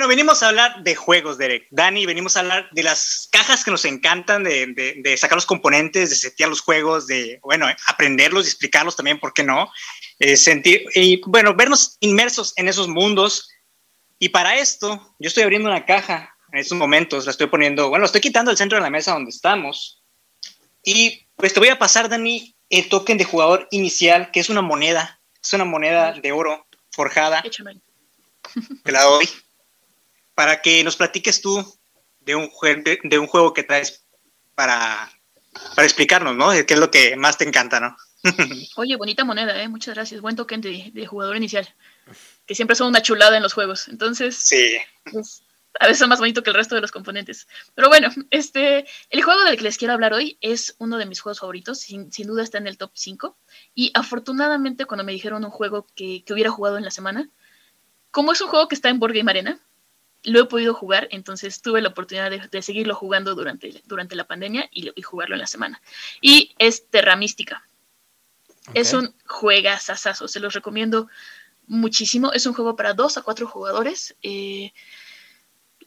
[0.07, 1.67] Bueno, venimos a hablar de juegos, Derek.
[1.69, 6.15] Dani, venimos a hablar de las cajas que nos encantan, de, sacar los componentes, de
[6.15, 9.69] setear los juegos, de, bueno, aprenderlos y explicarlos también, ¿por qué no?
[10.19, 13.49] Eh, sentir, y bueno, vernos inmersos en esos mundos.
[14.17, 18.05] Y para esto, yo estoy abriendo una caja en estos momentos, la estoy poniendo, bueno,
[18.05, 20.03] estoy quitando el centro de la mesa donde estamos.
[20.83, 24.61] Y pues te voy a pasar, Dani, el token de jugador inicial, que es una
[24.61, 27.43] moneda, es una moneda de oro forjada.
[28.83, 29.27] Te la doy
[30.37, 31.65] para que nos platiques tú
[32.19, 32.51] de un,
[33.03, 34.05] de un juego que traes
[34.53, 35.11] para,
[35.75, 36.51] para explicarnos, ¿no?
[36.51, 37.97] ¿Qué es lo que más te encanta, no?
[38.75, 39.67] Oye, bonita moneda, ¿eh?
[39.67, 40.21] Muchas gracias.
[40.21, 41.67] Buen token de, jugador inicial.
[42.45, 43.87] Que siempre son una chulada en los juegos.
[43.87, 44.77] Entonces, sí.
[45.11, 45.41] Pues,
[45.79, 47.47] a veces es más bonito que el resto de los componentes.
[47.73, 51.19] Pero bueno, este, el juego del que les quiero hablar hoy es uno de mis
[51.19, 51.79] juegos favoritos.
[51.79, 53.35] Sin, duda está en el top 5.
[53.73, 57.27] Y afortunadamente, cuando me dijeron un juego que, que, hubiera jugado en la semana,
[58.11, 59.59] como es un juego que está en Board Game Arena,
[60.23, 64.67] lo he podido jugar, entonces tuve la oportunidad de, seguirlo jugando durante, durante la pandemia
[64.71, 65.81] y, jugarlo en la semana.
[66.21, 67.63] Y es Terra Mística.
[68.73, 71.07] Es un juegazazazo, se los recomiendo
[71.67, 72.33] muchísimo.
[72.33, 74.15] Es un juego para dos a cuatro jugadores.
[74.21, 74.73] Eh,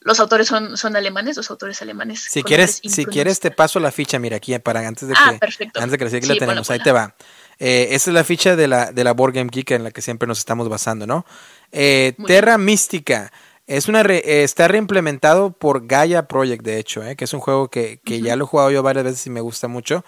[0.01, 2.27] los autores son, son alemanes, los autores alemanes.
[2.31, 5.39] Si quieres, si quieres te paso la ficha, mira aquí para antes de ah, que
[5.39, 5.81] perfecto.
[5.81, 7.15] antes de que la tenemos, ahí te va.
[7.59, 10.01] Eh, esta es la ficha de la de la Board Game Geek en la que
[10.01, 11.27] siempre nos estamos basando, ¿no?
[11.71, 13.31] Eh, Terra Mística
[13.71, 17.15] es una está reimplementado por Gaia Project, de hecho, ¿eh?
[17.15, 19.69] que es un juego que, ya lo he jugado yo varias veces y me gusta
[19.69, 20.05] mucho.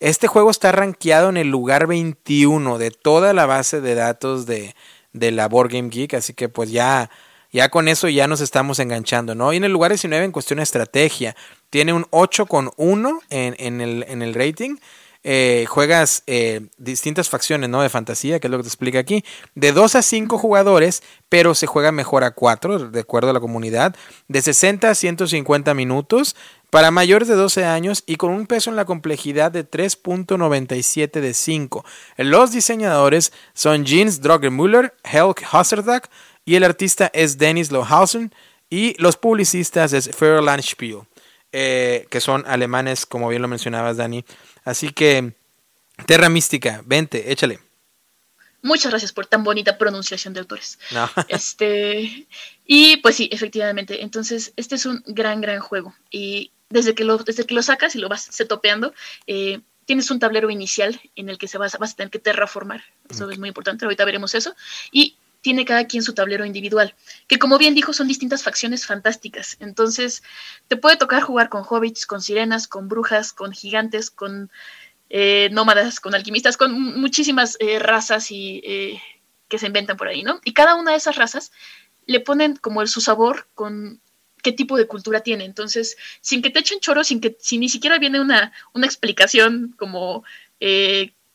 [0.00, 4.74] Este juego está rankeado en el lugar 21 de toda la base de datos de,
[5.12, 7.08] de la Board Game Geek, así que pues ya,
[7.52, 9.52] ya con eso ya nos estamos enganchando, ¿no?
[9.52, 11.36] Y en el lugar 19 en cuestión de estrategia,
[11.70, 14.74] tiene un 8,1 en, en, el, en el rating.
[15.26, 17.80] Eh, juegas eh, distintas facciones ¿no?
[17.80, 21.54] de fantasía, que es lo que te explica aquí, de 2 a 5 jugadores, pero
[21.54, 23.96] se juega mejor a 4, de acuerdo a la comunidad,
[24.28, 26.36] de 60 a 150 minutos,
[26.68, 31.32] para mayores de 12 años y con un peso en la complejidad de 3.97 de
[31.32, 31.84] 5.
[32.18, 36.02] Los diseñadores son Jens Drogermüller, Helk Hasserdag
[36.44, 38.34] y el artista es Dennis Lohausen
[38.68, 41.02] y los publicistas es Fairland Spiel,
[41.52, 44.24] eh, que son alemanes, como bien lo mencionabas, Dani.
[44.64, 45.34] Así que,
[46.06, 47.60] Terra Mística, vente, échale.
[48.62, 50.78] Muchas gracias por tan bonita pronunciación de autores.
[51.28, 52.26] Este,
[52.64, 54.02] y pues sí, efectivamente.
[54.02, 55.94] Entonces, este es un gran, gran juego.
[56.10, 58.94] Y desde que lo, desde que lo sacas y lo vas setopeando,
[59.26, 62.82] eh, tienes un tablero inicial en el que se vas, vas a tener que terraformar.
[63.08, 63.84] Eso es muy importante.
[63.84, 64.56] Ahorita veremos eso.
[64.90, 66.94] Y tiene cada quien su tablero individual,
[67.28, 69.58] que como bien dijo son distintas facciones fantásticas.
[69.60, 70.22] Entonces,
[70.68, 74.50] te puede tocar jugar con hobbits, con sirenas, con brujas, con gigantes, con
[75.10, 79.02] eh, nómadas, con alquimistas, con muchísimas eh, razas y, eh,
[79.46, 80.40] que se inventan por ahí, ¿no?
[80.46, 81.52] Y cada una de esas razas
[82.06, 84.00] le ponen como el, su sabor con
[84.42, 85.44] qué tipo de cultura tiene.
[85.44, 89.74] Entonces, sin que te echen choro, sin que si ni siquiera viene una, una explicación
[89.78, 90.24] como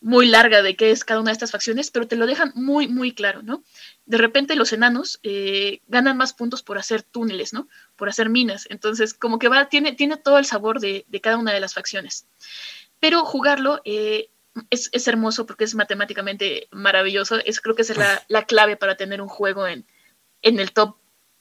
[0.00, 2.88] muy larga de qué es cada una de estas facciones, pero te lo dejan muy,
[2.88, 3.62] muy claro, ¿no?
[4.06, 7.68] De repente los enanos eh, ganan más puntos por hacer túneles, ¿no?
[7.96, 8.66] Por hacer minas.
[8.70, 12.26] Entonces, como que va, tiene, tiene todo el sabor de, cada una de las facciones.
[12.98, 14.30] Pero jugarlo eh,
[14.70, 17.36] es, hermoso porque es matemáticamente maravilloso.
[17.44, 19.84] Es, creo que es la, la clave para tener un juego en,
[20.40, 20.96] en el top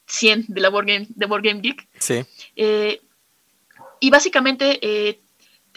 [0.08, 1.88] 100 de la Board Game, de Board Game Geek.
[1.98, 2.26] Sí.
[2.58, 3.02] Eh,
[4.02, 4.80] y básicamente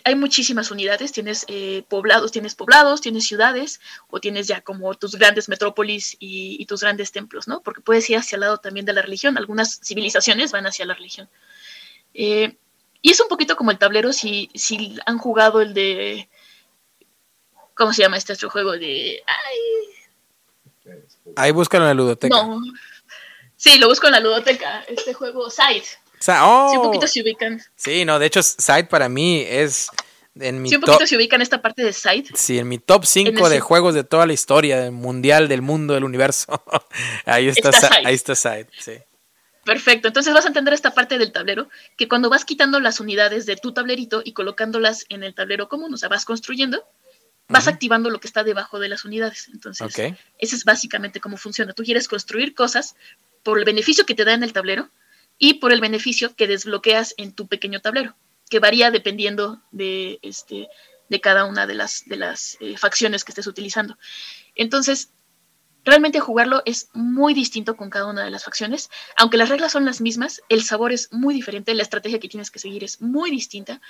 [0.04, 5.16] hay muchísimas unidades, tienes eh, poblados, tienes poblados, tienes ciudades, o tienes ya como tus
[5.16, 7.60] grandes metrópolis y, tus grandes templos, ¿no?
[7.62, 10.94] Porque puedes ir hacia el lado también de la religión, algunas civilizaciones van hacia la
[10.94, 11.28] religión.
[12.14, 12.56] Eh,
[13.00, 16.28] y es un poquito como el tablero si, si han jugado el de...
[17.74, 18.72] ¿Cómo se llama este otro juego?
[18.72, 19.22] De...
[19.26, 20.94] Ay.
[21.36, 22.36] Ahí búscalo en la ludoteca.
[22.36, 22.60] No.
[23.56, 24.82] Sí, lo busco en la ludoteca.
[24.88, 25.84] Este juego Side.
[26.28, 26.68] Oh.
[26.70, 27.62] Sí, un poquito se ubican.
[27.76, 29.88] Sí, no, de hecho Side para mí es...
[30.34, 32.28] En mi sí, un poquito se ubica en esta parte de Side.
[32.34, 35.92] Sí, en mi top 5 de juegos de toda la historia, del mundial, del mundo,
[35.92, 36.64] del universo.
[37.26, 38.06] ahí está, Está Side.
[38.06, 38.92] ahí está Side, sí.
[39.64, 43.46] Perfecto, entonces vas a entender esta parte del tablero, que cuando vas quitando las unidades
[43.46, 46.82] de tu tablerito y colocándolas en el tablero común, o sea, vas construyendo,
[47.48, 49.48] vas activando lo que está debajo de las unidades.
[49.52, 50.16] Entonces, Ok.
[50.38, 51.74] ese es básicamente cómo funciona.
[51.74, 52.96] Tú quieres construir cosas
[53.42, 54.88] por el beneficio que te da en el tablero
[55.38, 58.16] y por el beneficio que desbloqueas en tu pequeño tablero,
[58.48, 60.68] que varía dependiendo de, este,
[61.08, 63.98] de cada una de las, de las eh, facciones que estés utilizando.
[64.54, 65.12] Entonces,
[65.84, 68.90] realmente jugarlo es muy distinto con cada una de las facciones.
[69.16, 72.50] Aunque las reglas son las mismas, el sabor es muy diferente, la estrategia que tienes
[72.50, 73.80] que seguir es muy distinta.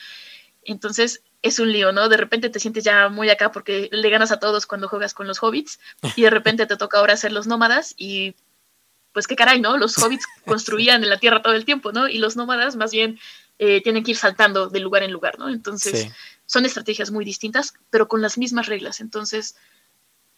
[0.65, 2.09] Entonces es un lío, ¿no?
[2.09, 5.27] De repente te sientes ya muy acá porque le ganas a todos cuando juegas con
[5.27, 5.81] los hobbits
[6.17, 8.37] y de repente te toca ahora ser los nómadas y
[9.13, 9.77] pues qué caray, ¿no?
[9.77, 12.09] Los hobbits construían en la tierra todo el tiempo, ¿no?
[12.09, 13.19] Y los nómadas más bien
[13.59, 15.49] eh, tienen que ir saltando de lugar en lugar, ¿no?
[15.49, 16.11] Entonces Sí.
[16.47, 19.01] son estrategias muy distintas, pero con las mismas reglas.
[19.01, 19.57] Entonces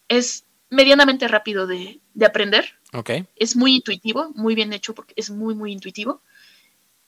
[0.08, 3.10] es medianamente rápido de, de aprender Ok.
[3.36, 6.22] es muy intuitivo, muy bien hecho porque es muy, muy intuitivo.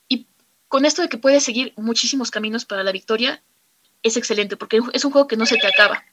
[0.09, 0.27] Y
[0.69, 3.43] con esto de que puedes seguir muchísimos caminos para la victoria,
[4.03, 6.05] es excelente porque es un juego que no se te acaba.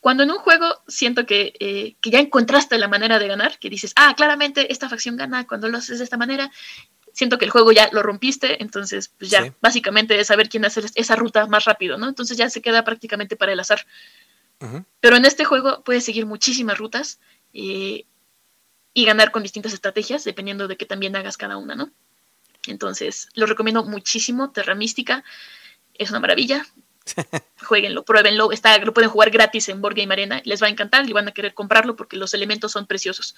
[0.00, 3.68] Cuando en un juego siento que, eh, que ya encontraste la manera de ganar, que
[3.68, 6.50] dices, ah, claramente esta facción gana cuando lo haces de esta manera,
[7.12, 9.52] siento que el juego ya lo rompiste, entonces pues ya Sí.
[9.60, 12.08] básicamente es saber quién hace esa ruta más rápido, ¿no?
[12.08, 13.84] Entonces ya se queda prácticamente para el azar.
[14.60, 14.84] Ujú.
[15.00, 17.18] Pero en este juego puedes seguir muchísimas rutas
[17.52, 18.04] eh,
[18.94, 21.90] y ganar con distintas estrategias, dependiendo de que también hagas cada una, ¿no?
[22.66, 24.50] Entonces, lo recomiendo muchísimo.
[24.50, 25.24] Terra Mística
[25.94, 26.66] es una maravilla.
[27.64, 28.52] Jueguenlo, pruébenlo.
[28.52, 30.40] Está, lo pueden jugar gratis en Board Game Arena.
[30.44, 33.34] Les va a encantar y van a querer comprarlo porque los elementos son preciosos.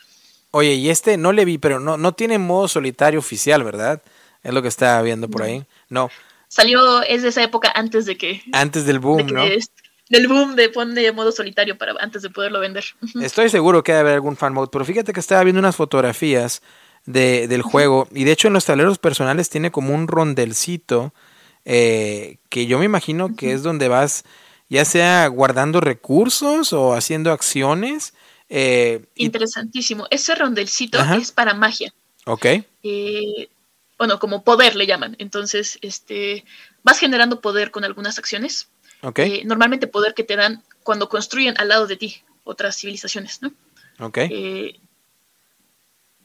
[0.52, 4.02] Oye, y este no le vi, pero no, no tiene modo solitario oficial, ¿verdad?
[4.42, 5.64] Es lo que estaba viendo por ahí.
[5.88, 6.10] No,
[6.48, 9.44] Salió, es de esa época antes de que, antes del de boom, que ¿no?
[9.44, 9.70] es-
[10.08, 12.84] del boom de poner modo solitario para antes de poderlo vender.
[13.22, 16.62] Estoy seguro que debe haber algún fan mode, pero fíjate que estaba viendo unas fotografías
[17.06, 21.14] de, del juego y de hecho en los tableros personales tiene como un rondelcito
[21.64, 24.24] eh, que yo me imagino que es donde vas
[24.68, 28.14] ya sea guardando recursos o haciendo acciones.
[28.48, 30.06] eh, Interesantísimo.
[30.10, 31.16] Ese rondelcito Ajá.
[31.16, 31.92] es para magia.
[32.26, 32.46] ok,
[32.82, 33.48] eh,
[33.98, 35.16] bueno, como poder le llaman.
[35.18, 36.44] Entonces, este,
[36.82, 38.68] vas generando poder con algunas acciones.
[39.02, 43.42] ok, Eh, normalmente poder que te dan cuando construyen al lado de ti otras civilizaciones,
[43.42, 43.52] ¿no?
[44.00, 44.80] ok, Eh,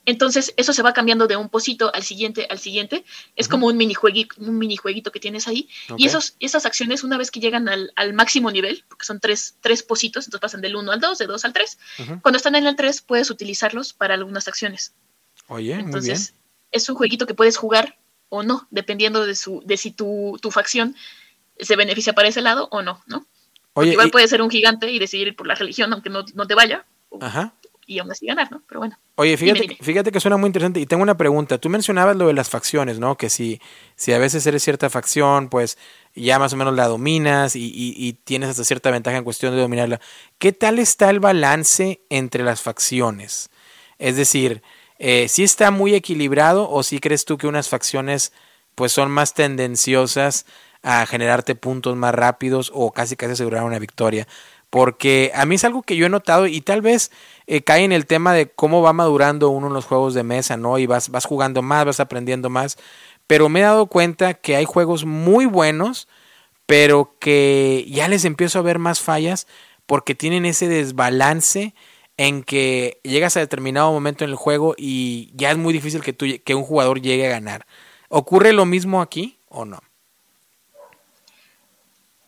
[0.06, 3.04] entonces, eso se va cambiando de un pocito al siguiente, al siguiente.
[3.36, 5.68] Es como un minijueguito, un minijueguito que tienes ahí.
[5.98, 9.56] Y esos, esas acciones, una vez que llegan al, al máximo nivel, porque son tres,
[9.62, 11.78] tres pocitos, entonces pasan del 1 al 2, de 2 al 3.
[12.00, 12.22] Ujú.
[12.22, 14.94] Cuando están en el 3, puedes utilizarlos para algunas acciones.
[15.48, 15.86] Oye, muy bien.
[15.86, 16.34] Entonces,
[16.72, 17.98] es un jueguito que puedes jugar
[18.30, 20.96] o no, dependiendo de, su, de si tu, tu facción
[21.60, 23.26] se beneficia para ese lado o no, ¿no?
[23.74, 26.26] Oye, Igual y- puedes ser un gigante y decidir ir por la religión, aunque no,
[26.34, 26.86] no te vaya,
[27.22, 27.54] ajá.
[27.86, 28.62] Y aún así ganar, ¿no?
[28.68, 28.98] Pero bueno.
[29.16, 29.86] Oye, fíjate, Dime, dime.
[29.86, 30.80] fíjate que suena muy interesante.
[30.80, 31.58] Y tengo una pregunta.
[31.58, 33.16] Tú mencionabas lo de las facciones, ¿no?
[33.18, 33.62] Que si,
[33.96, 35.78] si a veces eres cierta facción, pues
[36.16, 39.54] ya más o menos la dominas y, y- y tienes hasta cierta ventaja en cuestión
[39.56, 40.02] de dominarla.
[40.40, 43.50] ¿Qué tal está el balance entre las facciones?
[44.00, 44.62] Es decir,
[45.00, 48.34] eh, ¿sí está muy equilibrado o sí crees tú que unas facciones
[48.76, 49.34] pues son más
[49.76, 50.46] tendenciosas
[50.84, 54.28] a generarte puntos más rápidos o casi casi asegurar una victoria?
[54.70, 57.12] Porque a mí es algo que yo he notado y tal vez
[57.48, 60.58] eh, cae en el tema de cómo va madurando uno en los juegos de mesa,
[60.58, 60.78] ¿no?
[60.78, 62.78] Y vas, vas jugando más, vas aprendiendo más.
[63.28, 66.08] Pero me he dado cuenta que hay juegos muy buenos,
[66.66, 69.48] pero que ya les empiezo a ver más fallas
[69.86, 71.74] porque tienen ese desbalance
[72.18, 76.14] en que llegas a determinado momento en el juego y ya es muy difícil que,
[76.14, 77.66] tú, que un jugador llegue a ganar.
[78.10, 79.80] ¿Ocurre lo mismo aquí o no?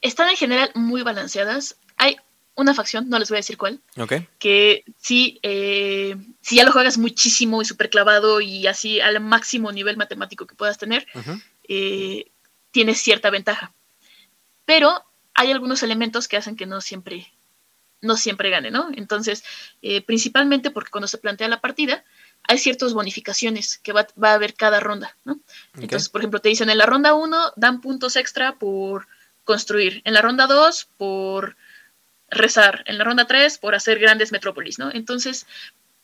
[0.02, 1.78] Están en general muy balanceadas.
[1.98, 2.18] Hay
[2.58, 4.14] una facción, no les voy a decir cuál, ¿Ok?
[4.40, 9.72] que sí, eh, si ya lo juegas muchísimo y súper clavado y así al máximo
[9.72, 11.40] nivel matemático que puedas tener, Ujú.
[11.70, 12.32] eh,
[12.72, 13.74] tienes cierta ventaja.
[14.66, 15.06] Pero
[15.36, 17.32] hay algunos elementos que hacen que no siempre,
[18.02, 18.90] no siempre gane, ¿no?
[18.96, 19.44] Entonces,
[19.84, 22.04] eh, principalmente porque cuando se plantea la partida,
[22.44, 25.40] hay ciertas bonificaciones que va, va a haber cada ronda, ¿no?
[25.76, 29.08] Entonces, por ejemplo, te dicen en la ronda 1 dan puntos extra por
[29.44, 31.56] construir, en la ronda 2 por
[32.30, 34.92] rezar, en la ronda 3 por hacer grandes metrópolis, ¿no?
[34.92, 35.46] Entonces,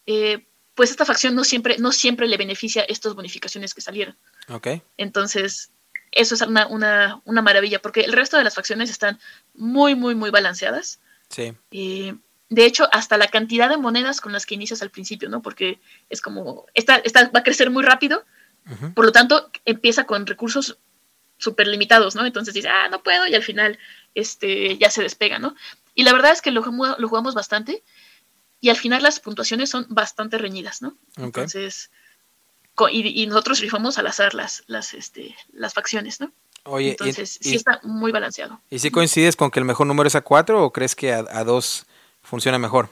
[0.06, 0.46] eh,
[0.76, 4.18] pues esta facción no siempre, no siempre le beneficia estas bonificaciones que salieron.
[4.50, 4.68] Ok.
[4.98, 5.72] Entonces,
[6.12, 9.20] eso es una, una, una maravilla, porque el resto de las facciones están
[9.54, 11.00] muy, muy, muy balanceadas.
[11.30, 11.54] Sí.
[11.72, 12.16] Eh,
[12.50, 15.42] de hecho, hasta la cantidad de monedas con las que inicias al principio, ¿no?
[15.42, 18.24] Porque es como, esta, esta va a crecer muy rápido,
[18.94, 20.78] por lo tanto, empieza con recursos
[21.38, 22.26] súper limitados, ¿no?
[22.26, 23.78] Entonces dice, ah, no puedo, y al final
[24.16, 25.56] este, ya se despega, ¿no?
[25.96, 27.84] Y la verdad es que lo, lo jugamos bastante,
[28.60, 30.98] y al final las puntuaciones son bastante reñidas, ¿no?
[31.18, 31.26] Ok.
[31.26, 31.92] Entonces,
[32.92, 36.32] y, y nosotros rifamos al azar las, las, este, las facciones, ¿no?
[36.64, 38.62] Oye, Entonces, y, sí está muy balanceado.
[38.70, 41.26] ¿y si coincides con que el mejor número es a 4 o crees que a,
[41.30, 41.86] a 2
[42.22, 42.90] funciona mejor?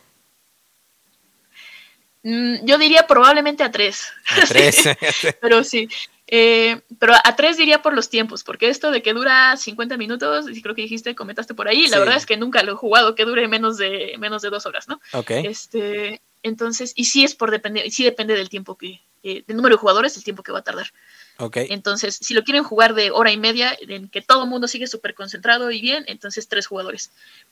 [2.24, 4.08] Mm, yo diría probablemente a tres.
[4.30, 4.90] A 3.
[5.42, 5.88] Pero sí.
[6.34, 10.46] Eh, pero a tres diría por los tiempos, porque esto de que dura 50 minutos,
[10.50, 13.16] y creo que dijiste, comentaste por ahí, la verdad es que nunca lo he jugado
[13.16, 15.02] que dure menos de, menos de dos horas, ¿no?
[15.12, 15.32] ok.
[15.32, 19.76] Este, entonces, y sí es por depende, sí depende del tiempo que, eh, del número
[19.76, 20.94] de jugadores, el tiempo que va a tardar.
[21.38, 21.58] Ok.
[21.70, 24.88] Entonces, si lo quieren jugar de hora y media, en que todo el mundo sigue
[24.88, 27.12] súper concentrado y bien, entonces tres jugadores.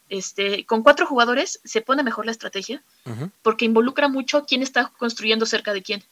[0.09, 2.83] Este, con cuatro jugadores se pone mejor la estrategia,
[3.43, 6.03] porque involucra mucho quién está construyendo cerca de quién.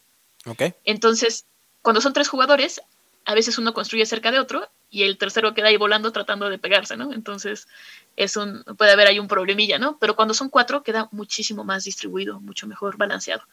[0.45, 0.63] Ok.
[0.85, 1.45] Entonces,
[1.81, 2.81] cuando son tres jugadores,
[3.25, 6.57] a veces uno construye cerca de otro y el tercero queda ahí volando tratando de
[6.59, 7.11] pegarse, ¿no?
[7.11, 7.67] Entonces,
[8.15, 9.97] es un, puede haber ahí un problemilla, ¿no?
[9.99, 13.43] Pero cuando son cuatro, queda muchísimo más distribuido, mucho mejor balanceado.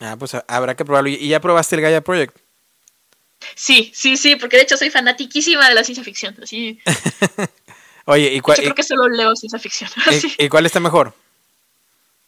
[0.00, 1.08] Ah, pues ha- habrá que probarlo.
[1.08, 2.36] ¿Y y ya probaste el Gaia Project?
[3.54, 6.36] Sí, sí, sí, porque de hecho soy fanatiquísima de la ciencia ficción.
[6.42, 6.78] Así,
[8.06, 9.90] Oye, ¿y yo cuál, creo que solo leo ciencia ficción.
[10.38, 11.14] y- cuál está mejor?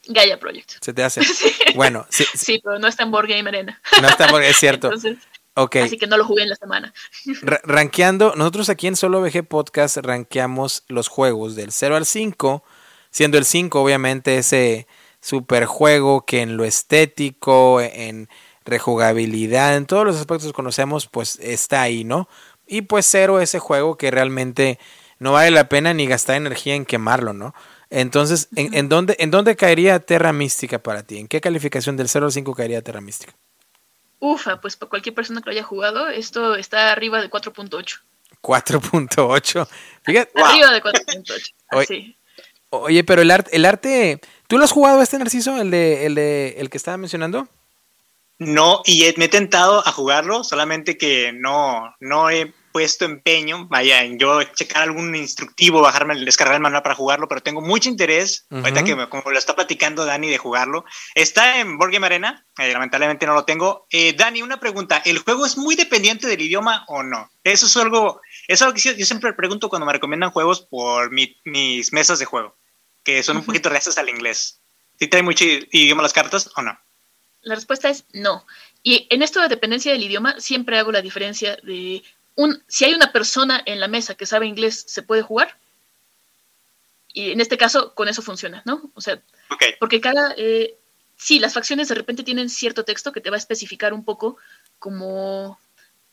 [0.09, 0.73] Gaia Project.
[0.81, 1.21] Se te hace.
[1.75, 3.81] Bueno, sí, sí, Sí, pero no está en Board Game Arena.
[4.01, 4.87] no está porque es cierto.
[4.89, 5.19] Entonces,
[5.59, 5.77] Ok.
[5.77, 6.93] Así que no lo jugué en la semana.
[7.41, 12.63] Ra- rankeando, nosotros aquí en Solo VG Podcast rankeamos los juegos del 0 al 5,
[13.11, 14.87] siendo el 5 obviamente ese
[15.23, 18.29] super juego que en lo estético, en
[18.67, 22.29] rejugabilidad, en todos los aspectos que conocemos, pues está ahí, ¿no?
[22.67, 24.79] Y pues 0 ese juego que realmente
[25.19, 27.55] no vale la pena ni gastar energía en quemarlo, ¿no?
[27.91, 31.19] Entonces, ¿en, en dónde, ¿en dónde caería Terra Mística para ti?
[31.19, 33.33] ¿En qué calificación del 0 al 5 caería Terra Mística?
[34.19, 38.01] Ufa, pues para cualquier persona que lo haya jugado, esto está arriba de 4.8.
[38.43, 39.69] 4.8.
[40.05, 40.45] Fíjate, Wow.
[40.47, 41.53] Arriba de 4.8.
[41.73, 42.17] Oye.
[42.71, 46.15] Oye, pero el arte, el arte, ¿tú lo has jugado este Narciso, el de, el
[46.17, 47.49] de, el que estaba mencionando?
[48.39, 53.67] No, y he- me he tentado a jugarlo, solamente que no, no he puesto empeño,
[53.69, 57.89] vaya, en yo checar algún instructivo, bajarme, descargar el manual para jugarlo, pero tengo mucho
[57.89, 58.61] interés, Ujú.
[58.61, 60.85] ahorita que me- como lo está platicando Dani de jugarlo.
[61.15, 63.87] Está en Board Game Arena, eh, lamentablemente no lo tengo.
[63.91, 67.31] Eh, Dani, una pregunta, ¿el juego es muy dependiente del idioma o no?
[67.45, 71.11] Eso es algo, es algo que yo yo siempre pregunto cuando me recomiendan juegos por
[71.11, 72.59] mi- mis mesas de juego,
[73.05, 73.47] que son un Ujú.
[73.47, 74.61] poquito reacias al inglés.
[74.99, 76.79] ¿Sí trae mucho idioma las cartas o no?
[77.41, 78.45] La respuesta es no.
[78.83, 82.03] Y en esto de dependencia del idioma, siempre hago la diferencia de
[82.37, 85.57] un, si hay una persona en la mesa que sabe inglés, se puede jugar.
[87.13, 88.91] Y en este caso, con eso funciona, ¿no?
[88.95, 89.21] O sea,
[89.81, 90.77] porque cada, eh,
[91.17, 94.37] sí, las facciones de repente tienen cierto texto que te va a especificar un poco
[94.79, 95.59] como,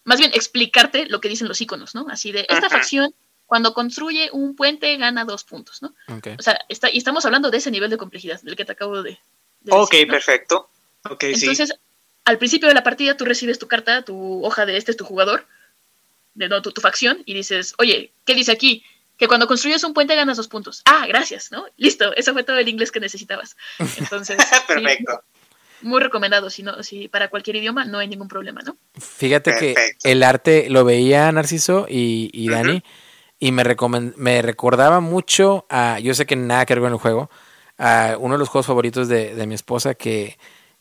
[0.06, 2.08] más bien explicarte lo que dicen los iconos, ¿no?
[2.10, 3.14] Así de, esta facción,
[3.46, 5.94] cuando construye un puente, gana dos puntos, ¿no?
[6.08, 6.28] Ok.
[6.40, 9.04] O sea, está, y estamos hablando de ese nivel de complejidad, del que te acabo
[9.04, 9.20] de,
[9.60, 10.14] de Ok, decir, ¿no?
[10.14, 10.70] perfecto.
[11.20, 11.34] Sí.
[11.34, 11.74] Entonces,
[12.24, 15.04] al principio de la partida tú recibes tu carta, tu hoja de este es tu
[15.04, 15.46] jugador,
[16.34, 18.84] de no, tu, tu facción, y dices, oye, ¿qué dice aquí?
[19.18, 20.82] Que cuando construyes un puente ganas dos puntos.
[20.86, 21.66] Ah, gracias, ¿no?
[21.78, 23.56] Listo, eso fue todo el inglés que necesitabas.
[23.98, 25.22] Entonces, sí, Perfecto.
[25.82, 28.78] muy recomendado, si no, si para cualquier idioma no hay ningún problema, ¿no?
[29.00, 32.50] Fíjate que el arte lo veía Narciso y, y.
[32.50, 32.84] Dani
[33.40, 36.98] y me, recomen- me recordaba mucho a, yo sé que nada que ver con el
[36.98, 37.30] juego,
[37.78, 40.38] a uno de los juegos favoritos de, de mi esposa que,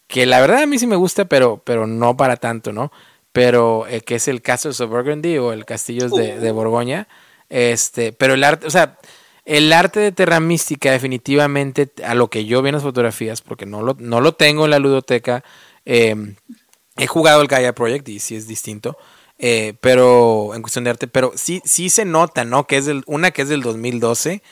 [0.07, 2.93] que la verdad a mí sí me gusta, pero, pero no para tanto, ¿no?
[3.33, 7.09] Pero eh, que es el Castles of Burgundy o el Castillos de, de Borgoña.
[7.49, 8.99] Este, pero el arte, o sea,
[9.45, 13.66] el arte de Terra Mística definitivamente a lo que yo vi en las fotografías, porque
[13.66, 15.45] no lo, no lo tengo en la ludoteca,
[15.85, 16.14] eh,
[16.97, 18.97] he jugado el Gaia Project y sí es distinto,
[19.39, 22.66] eh, pero en cuestión de arte, pero sí, sí se nota, ¿no?
[22.66, 24.43] Que es del, una que es del 2012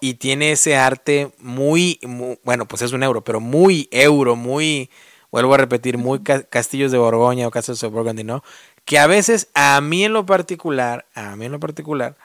[0.00, 4.90] y tiene ese arte muy, muy- bueno, pues es un euro, pero muy euro, muy,
[5.36, 8.42] vuelvo a repetir, muy ca- Castillos de Borgoña o Castles of Burgundy, ¿no?
[8.86, 12.16] Que a veces, a mí en lo particular, a mí en lo particular,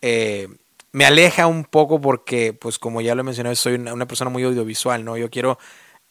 [0.00, 0.48] eh,
[0.92, 5.04] me aleja un poco porque, pues como ya lo mencioné, soy una, persona muy audiovisual,
[5.04, 5.16] ¿no?
[5.16, 5.58] Yo quiero,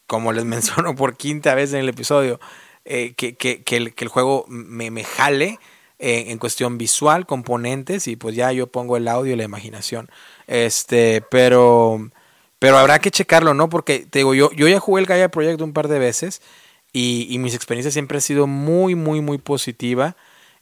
[0.06, 2.40] como les menciono por quinta vez en el episodio,
[2.84, 5.58] eh, que, que- que el, que el juego me, me jale
[5.98, 10.10] eh, en cuestión visual, componentes, y pues ya yo pongo el audio y la imaginación.
[10.48, 12.10] Este, pero,
[12.62, 13.68] pero habrá que checarlo, ¿no?
[13.68, 16.40] Porque te digo, yo, yo ya jugué el Gaia Project un par de veces
[16.92, 20.14] y, y mis experiencias siempre han sido muy, muy, muy positiva.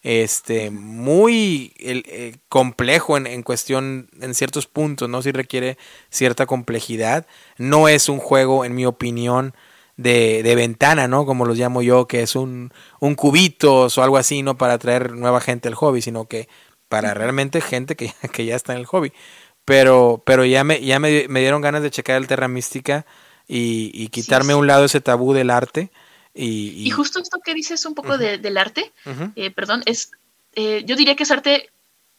[0.02, 5.76] este muy eh, complejo en, en, cuestión en ciertos puntos no si requiere
[6.08, 7.26] cierta complejidad.
[7.58, 9.52] No es un juego en mi opinión
[9.98, 14.16] de, de, ventana no como los llamo yo que es un, un cubitos o algo
[14.16, 16.48] así no para atraer nueva gente al hobby sino que
[16.88, 19.12] para realmente gente que, que ya está en el hobby
[19.70, 23.06] pero pero ya me ya me, me dieron ganas de checar el Terra Mística
[23.46, 25.92] y, y quitarme a un lado ese tabú del arte
[26.34, 28.92] y, y, justo esto que dices un poco de, del arte,
[29.34, 30.12] eh, perdón, es,
[30.54, 31.70] eh, yo diría que es arte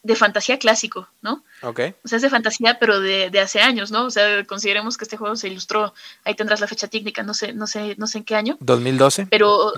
[0.03, 1.43] de fantasía clásico, ¿no?
[1.61, 1.79] Ok.
[2.03, 4.05] O sea, es de fantasía, pero de, de, hace años, ¿no?
[4.05, 5.93] O sea, consideremos que este juego se ilustró,
[6.25, 8.57] ahí tendrás la fecha técnica, no sé, no sé, no sé en qué año.
[8.59, 9.27] 2012.
[9.27, 9.71] Pero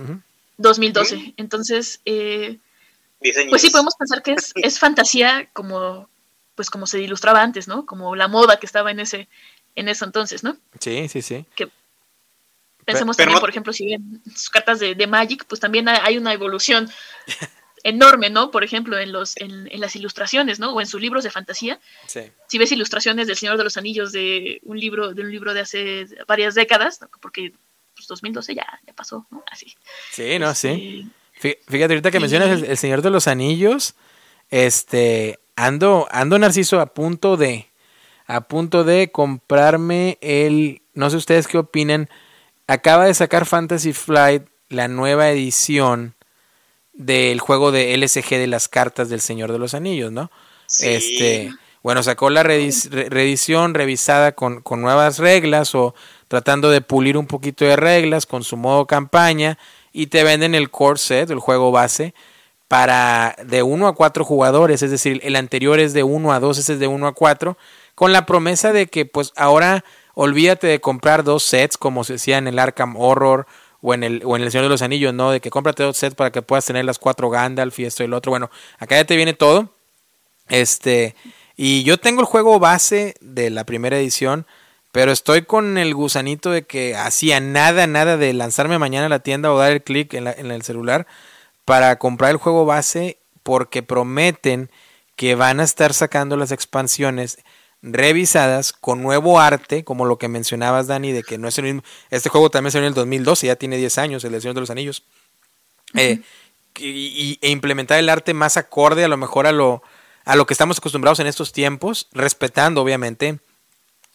[0.58, 1.36] 2012.
[1.38, 2.58] Entonces, eh,
[3.50, 6.10] pues sí podemos pensar que es, es fantasía como,
[6.56, 7.86] pues como se ilustraba antes, ¿no?
[7.86, 9.28] Como la moda que estaba en ese,
[9.76, 10.58] en eso entonces, ¿no?
[10.80, 11.46] Sí, sí, sí.
[11.56, 11.70] Que
[12.86, 16.34] Pensemos también, por ejemplo, si ven sus cartas de, de, Magic, pues también hay una
[16.34, 16.90] evolución
[17.84, 18.52] enorme, ¿no?
[18.52, 20.74] Por ejemplo, en los en, en, las ilustraciones, ¿no?
[20.74, 21.80] O en sus libros de fantasía.
[22.08, 22.22] Sí.
[22.48, 25.62] Si ves ilustraciones del Señor de los Anillos de un libro de un libro de
[25.62, 27.10] hace varias décadas, ¿no?
[27.22, 27.54] porque
[27.96, 29.44] pues 2012 ya, ya pasó, ¿no?
[29.50, 29.74] Así.
[30.12, 31.12] Sí, no, este, sí.
[31.68, 33.96] Fíjate ahorita que mencionas el, el, Señor de los Anillos,
[34.50, 37.68] este ando ando Narciso a punto de
[38.26, 42.10] a punto de comprarme el no sé ustedes qué opinan
[42.68, 46.16] acaba de sacar Fantasy Flight la nueva edición
[46.94, 50.32] del juego de LSG de las cartas del Señor de los Anillos, ¿no?
[50.68, 50.88] Sí.
[50.90, 51.52] Este,
[51.82, 55.94] bueno, sacó la reedición revisada con, con, nuevas reglas o
[56.28, 59.58] tratando de pulir un poquito de reglas con su modo campaña
[59.92, 62.14] y te venden el core set, el juego base,
[62.68, 66.58] para de 1 a 4 jugadores, es decir, el anterior es de 1 a 2,
[66.58, 67.58] ese es de 1 a 4,
[67.96, 69.84] con la promesa de que pues ahora
[70.16, 73.48] olvídate de comprar dos sets como se decía en el Arkham Horror
[73.82, 75.32] o en el, o en el Señor de los Anillos, ¿no?
[75.32, 78.06] De que cómprate dos sets para que puedas tener las cuatro Gandalf y esto y
[78.06, 78.30] el otro.
[78.30, 78.50] Bueno,
[78.80, 79.76] acá ya te viene todo.
[80.48, 81.16] Este,
[81.58, 84.48] y yo tengo el juego base de la primera edición,
[84.94, 89.20] pero estoy con el gusanito de que hacía nada, nada de lanzarme mañana a la
[89.20, 91.06] tienda o dar el clic en, en el celular
[91.66, 94.70] para comprar el juego base porque prometen
[95.16, 97.38] que van a estar sacando las expansiones
[97.82, 101.84] revisadas con nuevo arte, como lo que mencionabas, Dani, de que no es el mismo.
[102.10, 104.62] Este juego también salió en el 2012, ya tiene 10 años, el de Señor de
[104.62, 105.04] los Anillos.
[105.94, 106.02] Uh -huh.
[106.02, 106.22] eh,
[106.80, 109.84] y, e implementar el arte más acorde a lo mejor a lo,
[110.26, 113.40] a lo que estamos acostumbrados en estos tiempos, respetando obviamente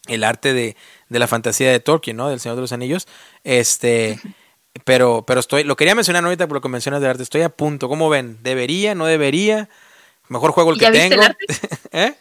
[0.07, 0.75] el arte de,
[1.07, 2.29] de la fantasía de Tolkien, ¿no?
[2.29, 3.07] Del Señor de los Anillos.
[3.43, 4.19] Este.
[4.85, 7.23] Pero, pero estoy, lo quería mencionar ahorita por lo que mencionas de arte.
[7.23, 7.89] Estoy a punto.
[7.89, 8.37] ¿Cómo ven?
[8.43, 8.95] ¿Debería?
[8.95, 9.69] ¿No debería?
[10.27, 11.21] Mejor juego el que tengo.
[11.23, 11.35] El
[11.91, 12.13] ¿Eh?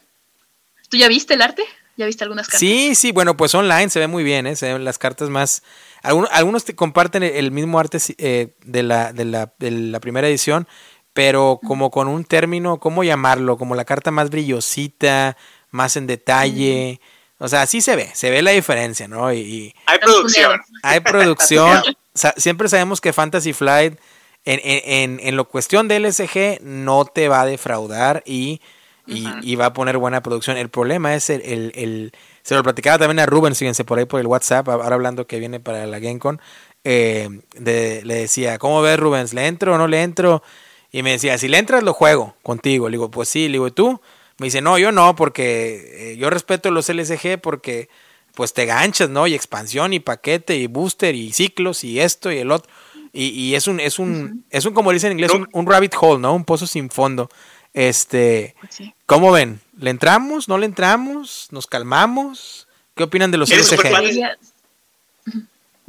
[0.88, 1.62] ¿Tú ya viste el arte?
[1.96, 2.60] ¿Ya viste algunas cartas?
[2.60, 4.56] Sí, sí, bueno, pues online se ve muy bien, ¿eh?
[4.56, 5.62] se ven las cartas más...
[6.02, 10.28] Algunos, algunos te comparten el mismo arte eh, de, la, de, la, de la primera
[10.28, 10.68] edición,
[11.12, 13.58] pero como con un término, ¿cómo llamarlo?
[13.58, 15.36] Como la carta más brillosita,
[15.70, 17.00] más en detalle.
[17.02, 17.17] Mm.
[17.38, 19.32] O sea, sí se ve, se ve la diferencia, ¿no?
[19.32, 20.60] Y, y hay producción.
[20.82, 21.82] Hay producción.
[22.14, 23.98] sa siempre sabemos que Fantasy Flight,
[24.44, 28.60] en, en, en, lo cuestión de LSG, no te va a defraudar y
[29.08, 29.40] y, uh -huh.
[29.42, 30.58] y, va a poner buena producción.
[30.58, 32.12] El problema es el, el, el,
[32.42, 35.38] se lo platicaba también a Rubén, fíjense por ahí por el WhatsApp, ahora hablando que
[35.38, 36.40] viene para la GameCon,
[36.84, 39.32] eh, de, le decía, ¿cómo ves Rubens?
[39.32, 40.42] ¿Le entro o no le entro?
[40.90, 42.88] Y me decía, si le entras lo juego contigo.
[42.88, 44.00] Le digo, pues sí, le digo, ¿y tú?
[44.38, 47.88] Me dice, no, yo no, porque eh, yo respeto los LSG porque
[48.34, 49.26] pues te ganchas, ¿no?
[49.26, 52.70] Y expansión y paquete y booster y ciclos y esto y el otro.
[53.12, 54.42] Y, y es un, es un, uh -huh.
[54.50, 56.34] es un, como dicen en inglés, un, un rabbit hole, ¿no?
[56.34, 57.28] Un pozo sin fondo.
[57.74, 58.94] Este, sí.
[59.06, 59.60] ¿cómo ven?
[59.76, 60.48] ¿Le entramos?
[60.48, 61.48] ¿No le entramos?
[61.50, 62.68] ¿Nos calmamos?
[62.94, 64.36] ¿Qué opinan de los LSG?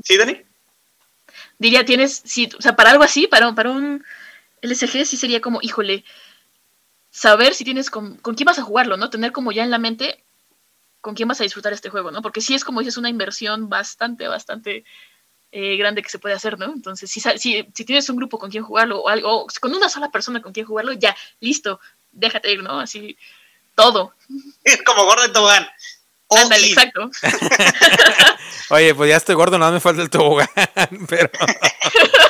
[0.03, 0.41] ¿Sí, Dani?
[1.57, 4.03] Diría, tienes, sí, o sea, para algo así, para, para un
[4.61, 6.03] LSG sí sería como, híjole,
[7.19, 9.09] saber si tienes con, con quién vas a jugarlo, ¿no?
[9.09, 10.23] Tener como ya en la mente
[11.01, 12.21] con quién vas a disfrutar este juego, ¿no?
[12.21, 14.85] Porque sí es como dices, una inversión bastante, bastante
[15.51, 16.67] eh, grande que se puede hacer, ¿no?
[16.67, 19.89] Entonces, si, si, si, tienes un grupo con quien jugarlo o algo, o con una
[19.89, 21.81] sola persona con quien jugarlo, ya, listo,
[22.13, 22.79] déjate ir, ¿no?
[22.79, 23.17] Así,
[23.75, 24.13] todo.
[24.63, 25.67] Es como Gordon Tobogán.
[26.29, 27.11] Ándale, exacto.
[28.69, 30.47] Oye, pues ya estoy gordo, no me falta el tobogán,
[31.09, 31.29] pero...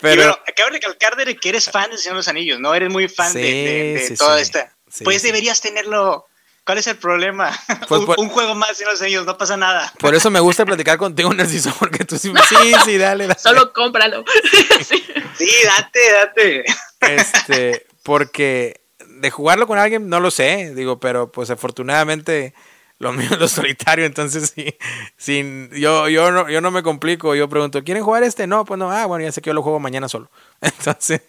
[0.00, 0.22] pero...
[0.22, 2.74] Bueno, acabo de recalcar de que eres fan de Señor de los Anillos, ¿no?
[2.74, 4.42] Eres muy fan sí, de, de, de sí, toda sí.
[4.42, 4.72] esta...
[5.04, 6.26] pues deberías tenerlo
[6.68, 7.58] ¿Cuál es el problema?
[7.88, 9.90] Pues por, un, juego más en los años, no pasa nada.
[9.98, 13.40] Por eso me gusta platicar contigo, Narciso, porque tú sí, sí, sí, dale, dale.
[13.40, 14.22] Solo cómpralo.
[14.86, 15.02] sí.
[15.38, 16.64] sí, date, date.
[17.00, 22.52] Este, porque de jugarlo con alguien, no lo sé, digo, pero pues afortunadamente
[22.98, 24.74] lo mío es lo solitario, entonces sí,
[25.16, 28.46] sin, yo, yo, no, yo no me complico, yo pregunto, ¿quieren jugar este?
[28.46, 30.30] No, pues no, ah, bueno, ya sé que yo lo juego mañana solo.
[30.60, 31.22] Entonces,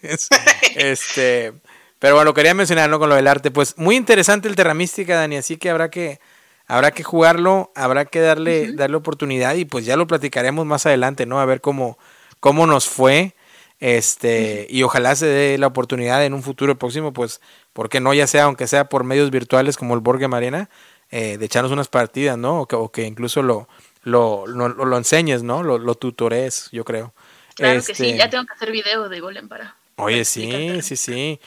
[0.75, 1.53] este,
[1.99, 5.37] pero bueno, quería mencionarlo con lo del arte, pues muy interesante el Terra Mística, Dani,
[5.37, 6.19] así que habrá que,
[6.67, 11.25] habrá que jugarlo, habrá que darle, darle oportunidad y pues ya lo platicaremos más adelante,
[11.25, 11.39] ¿no?
[11.39, 11.97] A ver cómo,
[12.39, 13.35] cómo nos fue.
[13.81, 17.39] Este, y ojalá se dé la oportunidad en un futuro próximo, pues,
[17.71, 18.13] ¿por qué no?
[18.13, 20.69] Ya sea, aunque sea por medios virtuales como el Borgue Marina,
[21.11, 22.61] eh, de echarnos unas partidas, ¿no?
[22.61, 23.67] O que, incluso lo,
[24.03, 25.63] lo, lo, enseñes, ¿no?
[25.63, 27.13] Lo, lo tutores, yo creo.
[27.55, 29.75] Claro que sí, este ya tengo que hacer video de Golem para.
[29.95, 31.39] Oye, sí, sí, sí.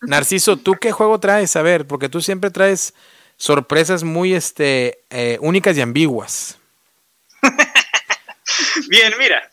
[0.00, 1.54] Narciso, ¿tú qué juego traes?
[1.56, 2.94] A ver, porque tú siempre traes
[3.36, 6.58] sorpresas muy este, eh, únicas y ambiguas.
[8.88, 9.50] Bien, mira,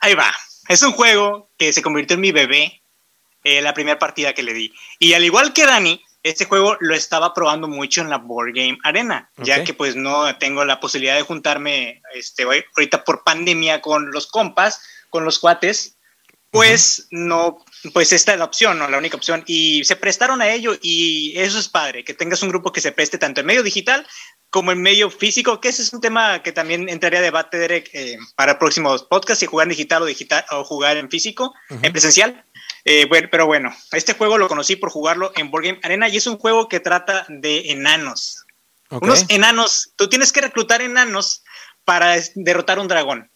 [0.00, 0.32] ahí va.
[0.68, 2.80] Es un juego que se convirtió en mi bebé
[3.44, 4.72] eh, la primera partida que le di.
[4.98, 8.78] Y al igual que Dani, este juego lo estaba probando mucho en la Board Game
[8.82, 14.10] Arena, ya que pues no tengo la posibilidad de juntarme este, ahorita por pandemia con
[14.10, 15.98] los compas, con los cuates,
[16.50, 18.88] pues no, pues esta es la opción, ¿no?
[18.88, 19.42] La única opción.
[19.46, 22.92] Y se prestaron a ello y eso es padre, que tengas un grupo que se
[22.92, 24.06] preste tanto en medio digital
[24.48, 27.90] como en medio físico, que ese es un tema que también entraría a debate, Derek,
[27.92, 31.52] eh, para próximos podcasts, si jugar en digital o digital o jugar en físico,
[31.82, 32.44] en presencial.
[32.84, 36.18] Eh, bueno, pero bueno, este juego lo conocí por jugarlo en Board Game Arena y
[36.18, 38.44] es un juego que trata de enanos.
[38.90, 39.90] Unos enanos.
[39.96, 41.42] Tú tienes que reclutar enanos
[41.84, 43.30] para derrotar un dragón.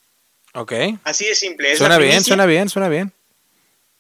[0.55, 0.73] Ok.
[1.05, 1.77] Así de simple.
[1.77, 3.13] suena bien, suena bien, suena bien.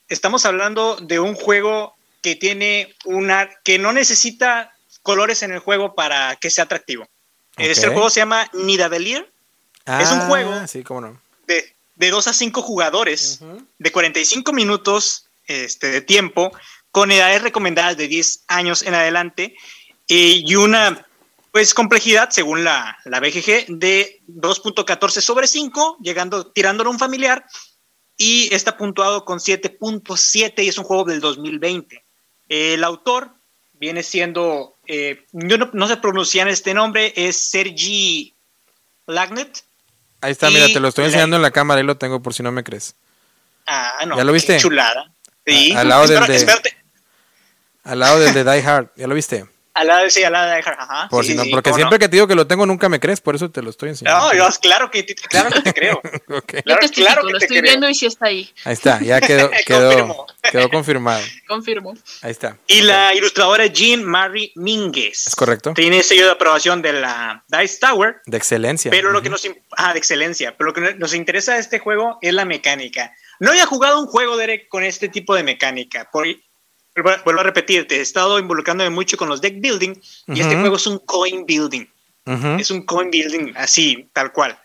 [0.08, 3.48] Estamos hablando de un juego que tiene una.
[3.64, 7.08] que no necesita colores en el juego para que sea atractivo.
[7.56, 9.28] Este juego se llama Nidavellir.
[9.86, 11.20] es un ah, juego sí, cómo no.
[11.46, 13.40] de, de 2 a 5 jugadores,
[13.78, 16.52] de 45 minutos este, de tiempo,
[16.90, 19.56] con edades recomendadas de 10 años en adelante
[20.08, 21.04] eh, y una
[21.50, 27.46] pues complejidad, según la, la BGG, de 2.14 sobre 5, llegando, tirándolo a un familiar,
[28.16, 32.04] y está puntuado con 7.7 y es un juego del 2020.
[32.48, 33.30] El autor
[33.74, 38.34] viene siendo, eh, yo no, no, se pronuncian este nombre, es Sergi
[39.06, 39.64] Lagnet.
[40.20, 42.42] Ahí está, mira, te lo estoy enseñando en la cámara y lo tengo por si
[42.42, 42.96] no me crees.
[43.66, 44.16] Ah, no.
[44.16, 44.58] ¿Ya lo viste?
[44.58, 45.12] chulada.
[45.48, 45.72] Sí.
[45.74, 46.76] al, lado del de,
[47.84, 49.46] al lado del de Die Hard, ¿ya lo viste?
[49.78, 51.08] Al lado, sí, al lado de ajá.
[51.08, 53.36] Por si no, porque siempre que te digo que lo tengo nunca me crees, por
[53.36, 54.26] eso te lo estoy enseñando.
[54.26, 56.00] No, yo, claro que, claro que te creo.
[56.36, 56.62] okay.
[56.62, 58.52] Claro, yo te claro que lo estoy viendo y sí está ahí.
[58.64, 61.22] Ahí está, ya quedó, quedó, quedó confirmado.
[61.46, 61.94] Confirmo.
[62.22, 62.56] Ahí está.
[62.66, 65.28] Y la ilustradora Jean Marie Minguez.
[65.28, 65.74] Es correcto.
[65.74, 68.16] Tiene sello de aprobación de la Dice Tower.
[68.26, 68.90] De excelencia.
[68.90, 70.56] Pero lo que nos ah, de excelencia.
[70.58, 73.14] Pero lo que nos interesa de este juego es la mecánica.
[73.40, 76.10] No había jugado un juego, Derek, con este tipo de mecánica.
[76.10, 76.26] Por,
[77.24, 79.94] vuelvo a repetir, he estado involucrándome mucho con los deck building
[80.28, 81.86] y este juego es un coin building.
[82.58, 84.60] Es un coin building así, tal cual.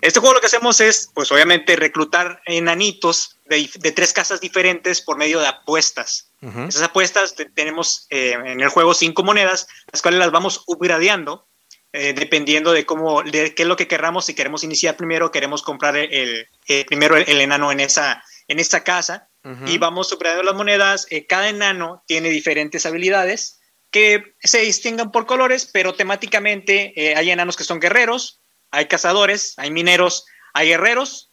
[0.00, 5.16] Este juego lo que hacemos es, pues obviamente, reclutar enanitos de, tres casas diferentes por
[5.16, 6.30] medio de apuestas.
[6.68, 11.46] Esas apuestas tenemos eh, en el juego cinco monedas, las cuales las vamos upgradeando
[11.92, 14.26] eh, dependiendo de cómo, de qué es lo que querramos.
[14.26, 16.46] Si queremos iniciar primero, queremos comprar el,
[16.86, 19.28] primero el, enano en esa, en esa casa
[19.66, 21.06] y vamos superando las monedas.
[21.10, 23.58] Eh, cada enano tiene diferentes habilidades
[23.90, 28.38] que se distinguen por colores, pero temáticamente eh, hay enanos que son guerreros,
[28.70, 31.28] hay cazadores, hay mineros, hay guerreros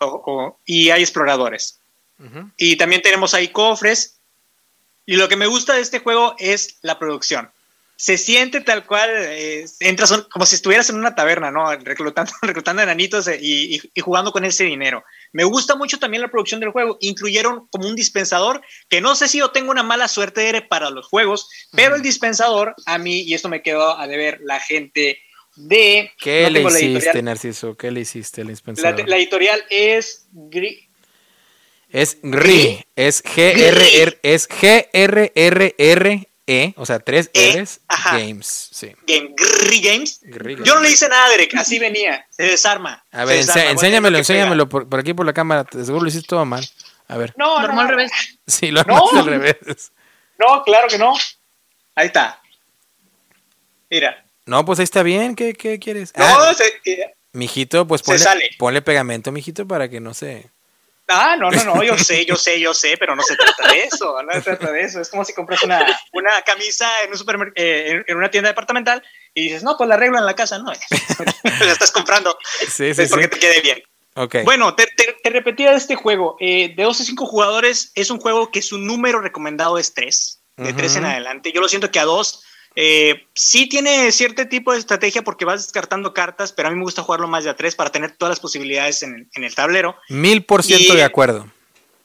[0.66, 1.80] y hay exploradores.
[2.58, 4.18] Y también tenemos ahí cofres.
[5.05, 7.51] Y lo que me gusta de este juego es la producción
[8.00, 11.76] se siente tal cual, eh, entras como si estuvieras en una taberna, ¿no?
[11.78, 15.04] Reclutando, reclutando enanitos eh, y, jugando con ese dinero.
[15.34, 17.00] Me gusta mucho también la producción del juego.
[17.02, 21.08] Incluyeron como un dispensador, que no sé si yo tengo una mala suerte para los
[21.08, 25.20] juegos, pero el dispensador, a mí, y esto me quedó a deber la gente
[25.56, 26.12] de...
[26.20, 27.76] ¿Qué le hiciste, Narciso?
[27.76, 29.10] ¿Qué le hiciste el dispensador?
[29.10, 30.28] La, editorial es...
[31.89, 38.70] Es GRI, es G-R-R, es G-R-R-R e, o sea, tres e, R's, Games.
[38.72, 38.95] Sí.
[39.06, 39.36] Game,
[39.82, 40.22] Games.
[40.64, 42.26] Yo no le hice nada, Derek, así venía.
[42.30, 43.04] Se desarma.
[43.12, 45.66] A ver, enséñamelo, enséñamelo por, aquí por la cámara.
[45.70, 46.68] Seguro lo hiciste todo mal.
[47.10, 47.34] A ver.
[47.38, 48.12] No, no, al revés.
[48.48, 49.02] Sí, lo no.
[49.14, 49.91] al revés.
[50.39, 51.14] No, claro que no.
[51.95, 52.41] Ahí está.
[53.89, 54.26] Mira.
[54.45, 55.36] No, pues ahí está bien.
[55.36, 56.14] ¿Qué, qué quieres?
[56.16, 58.26] No, ah, se, Mijito, pues ponle,
[58.58, 60.50] ponle pegamento, mijito, para que no se.
[61.10, 63.84] Ah, no, no, no, yo sé, yo sé, yo sé, pero no se trata de
[63.84, 64.99] eso, no se trata de eso.
[64.99, 69.01] Es como si compras una, una camisa en, un supermercado, eh, en, una tienda departamental
[69.34, 70.72] y dices, no, pues la arreglo en la casa, no,
[71.43, 72.38] la estás comprando
[72.68, 73.82] sí, sí, porque te quede bien.
[74.16, 74.43] Okay.
[74.43, 74.88] Bueno, te,
[75.24, 78.64] te, repetía de este juego, eh, de 12 a 5 jugadores es un juego que
[78.64, 81.51] su número recomendado es 3, de 3 en adelante.
[81.51, 82.43] Yo lo siento que a 2
[82.80, 86.84] Eh, sí tiene cierto tipo de estrategia porque vas descartando cartas, pero a mí me
[86.84, 89.95] gusta jugarlo más de a tres para tener todas las posibilidades en, el tablero.
[90.09, 91.51] Mil por ciento de acuerdo.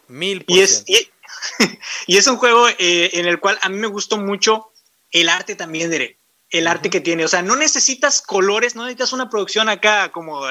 [0.09, 0.85] Mil por y es,
[2.07, 4.73] y, es un juego eh, en el cual a mí me gustó mucho
[5.11, 6.19] el arte también, de
[6.53, 7.25] el arte que tiene.
[7.25, 10.43] O sea, no necesitas colores, no necesitas una producción acá como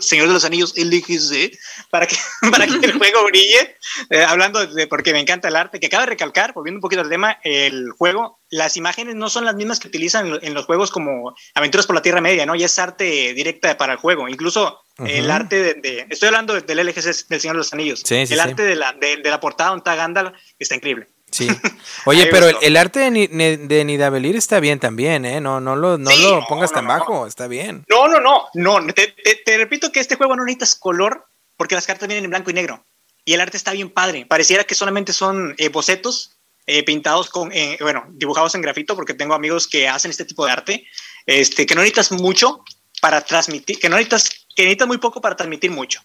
[0.00, 1.58] Señor de los Anillos LGC
[1.90, 2.16] para que,
[2.50, 3.76] para que el juego brille.
[4.08, 7.02] Eh, hablando de porque me encanta el arte, que acaba de recalcar, volviendo un poquito
[7.02, 10.90] al tema, el juego, las imágenes no son las mismas que utilizan en los juegos
[10.90, 12.54] como Aventuras por la Tierra Media, ¿no?
[12.54, 14.28] Ya es arte directa para el juego.
[14.28, 18.04] Incluso el arte de, Estoy hablando del LGC del Señor de los Anillos.
[18.10, 21.08] el arte de la, de, la portada donde está Gandalf está increíble.
[21.32, 21.48] Sí.
[22.04, 25.40] Oye, pero el, arte de, de, Nidavellir está bien también, ¿eh?
[25.40, 27.84] No, no lo, no lo pongas tan bajo, está bien.
[27.88, 28.86] No, no, no, no.
[28.92, 31.26] Te, repito que este juego no necesitas color
[31.56, 32.84] porque las cartas vienen en blanco y negro.
[33.24, 34.26] Y el arte está bien padre.
[34.26, 39.14] Pareciera que solamente son eh, bocetos eh, pintados con, eh, bueno, dibujados en grafito, porque
[39.14, 40.86] tengo amigos que hacen este tipo de arte,
[41.24, 42.62] este, que no necesitas mucho
[43.00, 46.00] para transmitir, que no necesitas, que necesitas muy poco para transmitir mucho.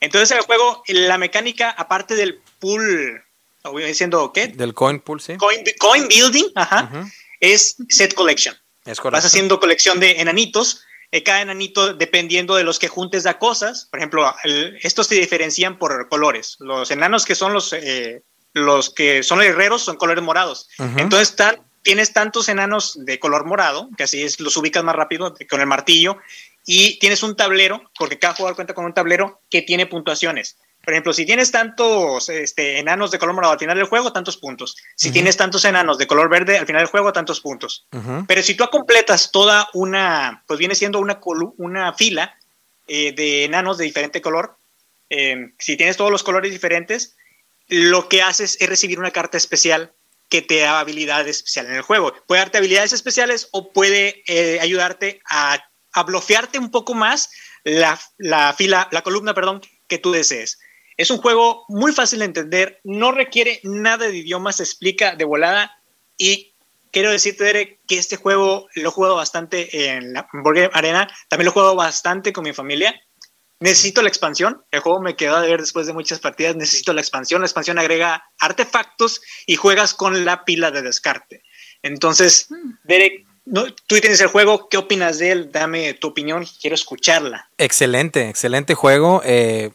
[0.00, 3.24] Entonces el juego, la mecánica, aparte del pool
[3.86, 4.48] diciendo qué?
[4.48, 5.36] Del coin pool, sí.
[5.36, 7.06] Coin, building, ajá,
[7.40, 8.54] es set collection.
[8.84, 9.16] Es correcto.
[9.16, 10.82] Vas haciendo colección de enanitos.
[11.10, 13.86] Eh, cada enanito, dependiendo de los que juntes, da cosas.
[13.90, 14.34] Por ejemplo,
[14.82, 16.56] estos se diferencian por colores.
[16.58, 20.68] Los enanos que son los, eh, los que son herreros son colores morados.
[20.96, 21.36] Entonces,
[21.82, 25.66] tienes tantos enanos de color morado, que así es, los ubicas más rápido con el
[25.66, 26.18] martillo,
[26.66, 30.56] y tienes un tablero, porque cada jugador cuenta con un tablero que tiene puntuaciones.
[30.84, 34.36] Por ejemplo, si tienes tantos este, enanos de color morado al final del juego, tantos
[34.36, 34.76] puntos.
[34.96, 37.86] Si tienes tantos enanos de color verde al final del juego, tantos puntos.
[38.26, 41.20] Pero si tú completas toda una, pues viene siendo una,
[41.56, 42.36] una fila
[42.86, 44.56] eh, de enanos de diferente color,
[45.08, 47.16] em, si tienes todos los colores diferentes,
[47.68, 49.92] lo que haces es recibir una carta especial
[50.28, 52.14] que te da habilidades especiales en el juego.
[52.26, 55.62] Puede darte habilidades especiales o puede eh, ayudarte a,
[55.92, 57.30] a bloquearte un poco más
[57.64, 60.58] la, la, fila, la columna, perdón, que tú desees.
[60.96, 65.24] Es un juego muy fácil de entender, no requiere nada de idioma, se explica de
[65.24, 65.76] volada
[66.16, 66.54] y
[66.92, 71.46] quiero decirte, Derek, que este juego lo he jugado bastante en la Burger Arena, también
[71.46, 72.94] lo he jugado bastante con mi familia.
[73.60, 77.00] Necesito la expansión, el juego me quedó de ver después de muchas partidas, necesito la
[77.00, 81.42] expansión, la expansión agrega artefactos y juegas con la pila de descarte.
[81.82, 82.72] Entonces, mm.
[82.84, 85.52] Derek, tú tienes el juego, ¿qué opinas de él?
[85.52, 87.50] Dame tu opinión, quiero escucharla.
[87.58, 89.20] Excelente, excelente juego.
[89.24, 89.70] Eh,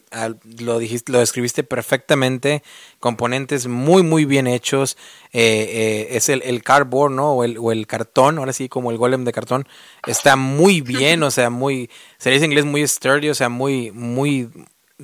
[0.60, 2.64] lo dijiste, lo describiste perfectamente.
[3.00, 4.98] Componentes muy, muy bien hechos.
[5.34, 7.34] Eh, eh, es el, el, cardboard, ¿no?
[7.34, 9.68] O el, o el, cartón, ahora sí, como el golem de cartón.
[10.08, 11.90] Está muy bien, o sea, muy.
[12.18, 14.50] Se dice en inglés muy sturdy, o sea, muy, muy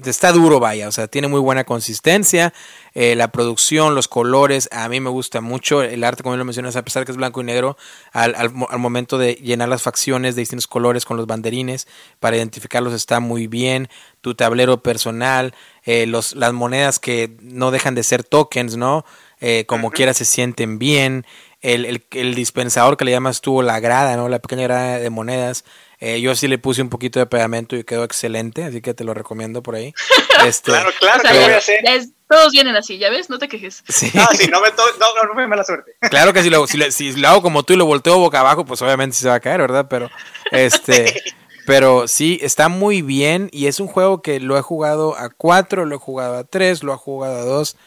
[0.03, 2.53] está duro, vaya, o sea, tiene muy buena consistencia,
[2.93, 6.75] eh, la producción, los colores, a mí me gusta mucho el arte, como lo mencionas,
[6.75, 7.77] a pesar que es blanco y negro,
[8.11, 11.87] al, al, momento de llenar las facciones de distintos colores con los banderines,
[12.19, 13.89] para identificarlos está muy bien,
[14.21, 15.53] tu tablero personal,
[15.83, 19.05] eh, los, las monedas que no dejan de ser tokens, ¿no?
[19.41, 21.25] Eh, como quiera se sienten bien,
[21.65, 24.29] el, el, el, dispensador que le llamas tú, la grada, ¿no?
[24.29, 25.65] La pequeña grada de monedas,
[25.99, 29.03] eh, yo sí le puse un poquito de pegamento y quedó excelente, así que te
[29.03, 29.93] lo recomiendo por ahí.
[30.45, 31.83] Este, claro, claro, que voy a hacer.
[32.27, 33.29] todos vienen así, ¿ya ves?
[33.29, 33.83] No te quejes.
[33.87, 34.11] Sí.
[34.15, 35.95] Ah, sí, no me, no, no me mala suerte.
[36.09, 38.65] Claro que si lo, si, si lo hago como tú y lo volteo boca abajo,
[38.65, 39.87] pues obviamente se va a caer, ¿verdad?
[39.89, 40.11] Pero,
[40.51, 41.23] este,
[41.65, 45.85] pero sí, está muy bien y es un juego que lo he jugado a cuatro,
[45.85, 47.77] lo he jugado a tres, lo he jugado a dos.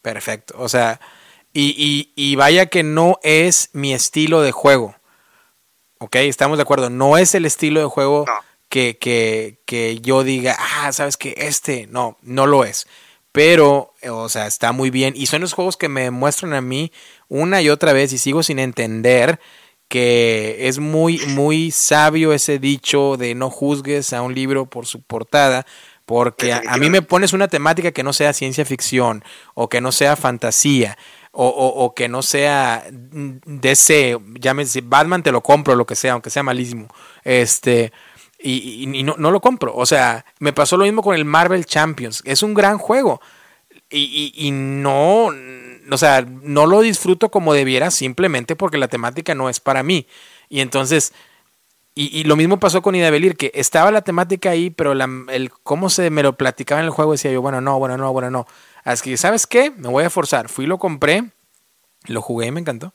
[0.00, 0.54] Perfecto.
[0.58, 1.00] O sea,
[1.56, 4.94] y, y, y vaya que no es mi estilo de juego.
[6.00, 6.90] Ok, estamos de acuerdo.
[6.90, 8.26] No es el estilo de juego
[8.68, 12.86] que, que, que, yo diga, ah, sabes que este, no, no lo es.
[13.32, 15.14] Pero, o sea, está muy bien.
[15.16, 16.92] Y son los juegos que me muestran a mí
[17.28, 19.40] una y otra vez y sigo sin entender
[19.88, 25.00] que es muy, muy sabio ese dicho de no juzgues a un libro por su
[25.00, 25.64] portada,
[26.04, 29.24] porque a, a, mí me pones una temática que no sea ciencia ficción
[29.54, 30.98] o que no sea fantasía
[31.38, 36.14] o, o, que no sea de ese, llámese Batman, te lo compro, lo que sea,
[36.14, 36.88] aunque sea malísimo.
[37.24, 37.92] Este,
[38.38, 39.74] y, y, no, no, lo compro.
[39.74, 42.22] O sea, me pasó lo mismo con el Marvel Champions.
[42.24, 43.20] Es un gran juego.
[43.90, 45.26] Y, y, no,
[45.90, 50.06] o sea, no lo disfruto como debiera simplemente porque la temática no es para mí.
[50.48, 51.12] Y entonces,
[51.94, 55.88] y, lo mismo pasó con Idabelir, que estaba la temática ahí, pero la, el cómo
[55.88, 58.46] se me lo platicaba en el juego decía yo, bueno, no, bueno, no, bueno, no.
[58.86, 59.72] Así que, ¿sabes qué?
[59.72, 60.48] Me voy a forzar.
[60.48, 61.24] Fui, lo compré,
[62.06, 62.94] lo jugué y me encantó.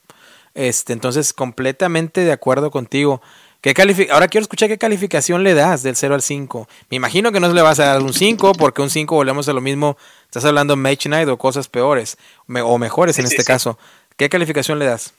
[0.53, 3.22] Este, entonces, completamente de acuerdo contigo.
[3.59, 3.73] ¿Qué
[4.09, 6.68] Ahora quiero escuchar qué calificación le das del 0 al 5.
[6.89, 9.53] Me imagino que no le vas a dar un 5, porque un 5 volvemos a
[9.53, 9.97] lo mismo.
[10.23, 13.77] Estás hablando de Mage Knight o cosas peores, o mejores en este caso.
[14.15, 15.13] ¿Qué calificación le das?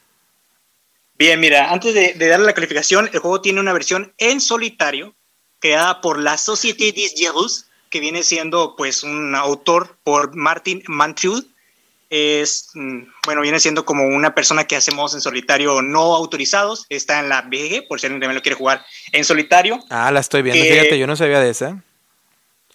[1.18, 5.14] Bien, mira, antes de, darle la calificación, el juego tiene una versión en solitario
[5.60, 11.44] creada por la Société des Jeux, que viene siendo pues un autor por Martin Mantriud.
[12.08, 16.86] Es, mm, bueno, viene siendo como una persona que hacemos en solitario no autorizados.
[16.88, 19.78] Está en la BG, por si alguien también lo quiere jugar en solitario.
[19.90, 20.64] Ah, la estoy viendo.
[20.64, 21.82] Fíjate, yo no sabía de esa.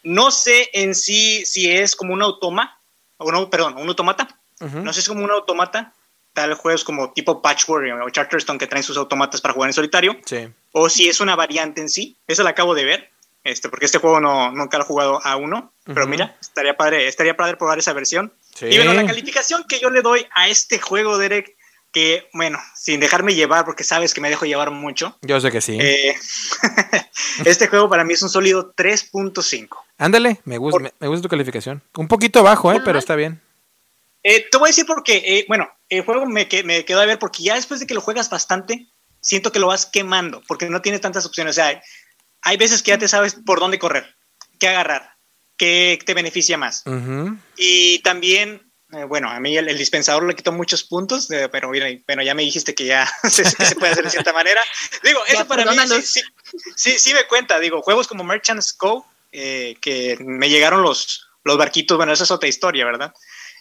[0.03, 2.79] No sé en sí si es como un automa,
[3.17, 4.27] o no, perdón, un automata.
[4.59, 5.93] No sé si es como un automata,
[6.33, 10.15] tal juegos como tipo Patchwork o Charterstone que traen sus automatas para jugar en solitario.
[10.25, 10.47] Sí.
[10.71, 12.15] O si es una variante en sí.
[12.27, 13.11] Esa la acabo de ver.
[13.47, 15.71] Este, porque este juego no, nunca lo he jugado a uno.
[15.85, 18.33] Pero mira, estaría padre, estaría padre probar esa versión.
[18.53, 18.65] Sí.
[18.65, 21.55] Y bueno, la calificación que yo le doy a este juego, Derek,
[21.93, 25.17] que bueno, sin dejarme llevar, porque sabes que me dejo llevar mucho.
[25.21, 25.77] Yo sé que sí.
[25.79, 26.13] Eh,
[27.45, 29.69] este juego para mí es un sólido 3.5.
[29.97, 31.81] Ándale, me gusta, me, gusta tu calificación.
[31.95, 33.41] Un poquito bajo, eh, pero está bien.
[34.23, 37.17] Eh, te voy a decir porque, eh, bueno, el juego me, me quedó a ver
[37.17, 38.87] porque ya después de que lo juegas bastante,
[39.21, 41.51] siento que lo vas quemando porque no tienes tantas opciones.
[41.51, 41.81] O sea,
[42.47, 44.15] hay veces que ya te sabes por dónde correr,
[44.57, 45.15] qué agarrar,
[45.57, 46.85] qué te beneficia más.
[47.57, 52.33] Y también, eh, bueno, a mí el, dispensador le quitó muchos puntos, pero bueno, ya
[52.33, 53.43] me dijiste que ya se,
[53.75, 54.61] puede hacer de cierta manera.
[55.03, 56.21] Digo, eso para mí sí,
[56.77, 57.59] sí, sí, me cuenta.
[57.59, 62.47] Digo, juegos como Merchant's Cove, que me llegaron los, los barquitos, bueno, esa es otra
[62.47, 63.13] historia, ¿verdad?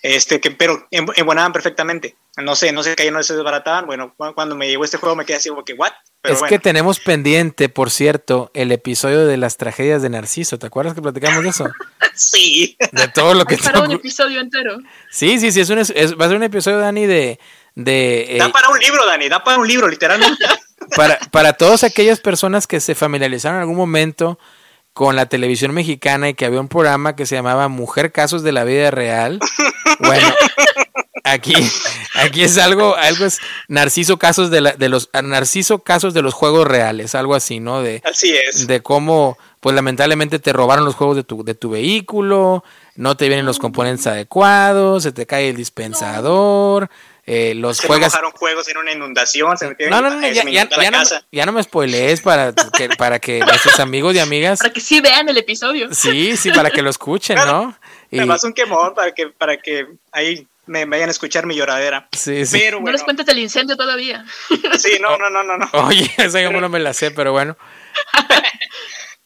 [0.03, 2.17] este, que, pero embonaban perfectamente.
[2.37, 3.87] No sé, no sé qué no se desbarataban.
[3.87, 5.93] Bueno, cuando me llegó este juego me quedé así como que, ¿what?
[6.29, 10.59] Es que tenemos pendiente, por cierto, el episodio de las tragedias de Narciso.
[10.59, 11.69] ¿Te acuerdas que platicamos de eso?
[12.15, 12.77] sí.
[12.93, 13.57] De todo lo que...
[13.65, 14.79] Para un episodio entero.
[15.11, 17.39] Sí, sí, sí, es un, va a ser un episodio, Dani, de...
[17.75, 20.45] de da eh, para un libro, Dani, da para un libro, literalmente.
[20.97, 24.39] para, para todas aquellas personas que se familiarizaron en algún momento
[24.93, 28.53] con la televisión mexicana y que había un programa que se llamaba Mujer Casos de
[28.53, 29.41] la Vida Real.
[29.99, 30.27] Bueno,
[31.27, 31.55] aquí,
[32.15, 36.35] aquí es algo, algo es Narciso Casos de, la, de los Narciso Casos de los
[36.35, 37.83] Juegos Reales, algo así, ¿no?
[37.83, 38.67] De, así es.
[38.67, 43.29] De cómo, pues lamentablemente te robaron los juegos de tu, de tu vehículo, no te
[43.29, 46.89] vienen los componentes adecuados, se te cae el dispensador.
[47.29, 48.17] Eh, los se juegas.
[48.37, 51.51] juegos en una inundación, se metieron no, no, no, ya, ya, ya, no, ya, no,
[51.51, 54.61] me spoilees para que, para que nuestros amigos y amigas.
[54.61, 55.93] Para que sí vean el episodio.
[55.93, 57.77] Sí, sí, para que lo escuchen, ¿no?
[58.13, 58.21] Y...
[58.21, 62.09] Me un quemón para que, para que ahí me vayan a escuchar mi lloradera.
[62.13, 62.59] Sí, sí.
[62.59, 62.87] Pero, bueno.
[62.87, 64.25] No les cuentes el incendio todavía.
[64.79, 65.57] Sí, no, no, no, no.
[65.57, 65.69] no.
[65.87, 67.57] Oye, esa yo no me la sé, pero bueno.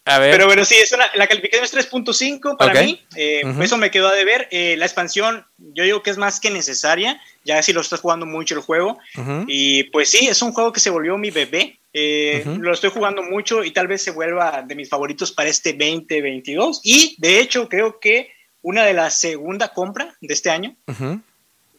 [0.05, 3.01] Pero bueno, sí, es una, la calificación es 3.5 para mí.
[3.17, 4.49] Eh, eso me quedó a deber.
[4.51, 8.27] Eh, la expansión, yo digo que es más que necesaria, ya si lo estás jugando
[8.27, 8.99] mucho el juego.
[9.47, 11.79] Y pues sí, es un juego que se volvió mi bebé.
[11.93, 15.73] Eh, lo estoy jugando mucho y tal vez se vuelva de mis favoritos para este
[15.73, 16.81] 2022.
[16.83, 20.77] Y de hecho, creo que una de la segunda compra de este año.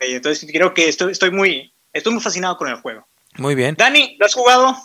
[0.01, 3.07] Entonces creo que estoy, estoy, muy, estoy muy fascinado con el juego.
[3.37, 3.75] Muy bien.
[3.77, 4.75] Dani, ¿lo has jugado?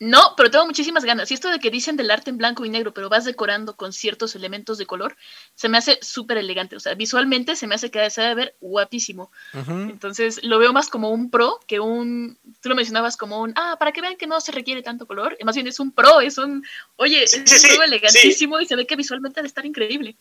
[0.00, 1.28] No, pero tengo muchísimas ganas.
[1.30, 3.92] Y esto de que dicen del arte en blanco y negro, pero vas decorando con
[3.92, 5.16] ciertos elementos de color,
[5.56, 6.76] se me hace súper elegante.
[6.76, 9.32] O sea, visualmente se me hace que se de ver guapísimo.
[9.54, 12.38] Entonces, lo veo más como un pro que un.
[12.60, 13.52] Tú lo mencionabas como un.
[13.56, 15.36] Ah, para que vean que no se requiere tanto color.
[15.44, 16.64] Más bien es un pro, es un.
[16.94, 20.16] Oye, es un elegantísimo y se ve que visualmente ha de estar increíble.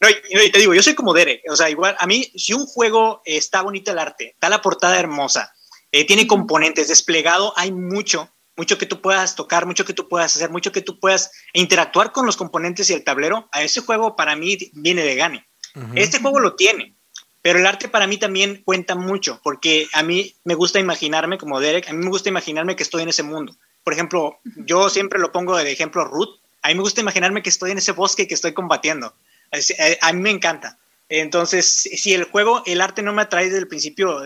[0.00, 1.42] No, y, te digo, yo soy como Derek.
[1.50, 4.98] O sea, igual, a mí, si un juego está bonito el arte, está la portada
[4.98, 5.54] hermosa,
[5.92, 10.34] eh, tiene componentes, desplegado, hay mucho mucho que tú puedas tocar, mucho que tú puedas
[10.34, 14.16] hacer, mucho que tú puedas interactuar con los componentes y el tablero, a ese juego
[14.16, 15.46] para mí viene de gane.
[15.94, 16.94] Este juego lo tiene,
[17.42, 21.60] pero el arte para mí también cuenta mucho, porque a mí me gusta imaginarme, como
[21.60, 23.54] Derek, a mí me gusta imaginarme que estoy en ese mundo.
[23.84, 27.50] Por ejemplo, yo siempre lo pongo de ejemplo Ruth, a mí me gusta imaginarme que
[27.50, 29.14] estoy en ese bosque que estoy combatiendo.
[29.52, 30.78] Eh, a mí me encanta.
[31.08, 34.22] Entonces, si el juego, el arte no me atrae desde el principio,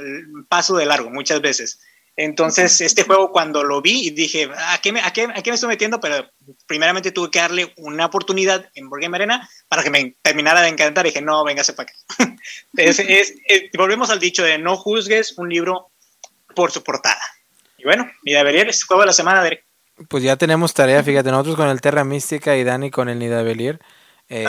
[0.49, 1.81] paso de largo muchas veces.
[2.17, 5.69] Entonces, este juego cuando lo vi y dije, ¿a qué me, a qué, me estoy
[5.69, 6.01] metiendo?
[6.01, 6.29] Pero
[6.67, 11.07] primeramente tuve que darle una oportunidad en Board Arena para que me terminara de encantar.
[11.07, 12.37] Y dije, no, véngase para acá.
[13.79, 15.91] volvemos al dicho de no juzgues un libro
[16.55, 17.23] por su portada.
[17.79, 19.65] Y bueno, Nidavelier es juego de la semana, de
[20.09, 23.81] Pues ya tenemos tarea, fíjate, nosotros con el Terra Mística y Dani con el Nidavelier.
[24.31, 24.47] Eh,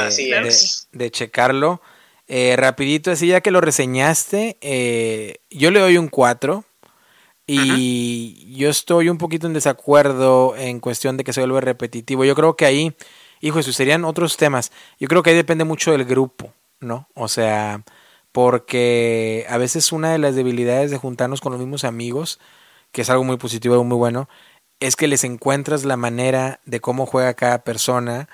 [0.92, 1.82] de, checarlo.
[2.28, 6.64] Eh, rapidito, así ya que lo reseñaste, eh, yo le doy un 4
[7.46, 12.24] y yo estoy un poquito en desacuerdo en cuestión de que se vuelve repetitivo.
[12.24, 12.96] Yo creo que ahí,
[13.42, 14.72] hijo, eso serían otros temas.
[15.00, 17.10] Yo creo que ahí depende mucho del grupo, ¿no?
[17.16, 17.84] O sea,
[18.32, 22.40] porque a veces una de las debilidades de juntarnos con los mismos amigos,
[22.94, 24.30] que es algo muy positivo y muy bueno,
[24.80, 28.30] es que les encuentras la manera de cómo juega cada persona.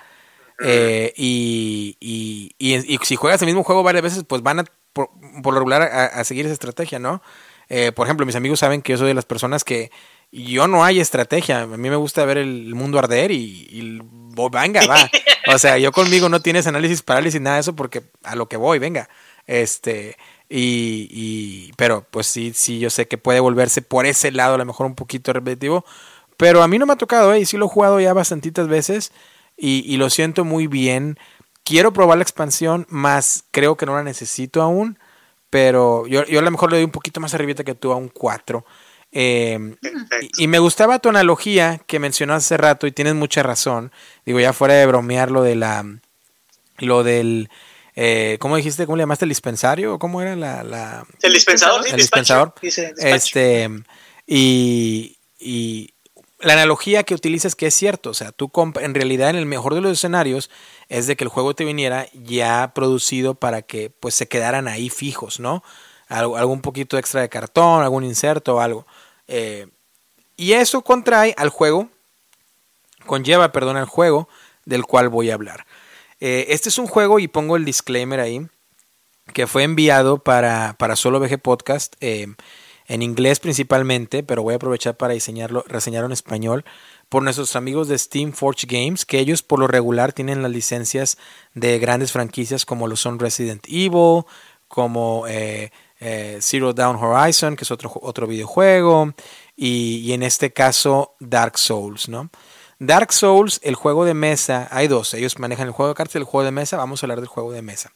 [0.63, 5.09] Eh, y, y, y, si juegas el mismo juego varias veces, pues van a, por,
[5.43, 7.21] lo regular a seguir esa estrategia, ¿no?
[7.69, 9.91] Eh, por ejemplo, mis amigos saben que yo soy de las personas que
[10.31, 11.61] yo no hay estrategia.
[11.61, 13.99] A mí me gusta ver el mundo arder y, y
[14.51, 15.09] venga, va.
[15.49, 18.57] O sea, yo conmigo no tienes análisis, parálisis, nada de eso porque a lo que
[18.57, 19.07] voy, venga.
[19.45, 20.17] Este,
[20.49, 24.57] y, y, pero pues sí, sí, yo sé que puede volverse por ese lado a
[24.57, 25.85] lo mejor un poquito repetitivo.
[26.35, 27.39] Pero a mí no me ha tocado, ¿eh?
[27.39, 29.13] Y sí lo he jugado ya bastantitas veces
[29.57, 31.17] y, y lo siento muy bien.
[31.63, 34.97] Quiero probar la expansión, más creo que no la necesito aún.
[35.49, 37.95] Pero yo, yo a lo mejor le doy un poquito más arribita que tú a
[37.95, 38.65] un 4.
[39.11, 39.57] Eh,
[40.37, 43.91] y, y, me gustaba tu analogía que mencionó hace rato y tienes mucha razón.
[44.25, 45.85] Digo, ya fuera de bromear lo de la.
[46.79, 47.49] Lo del.
[47.95, 48.85] Eh, ¿Cómo dijiste?
[48.85, 49.97] ¿Cómo le llamaste el dispensario?
[49.97, 50.63] ¿Cómo era la.
[50.63, 51.87] la el dispensador.
[51.87, 52.53] El dispensador.
[52.61, 53.69] Este.
[54.27, 55.17] Y.
[55.39, 55.93] Y
[56.39, 59.73] la analogía que utilizas que es cierto, o sea, tú en realidad en el mejor
[59.73, 60.49] de los escenarios
[60.87, 64.89] es de que el juego te viniera ya producido para que pues se quedaran ahí
[64.89, 65.63] fijos, ¿no?
[66.09, 68.85] Algo, algún poquito extra de cartón, algún inserto o algo.
[69.27, 69.67] Eh,
[70.37, 71.89] y eso contrae al juego,
[73.05, 74.29] conlleva, perdón, al juego
[74.65, 75.65] del cual voy a hablar.
[76.19, 78.47] Eh, este es un juego, y pongo el disclaimer ahí,
[79.33, 82.27] que fue enviado para, para Solo VG Podcast, eh,
[82.87, 86.65] en inglés principalmente, pero voy a aprovechar para diseñarlo, reseñarlo en español,
[87.09, 91.17] por nuestros amigos de Steam Forge Games, que ellos por lo regular tienen las licencias
[91.53, 94.23] de grandes franquicias como lo son Resident Evil,
[94.67, 99.13] como eh, eh, Zero Down Horizon, que es otro, otro videojuego,
[99.55, 102.29] y, y, en este caso Dark Souls, ¿no?
[102.79, 106.19] Dark Souls, el juego de mesa, hay dos, ellos manejan el juego de cartas y
[106.19, 107.91] el juego de mesa, vamos a hablar del juego de mesa.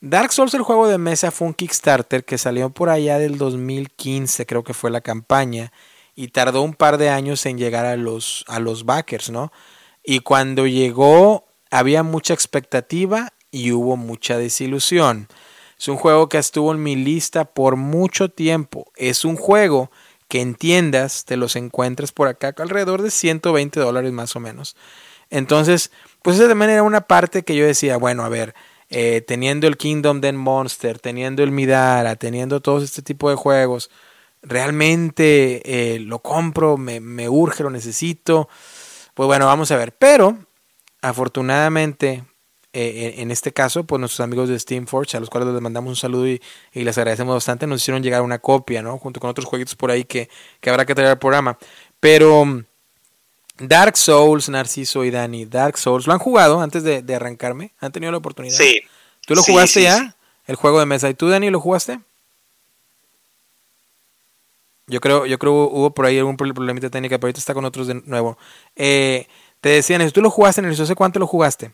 [0.00, 4.46] Dark Souls, el juego de mesa, fue un Kickstarter que salió por allá del 2015,
[4.46, 5.72] creo que fue la campaña,
[6.14, 9.52] y tardó un par de años en llegar a los, a los backers, ¿no?
[10.04, 15.28] Y cuando llegó había mucha expectativa y hubo mucha desilusión.
[15.78, 18.92] Es un juego que estuvo en mi lista por mucho tiempo.
[18.96, 19.90] Es un juego
[20.28, 24.76] que entiendas, te los encuentras por acá alrededor de 120 dólares más o menos.
[25.30, 25.90] Entonces,
[26.22, 28.54] pues esa también era una parte que yo decía, bueno, a ver,
[28.90, 33.90] eh, teniendo el Kingdom Den Monster, teniendo el Midara, teniendo todo este tipo de juegos,
[34.42, 38.48] realmente eh, lo compro, me, urge, lo necesito.
[39.14, 39.92] Pues bueno, vamos a ver.
[39.92, 40.38] Pero,
[41.00, 42.24] afortunadamente,
[42.72, 45.96] eh, en este caso, pues nuestros amigos de Steamforge, a los cuales les mandamos un
[45.96, 46.42] saludo y,
[46.72, 48.98] y, les agradecemos bastante, nos hicieron llegar una copia, ¿no?
[48.98, 50.28] Junto con otros jueguitos por ahí que,
[50.60, 51.58] que habrá que traer al programa.
[52.00, 52.64] Pero
[53.58, 57.72] Dark Souls, Narciso y Dani, Dark Souls, ¿lo han jugado antes de, de arrancarme?
[57.80, 58.56] ¿Han tenido la oportunidad?
[58.56, 58.80] Sí.
[59.26, 59.98] ¿Tú lo sí, jugaste sí, ya?
[59.98, 60.10] sí.
[60.46, 61.08] El juego de mesa.
[61.08, 62.00] ¿Y tú, Dani, lo jugaste?
[64.86, 67.86] Yo creo, yo creo hubo por ahí algún problemita técnica, pero ahorita está con otros
[67.86, 68.36] de nuevo.
[68.76, 69.26] Eh,
[69.60, 71.72] te decían, tú lo jugaste en el ¿hace cuánto lo jugaste?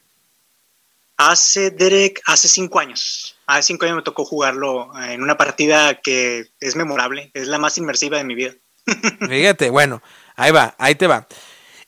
[1.17, 3.37] Hace, Derek, hace cinco años.
[3.47, 7.77] Hace cinco años me tocó jugarlo en una partida que es memorable, es la más
[7.79, 8.55] inmersiva de mi vida.
[9.29, 10.01] Fíjate, bueno,
[10.37, 11.27] ahí va, ahí te va.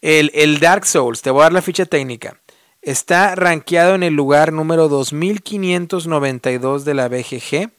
[0.02, 2.36] El, el, Dark Souls, te voy a dar la ficha técnica.
[2.82, 7.70] Está rankeado en el lugar número 2592 de la BGG,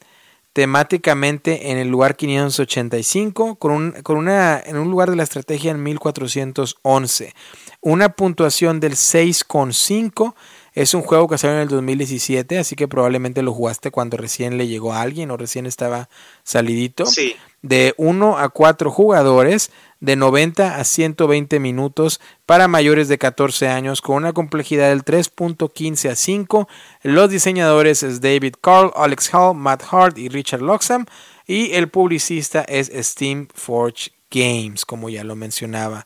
[0.54, 5.72] temáticamente en el lugar 585, con, un, con una, en un lugar de la estrategia
[5.72, 7.34] en 1411.
[7.82, 10.34] Una puntuación del 6,5.
[10.74, 14.58] Es un juego que salió en el 2017, así que probablemente lo jugaste cuando recién
[14.58, 16.08] le llegó a alguien o recién estaba
[16.44, 17.06] salidito.
[17.06, 17.36] Sí.
[17.62, 19.72] De 1 a 4 jugadores,
[20.04, 26.10] de 90 a 120 minutos para mayores de 14 años, con una complejidad del 3.15
[26.10, 26.68] a 5.
[27.04, 31.06] Los diseñadores es David Carl, Alex Hall, Matt Hart y Richard Loxham.
[31.48, 36.06] Y el publicista es Steam Forge Games, como ya lo mencionaba.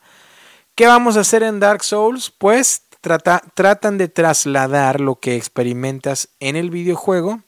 [0.76, 2.30] ¿Qué vamos a hacer en Dark Souls?
[2.30, 7.42] Pues Trata, tratan de trasladar lo que experimentas en el videojuego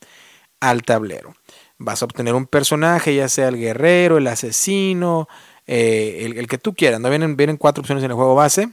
[0.60, 1.35] al tablero.
[1.78, 5.28] Vas a obtener un personaje, ya sea el guerrero, el asesino,
[5.72, 6.98] eh, el, que tú quieras.
[6.98, 7.09] ¿no?
[7.09, 8.70] Vienen, vienen cuatro opciones en el juego base.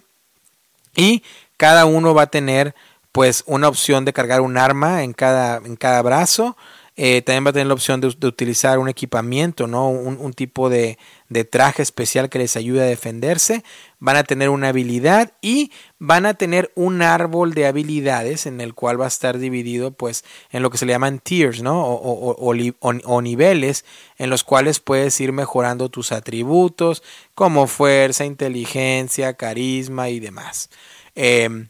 [0.96, 1.22] Y
[1.56, 2.74] cada uno va a tener
[3.12, 6.58] pues una opción de cargar un arma en cada, en cada brazo.
[6.96, 9.90] Eh, también va a tener la opción de, de utilizar un equipamiento, ¿no?
[9.90, 10.98] Un, un tipo de,
[11.30, 13.64] de, traje especial que les ayude a defenderse.
[14.00, 18.74] Van a tener una habilidad y van a tener un árbol de habilidades en el
[18.74, 21.84] cual va a estar dividido pues en lo que se le llaman tiers, ¿no?
[21.86, 23.86] O, o, niveles
[24.18, 30.70] en los cuales puedes ir mejorando tus atributos como fuerza, inteligencia, carisma y demás.
[31.16, 31.68] Eh,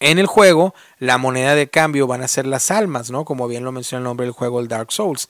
[0.00, 3.26] en el juego, la moneda de cambio van a ser las almas, ¿no?
[3.26, 5.28] Como bien lo menciona el nombre del juego, el Dark Souls.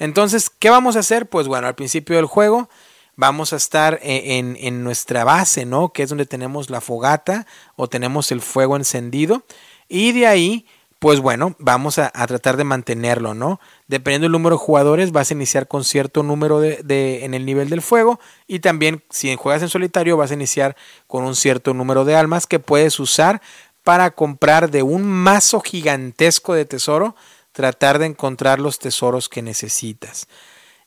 [0.00, 1.28] Entonces, ¿qué vamos a hacer?
[1.28, 2.68] Pues bueno, al principio del juego
[3.16, 5.92] vamos a estar en, en, nuestra base, ¿no?
[5.92, 7.46] Que es donde tenemos la fogata
[7.76, 9.44] o tenemos el fuego encendido.
[9.88, 10.66] Y de ahí,
[10.98, 13.60] pues bueno, vamos a, a tratar de mantenerlo, ¿no?
[13.88, 17.44] Dependiendo del número de jugadores, vas a iniciar con cierto número de, de, en el
[17.44, 18.18] nivel del fuego.
[18.46, 22.46] Y también, si juegas en solitario, vas a iniciar con un cierto número de almas
[22.46, 23.42] que puedes usar
[23.82, 27.16] para comprar de un mazo gigantesco de tesoro,
[27.52, 30.28] tratar de encontrar los tesoros que necesitas.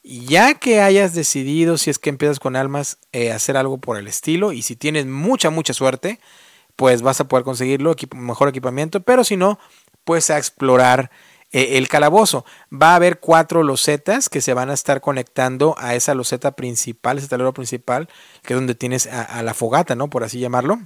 [0.03, 4.07] Ya que hayas decidido, si es que empiezas con almas, eh, hacer algo por el
[4.07, 6.19] estilo, y si tienes mucha, mucha suerte,
[6.75, 9.59] pues vas a poder conseguirlo, mejor equipamiento, pero si no,
[10.03, 11.11] pues a explorar
[11.53, 12.45] eh, el calabozo.
[12.71, 17.19] Va a haber cuatro losetas que se van a estar conectando a esa loseta principal,
[17.19, 18.09] ese tablero principal,
[18.41, 20.09] que es donde tienes a, la fogata, ¿no?
[20.09, 20.79] Por así llamarlo.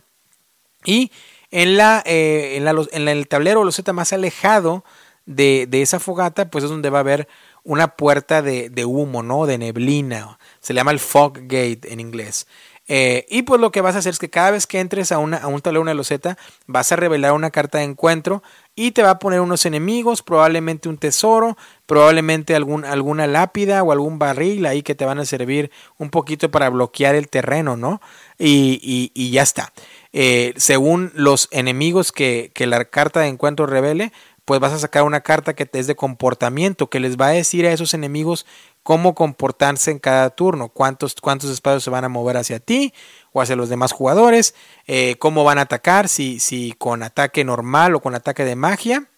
[0.84, 1.12] Y
[1.52, 4.84] en, la, eh, en, el tablero loseta más alejado
[5.28, 7.28] de, esa fogata, pues es donde va a haber
[7.64, 9.46] una puerta de, de, humo, ¿no?
[9.46, 10.40] De neblina.
[10.60, 12.48] Se le llama el fog gate en inglés.
[12.90, 15.18] Eh, y pues lo que vas a hacer es que cada vez que entres a,
[15.18, 16.38] una, a un tablero, una loseta,
[16.68, 18.42] vas a revelar una carta de encuentro
[18.76, 24.20] y te va a poner unos enemigos, probablemente un tesoro, probablemente alguna lápida o algún
[24.20, 28.02] barril ahí que te van a servir un poquito para bloquear el terreno, ¿no?
[28.40, 29.74] Y, y, ya está.
[30.14, 34.14] Eh, según los enemigos que, que la carta de encuentro revele,
[34.48, 37.66] pues vas a sacar una carta que es de comportamiento, que les va a decir
[37.66, 38.46] a esos enemigos
[38.82, 42.94] cómo comportarse en cada turno, cuántos, cuántos espacios se van a mover hacia ti
[43.34, 44.56] o hacia los demás jugadores,
[44.86, 49.10] eh, cómo van a atacar, si, si con ataque normal o con ataque de magia,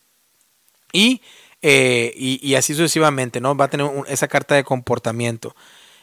[0.92, 1.22] y,
[1.62, 3.56] eh, y, así sucesivamente, ¿no?
[3.56, 5.56] Va a tener esa carta de comportamiento.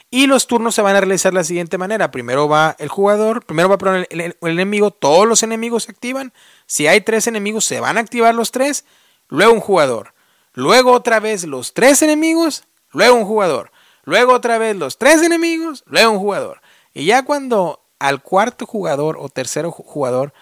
[0.09, 2.13] Y los turnos se van a realizar de la siguiente manera.
[2.13, 6.33] Primero va el jugador, primero va el, el, enemigo, todos los enemigos se activan.
[6.67, 8.85] Si hay tres enemigos, se van a activar los tres.
[9.29, 10.15] Luego un jugador.
[10.53, 12.65] Luego otra vez los tres enemigos
[12.97, 13.71] luego un jugador,
[14.05, 16.61] luego otra vez los tres enemigos, luego un jugador.
[16.95, 20.33] Y ya cuando al cuarto jugador o tercero jugador,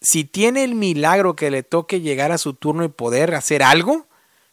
[0.00, 4.06] si tiene el milagro que le toque llegar a su turno y poder hacer algo,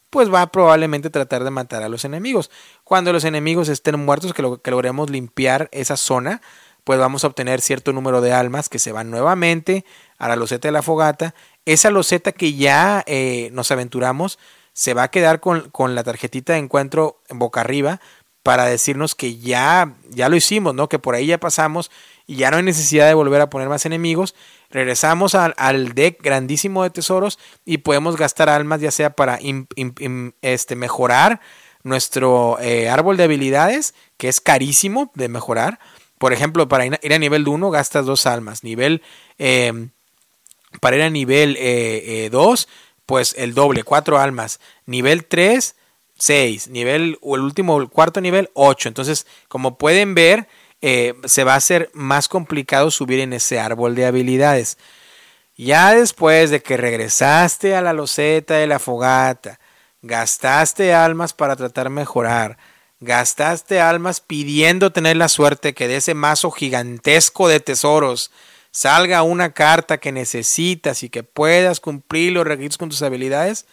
[0.10, 2.50] pues va a probablemente tratar de matar a los enemigos.
[2.84, 6.42] Cuando los enemigos estén muertos, que, que logremos limpiar esa zona,
[6.84, 9.86] pues vamos a obtener cierto número de almas que se van nuevamente
[10.20, 11.34] a la loseta de la fogata.
[11.66, 14.38] Esa loseta que ya eh, nos aventuramos
[14.74, 18.00] se va a quedar con, la tarjetita de encuentro en boca arriba
[18.44, 20.88] para decirnos que ya, ya lo hicimos, ¿no?
[20.88, 21.92] Que por ahí ya pasamos
[22.28, 24.36] y ya no hay necesidad de volver a poner más enemigos.
[24.70, 29.40] Regresamos al, deck grandísimo de tesoros y podemos gastar almas ya sea para
[30.42, 31.42] este, mejorar
[31.84, 35.80] nuestro eh, árbol de habilidades, que es carísimo de mejorar.
[36.18, 38.64] Por ejemplo, para ir a nivel 1 gastas dos almas.
[38.64, 39.02] Nivel,
[39.38, 39.90] eh,
[40.82, 42.30] para ir a nivel 2 eh,
[43.06, 44.60] pues el doble, cuatro almas.
[44.86, 45.76] Nivel 3,
[46.20, 46.68] 6.
[46.68, 48.88] Nivel, o el último, el cuarto nivel, 8.
[48.90, 50.48] Entonces, como pueden ver,
[50.82, 54.78] eh, se va a hacer más complicado subir en ese árbol de habilidades.
[55.58, 59.60] Ya después de que regresaste a la loseta de la fogata,
[60.02, 62.58] gastaste almas para tratar de mejorar,
[63.02, 68.32] gastaste almas pidiendo tener la suerte que de ese mazo gigantesco de tesoros
[68.72, 73.66] salga una carta que necesitas y que puedas cumplir los requisitos con tus habilidades,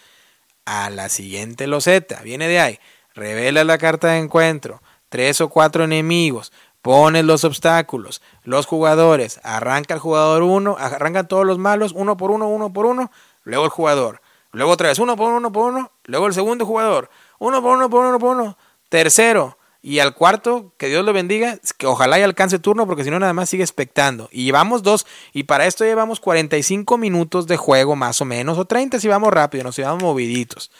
[0.66, 2.20] a la siguiente loseta.
[2.22, 2.78] Viene de ahí.
[3.14, 4.82] Revela la carta de encuentro.
[5.08, 6.52] Tres o cuatro enemigos.
[6.82, 8.20] Pones los obstáculos.
[8.42, 9.40] Los jugadores.
[9.42, 10.76] Arranca el jugador uno.
[10.78, 11.92] Arrancan todos los malos.
[11.94, 13.10] Uno por uno, uno por uno.
[13.44, 14.20] Luego el jugador.
[14.50, 14.98] Luego otra vez.
[14.98, 15.92] Uno por uno, por uno.
[16.04, 17.08] Luego el segundo jugador.
[17.38, 18.58] Uno por uno, por uno, por uno.
[18.88, 19.56] Tercero.
[19.82, 23.18] Y al cuarto, que Dios lo bendiga, que ojalá y alcance turno, porque si no,
[23.18, 24.28] nada más sigue expectando.
[24.32, 28.64] Y llevamos dos, y para esto llevamos 45 minutos de juego, más o menos, o
[28.64, 30.70] 30 si vamos rápido, nos llevamos moviditos.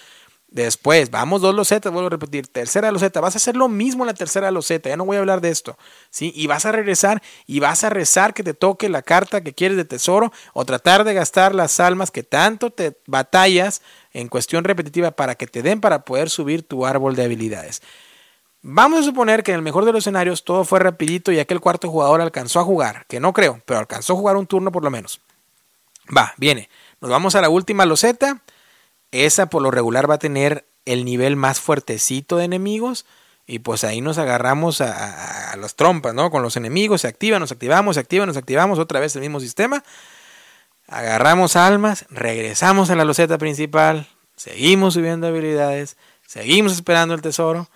[0.49, 4.07] Después, vamos dos losetas, vuelvo a repetir, tercera loseta, vas a hacer lo mismo en
[4.07, 5.77] la tercera loseta, ya no voy a hablar de esto,
[6.09, 6.33] ¿sí?
[6.37, 9.77] Y vas a regresar y vas a rezar que te toque la carta que quieres
[9.77, 13.83] de tesoro o tratar de gastar las almas que tanto te batallas
[14.13, 17.83] en cuestión repetitiva para que te den para poder subir tu árbol de habilidades.
[18.69, 21.61] Vamos a suponer que en el mejor de los escenarios todo fue rapidito y aquel
[21.61, 24.83] cuarto jugador alcanzó a jugar, que no creo, pero alcanzó a jugar un turno por
[24.83, 25.21] lo menos.
[26.15, 26.69] Va, viene.
[27.01, 28.43] Nos vamos a la última loseta.
[29.13, 33.07] Esa por lo regular va a tener el nivel más fuertecito de enemigos.
[33.47, 36.33] Y pues ahí nos agarramos a, las trompas, ¿no?
[36.33, 39.39] Con los enemigos, se activa, nos activamos, se activa, nos activamos, otra vez el mismo
[39.39, 39.85] sistema.
[40.89, 47.69] Agarramos almas, regresamos a la loseta principal, seguimos subiendo habilidades, seguimos esperando el tesoro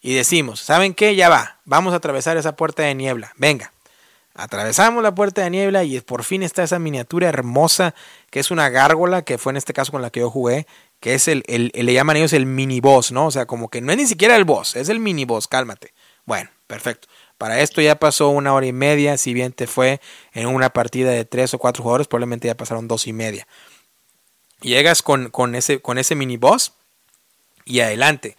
[0.00, 1.16] y decimos, ¿saben qué?
[1.16, 3.72] Ya va, vamos a atravesar esa puerta de niebla, venga.
[4.34, 7.96] Atravesamos la puerta de niebla y por fin está esa miniatura hermosa
[8.30, 10.68] que es una gárgola, que fue en este caso con la que yo jugué,
[11.00, 13.26] que es el, el, le llaman ellos el mini boss, ¿no?
[13.26, 15.92] O sea, como que no es ni siquiera el boss, es el mini boss, cálmate.
[16.24, 17.08] Bueno, perfecto.
[17.36, 20.00] Para esto ya pasó una hora y media, si bien te fue
[20.32, 23.48] en una partida de tres o cuatro jugadores, probablemente ya pasaron dos y media.
[24.60, 26.74] Llegas con, con, ese, con ese mini boss
[27.64, 28.36] y adelante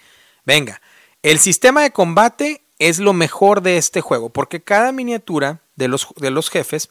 [0.49, 0.81] Venga,
[1.23, 6.07] el sistema de combate es lo mejor de este juego, porque cada miniatura de los,
[6.15, 6.89] de los jefes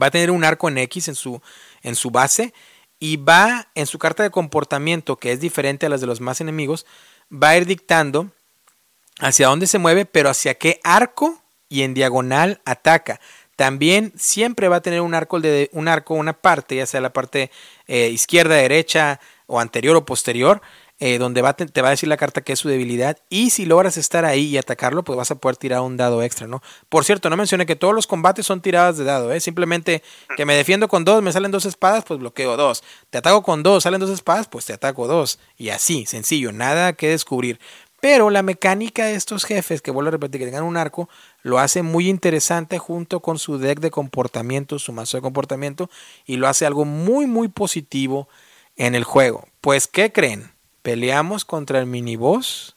[0.00, 1.40] va a tener un arco en X en su,
[1.82, 2.54] en su base
[2.98, 6.40] y va en su carta de comportamiento, que es diferente a las de los más
[6.40, 6.86] enemigos,
[7.30, 8.30] va a ir dictando
[9.18, 13.20] hacia dónde se mueve, pero hacia qué arco y en diagonal ataca.
[13.56, 17.12] También siempre va a tener un arco, de, un arco una parte, ya sea la
[17.12, 17.50] parte
[17.86, 20.62] eh, izquierda, derecha o anterior o posterior,
[21.00, 21.42] eh, donde
[21.72, 23.18] te, va a decir la carta que es su debilidad.
[23.28, 26.46] Y si logras estar ahí y atacarlo, pues vas a poder tirar un dado extra,
[26.46, 26.62] ¿no?
[26.88, 29.40] Por cierto, no mencioné que todos los combates son tiradas de dado, ¿eh?
[29.40, 30.02] Simplemente
[30.36, 32.84] que me defiendo con dos, me salen dos espadas, pues bloqueo dos.
[33.10, 35.38] Te ataco con dos, salen dos espadas, pues te ataco dos.
[35.56, 37.58] Y así, sencillo, nada que descubrir.
[38.00, 41.08] Pero la mecánica de estos jefes, que vuelvo a repetir, que tengan un arco,
[41.42, 45.88] lo hace muy interesante junto con su deck de comportamiento, su mazo de comportamiento,
[46.26, 48.28] y lo hace algo muy, muy positivo
[48.76, 49.48] en el juego.
[49.62, 50.53] Pues, ¿qué creen?
[50.84, 52.76] Peleamos contra el miniboss.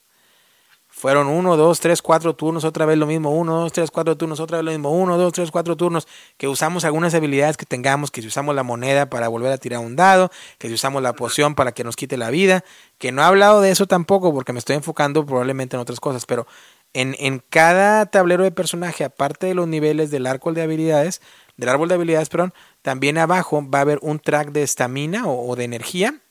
[0.88, 4.40] Fueron uno, dos, tres, cuatro turnos, otra vez lo mismo, uno, dos, tres, cuatro turnos,
[4.40, 6.08] otra vez lo mismo, uno, dos, tres, cuatro turnos,
[6.38, 9.82] que usamos algunas habilidades que tengamos, que si usamos la moneda para volver a tirar
[9.82, 12.64] un dado, que si usamos la poción para que nos quite la vida,
[12.98, 16.26] que no he hablado de eso tampoco porque me estoy enfocando probablemente en otras cosas,
[16.26, 16.48] pero
[16.94, 21.22] en, en cada tablero de personaje, aparte de los niveles del árbol de habilidades,
[21.58, 22.54] del árbol de habilidades, perdón,
[22.84, 26.22] también abajo va a haber un track de estamina o de energía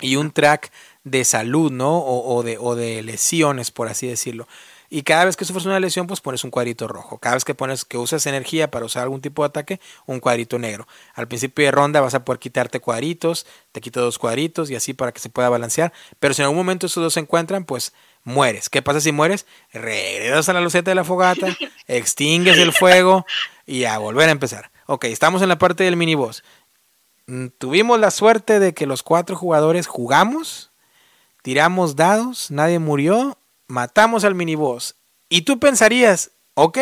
[0.00, 0.70] y un track
[1.04, 1.98] de salud, ¿no?
[1.98, 4.46] O, de, o de lesiones, por así decirlo.
[4.92, 7.18] Y cada vez que sufres una lesión, pues pones un cuadrito rojo.
[7.18, 10.58] Cada vez que pones que usas energía para usar algún tipo de ataque, un cuadrito
[10.58, 10.88] negro.
[11.14, 14.92] Al principio de ronda vas a poder quitarte cuadritos, te quito dos cuadritos y así
[14.92, 15.92] para que se pueda balancear.
[16.18, 17.92] Pero si en algún momento esos dos se encuentran, pues
[18.24, 18.68] mueres.
[18.68, 19.46] ¿Qué pasa si mueres?
[19.72, 21.56] Regresas a la loseta de la fogata,
[21.86, 23.24] extingues el fuego
[23.66, 24.72] y a volver a empezar.
[24.86, 26.42] Ok, estamos en la parte del miniboss.
[27.26, 30.69] Mm, tuvimos la suerte de que los cuatro jugadores jugamos
[31.42, 34.96] tiramos dados, nadie murió, matamos al miniboss.
[35.28, 36.78] Y tú pensarías, ok,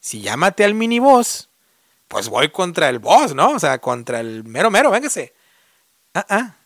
[0.00, 1.50] si ya maté al miniboss,
[2.08, 3.50] pues voy contra el boss, ¿no?
[3.50, 5.34] O sea, contra el mero mero, véngase.
[6.14, 6.56] Ah, ah.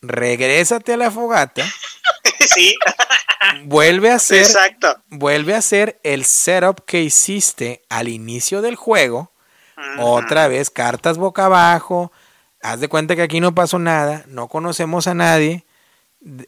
[0.00, 1.64] Regrésate a la fogata.
[2.40, 2.74] sí.
[3.64, 4.42] vuelve a hacer.
[4.42, 5.02] Exacto.
[5.08, 9.32] Vuelve a hacer el setup que hiciste al inicio del juego.
[9.98, 12.10] Otra vez, cartas boca abajo.
[12.62, 14.24] Haz de cuenta que aquí no pasó nada.
[14.26, 15.64] No conocemos a nadie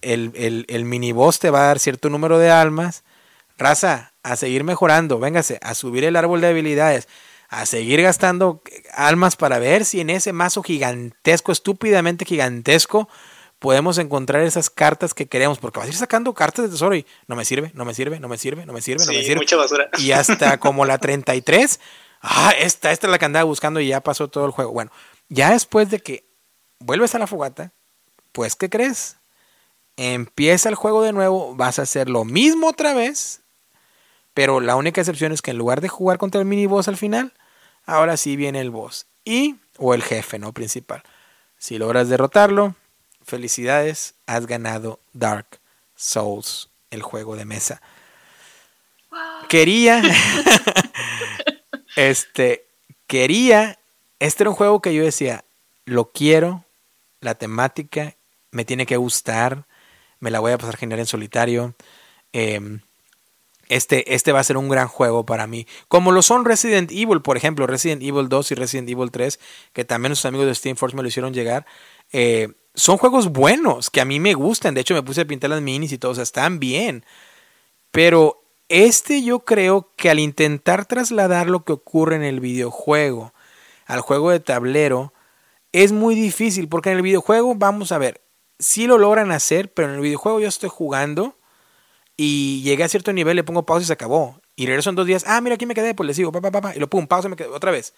[0.03, 3.05] el, el, el miniboss te va a dar cierto número de almas.
[3.59, 7.09] Raza, a seguir mejorando, véngase, a subir el árbol de habilidades,
[7.49, 8.63] a seguir gastando
[8.95, 13.09] almas para ver si en ese mazo gigantesco, estúpidamente gigantesco,
[13.59, 17.07] podemos encontrar esas cartas que queremos, porque vas a ir sacando cartas de tesoro y
[17.27, 19.37] no me sirve, no me sirve, no me sirve, no me sirve, no me sirve.
[19.37, 19.91] Mucha basura.
[19.99, 21.81] Y hasta como la 33,
[22.23, 24.73] ah, esta, esta es la que andaba buscando y ya pasó todo el juego.
[24.73, 24.91] Bueno,
[25.29, 26.25] ya después de que
[26.79, 27.73] vuelves a la fogata,
[28.33, 29.20] pues, ¿qué crees?
[30.01, 33.43] Empieza el juego de nuevo, vas a hacer lo mismo otra vez,
[34.33, 36.97] pero la única excepción es que en lugar de jugar contra el mini boss al
[36.97, 37.35] final,
[37.85, 41.03] ahora sí viene el boss y o el jefe, no principal.
[41.59, 42.75] Si logras derrotarlo,
[43.23, 45.61] felicidades, has ganado Dark
[45.97, 47.83] Souls, el juego de mesa.
[49.49, 50.03] Quería
[51.97, 52.65] este
[53.07, 53.79] quería
[54.19, 55.45] este era un juego que yo decía,
[55.85, 56.65] lo quiero,
[57.21, 58.15] la temática
[58.51, 59.67] me tiene que gustar,
[60.21, 61.75] me la voy a pasar genial en solitario.
[62.33, 62.81] Em,
[63.69, 65.67] este, este va a ser un gran juego para mí.
[65.89, 69.39] Como lo son Resident Evil, por ejemplo, Resident Evil 2 y Resident Evil 3,
[69.73, 71.67] que también los amigos de Steam Force me lo hicieron llegar.
[72.13, 74.75] Eh, son juegos buenos, que a mí me gustan.
[74.75, 77.05] De hecho, me puse a pintar las minis y todo, o sea, están bien.
[77.91, 83.33] Pero este yo creo que al intentar trasladar lo que ocurre en el videojuego
[83.87, 85.13] al juego de tablero,
[85.73, 88.21] es muy difícil, porque en el videojuego, vamos a ver,
[88.61, 91.37] sí lo logran hacer, pero en el videojuego yo estoy jugando
[92.17, 94.41] y llegué a cierto nivel, le pongo pausa y se acabó.
[94.55, 96.51] Y regreso en dos días, ah, mira, aquí me quedé, pues le sigo, pa, pa,
[96.53, 97.95] pa, y lo pum, pausa, me quedé otra vez.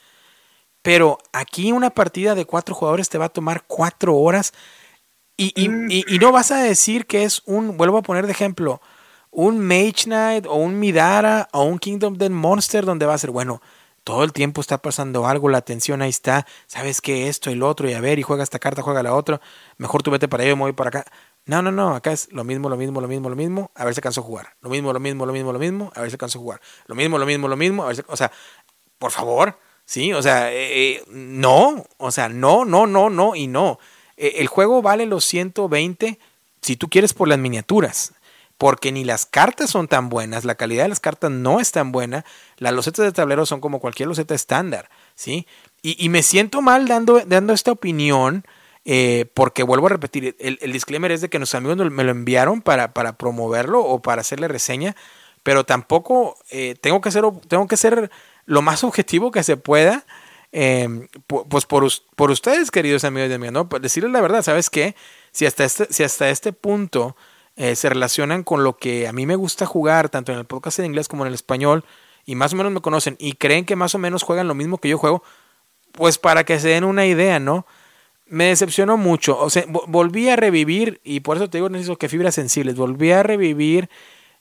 [0.80, 4.52] Pero aquí una partida de cuatro jugadores te va a tomar cuatro horas
[5.36, 5.90] y, y, mm.
[5.90, 8.80] y, y no vas a decir que es un, vuelvo a poner de ejemplo,
[9.30, 13.30] un Mage Knight o un Midara o un Kingdom Dead Monster donde va a ser,
[13.30, 13.60] bueno,
[14.04, 17.68] todo el tiempo está pasando algo, la atención ahí está, sabes que esto y lo
[17.68, 19.40] otro, y a ver, y juega esta carta, juega la otra,
[19.76, 21.04] mejor tú vete para allá y me voy para acá.
[21.44, 23.94] No, no, no, acá es lo mismo, lo mismo, lo mismo, lo mismo, a ver
[23.94, 24.54] si alcanzo a jugar.
[24.60, 26.60] Lo mismo, lo mismo, lo mismo, lo mismo, a ver si alcanzo a jugar.
[26.86, 28.30] Lo mismo, lo mismo, lo mismo, a ver si, o sea,
[28.98, 33.46] por favor, sí, o sea, eh, eh, no, o sea, no, no, no, no y
[33.46, 33.78] no.
[34.16, 36.18] Eh, el juego vale los 120
[36.60, 38.14] si tú quieres por las miniaturas
[38.62, 41.90] porque ni las cartas son tan buenas, la calidad de las cartas no es tan
[41.90, 42.24] buena,
[42.58, 45.48] las losetas de tablero son como cualquier loseta estándar, ¿sí?
[45.82, 48.44] Y, me siento mal dando, dando esta opinión
[48.84, 52.62] Eh, porque vuelvo a repetir, el, disclaimer es de que nuestros amigos me lo enviaron
[52.62, 54.94] para, para promoverlo o para hacerle reseña,
[55.42, 58.12] pero tampoco eh, tengo, que ser, tengo que ser
[58.46, 60.04] lo más objetivo que se pueda.
[60.52, 63.68] Eh, pues por, por, ustedes, queridos amigos de mí, ¿no?
[63.68, 64.94] Pues decirles la verdad, ¿sabes qué?
[65.32, 67.16] Si hasta este, si hasta este punto
[67.56, 70.86] se relacionan con lo que a mí me gusta jugar, tanto en el podcast en
[70.86, 71.84] inglés como en el español,
[72.24, 74.78] y más o menos me conocen y creen que más o menos juegan lo mismo
[74.78, 75.22] que yo juego,
[75.92, 77.66] pues para que se den una idea, ¿no?
[78.26, 82.08] Me decepcionó mucho, o sea, volví a revivir, y por eso te digo, necesito que
[82.08, 83.90] fibras sensibles, volví a revivir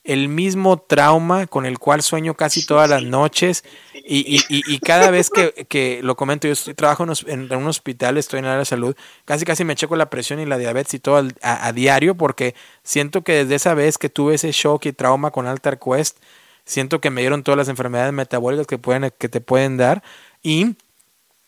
[0.03, 3.63] el mismo trauma con el cual sueño casi todas las noches
[3.93, 8.17] y, y, y, cada vez que, que, lo comento, yo estoy, trabajo en, un hospital,
[8.17, 8.95] estoy en el área de salud,
[9.25, 12.55] casi casi me checo la presión y la diabetes y todo a, a, diario porque
[12.83, 16.17] siento que desde esa vez que tuve ese shock y trauma con Altar Quest,
[16.65, 20.03] siento que me dieron todas las enfermedades metabólicas que, pueden, que te pueden dar.
[20.41, 20.75] Y,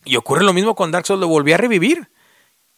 [0.05, 2.09] y ocurre lo mismo con Dark Souls, lo volví a revivir.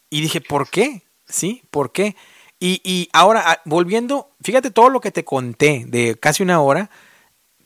[0.09, 1.03] Y dije, ¿por qué?
[1.27, 1.63] ¿Sí?
[1.71, 2.15] ¿Por qué?
[2.59, 6.89] Y, y ahora, ah, volviendo, fíjate todo lo que te conté de casi una hora,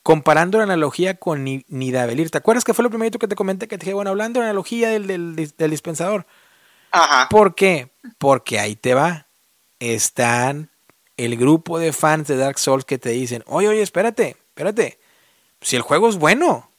[0.04, 2.32] comparando la analogía con Nidavellir.
[2.32, 3.68] ¿Te acuerdas que fue lo primero que te comenté?
[3.68, 6.26] Que te dije, bueno, hablando de la analogía del, del, del dispensador.
[6.92, 7.30] Ajá.
[7.30, 7.92] ¿Por qué?
[8.18, 9.28] Porque ahí te va.
[9.80, 10.72] Están
[11.18, 15.00] el grupo de fans de Dark Souls que te dicen, oye, oye, espérate, espérate,
[15.62, 16.72] si el juego es bueno.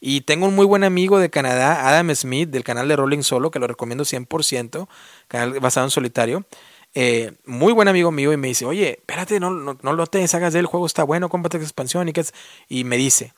[0.00, 3.50] Y tengo un muy buen amigo de Canadá, Adam Smith, del canal de Rolling Solo,
[3.50, 4.88] que lo recomiendo 100%,
[5.28, 6.46] canal basado en solitario.
[6.94, 10.18] Eh, muy buen amigo mío y me dice, oye, espérate, no, no, no lo te
[10.18, 12.24] deshagas del juego, está bueno, cómprate expansión y qué
[12.68, 13.32] Y me dice,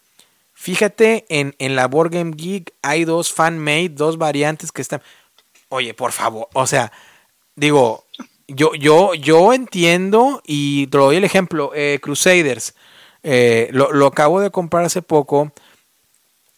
[0.55, 5.03] fíjate, en, en la Board Game Geek hay dos fan-made, dos variantes que están...
[5.69, 6.93] Oye, por favor, o sea,
[7.57, 8.05] digo,
[8.49, 12.75] yo, yo, yo entiendo y te doy el ejemplo, eh, Crusaders.
[13.23, 15.53] Eh, lo, lo, acabo de comprar hace poco.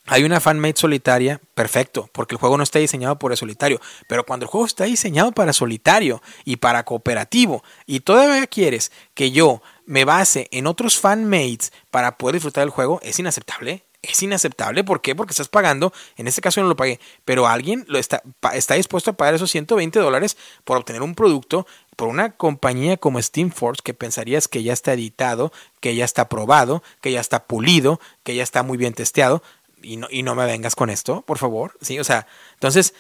[0.07, 3.81] Hay una fanmade solitaria, perfecto, porque el juego no está diseñado el solitario.
[4.07, 9.31] Pero cuando el juego está diseñado para solitario y para cooperativo, y todavía quieres que
[9.31, 13.85] yo me base en otros fanmates para poder disfrutar del juego, es inaceptable.
[14.03, 15.15] Es inaceptable, ¿por qué?
[15.15, 18.23] Porque estás pagando, en este caso no lo pagué, pero alguien lo está,
[18.53, 21.67] está dispuesto a pagar esos 120 dólares por obtener un producto
[21.97, 26.83] por una compañía como Steamforce que pensarías que ya está editado, que ya está probado,
[27.01, 29.43] que ya está pulido, que ya está muy bien testeado
[29.85, 31.77] y no, y no me vengas con esto, por favor.
[31.81, 32.95] Sí, o sea, entonces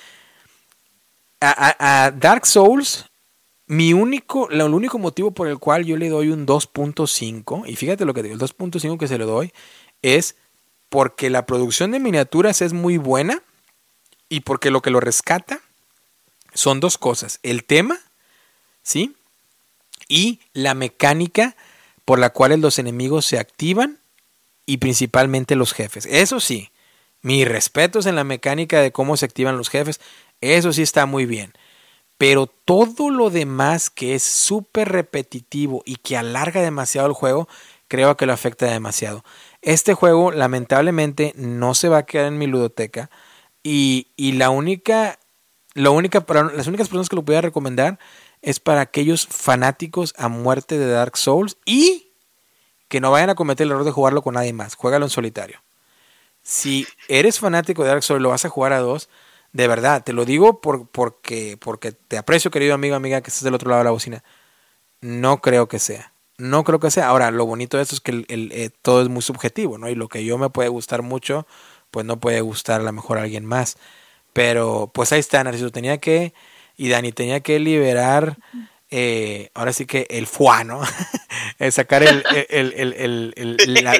[1.40, 3.06] a, Dark Souls
[3.66, 8.04] mi único, el único motivo por el cual yo le doy un 2.5, y fíjate
[8.04, 9.52] lo que digo, el 2.5 que se le doy,
[10.02, 10.36] es
[10.90, 13.42] porque la producción de miniaturas es muy buena
[14.28, 15.60] y porque lo que lo rescata
[16.52, 17.98] son dos cosas, el tema
[18.84, 19.16] ¿sí?
[20.06, 21.56] Y la mecánica
[22.04, 23.98] por la cual los enemigos se activan
[24.66, 26.06] y principalmente los jefes.
[26.06, 26.70] Eso sí,
[27.24, 29.98] mis respetos en la mecánica de cómo se activan los jefes,
[30.42, 31.54] eso sí está muy bien.
[32.18, 37.48] Pero todo lo demás que es súper repetitivo y que alarga demasiado el juego,
[37.88, 39.24] creo que lo afecta demasiado.
[39.62, 43.10] Este juego lamentablemente no se va a quedar en mi ludoteca
[43.62, 45.18] y, y la única,
[45.72, 47.98] la única, las únicas personas que lo voy a recomendar
[48.42, 52.12] es para aquellos fanáticos a muerte de Dark Souls y
[52.88, 54.74] que no vayan a cometer el error de jugarlo con nadie más.
[54.74, 55.63] Juégalo en solitario.
[56.44, 59.08] Si eres fanático de Dark Souls lo vas a jugar a dos,
[59.52, 63.42] de verdad, te lo digo por, porque, porque te aprecio, querido amigo, amiga, que estás
[63.42, 64.22] del otro lado de la bocina.
[65.00, 66.12] No creo que sea.
[66.38, 67.08] No creo que sea.
[67.08, 69.88] Ahora, lo bonito de esto es que eh, todo es muy subjetivo, ¿no?
[69.88, 71.46] Y lo que yo me puede gustar mucho,
[71.90, 73.76] pues no puede gustar a lo mejor a alguien más.
[74.32, 75.70] Pero, pues ahí está, Narciso.
[75.70, 76.34] Tenía que
[76.76, 78.38] y Dani tenía que liberar,
[78.90, 80.82] eh, ahora sí que el fuá, ¿no?
[81.70, 83.34] sacar el,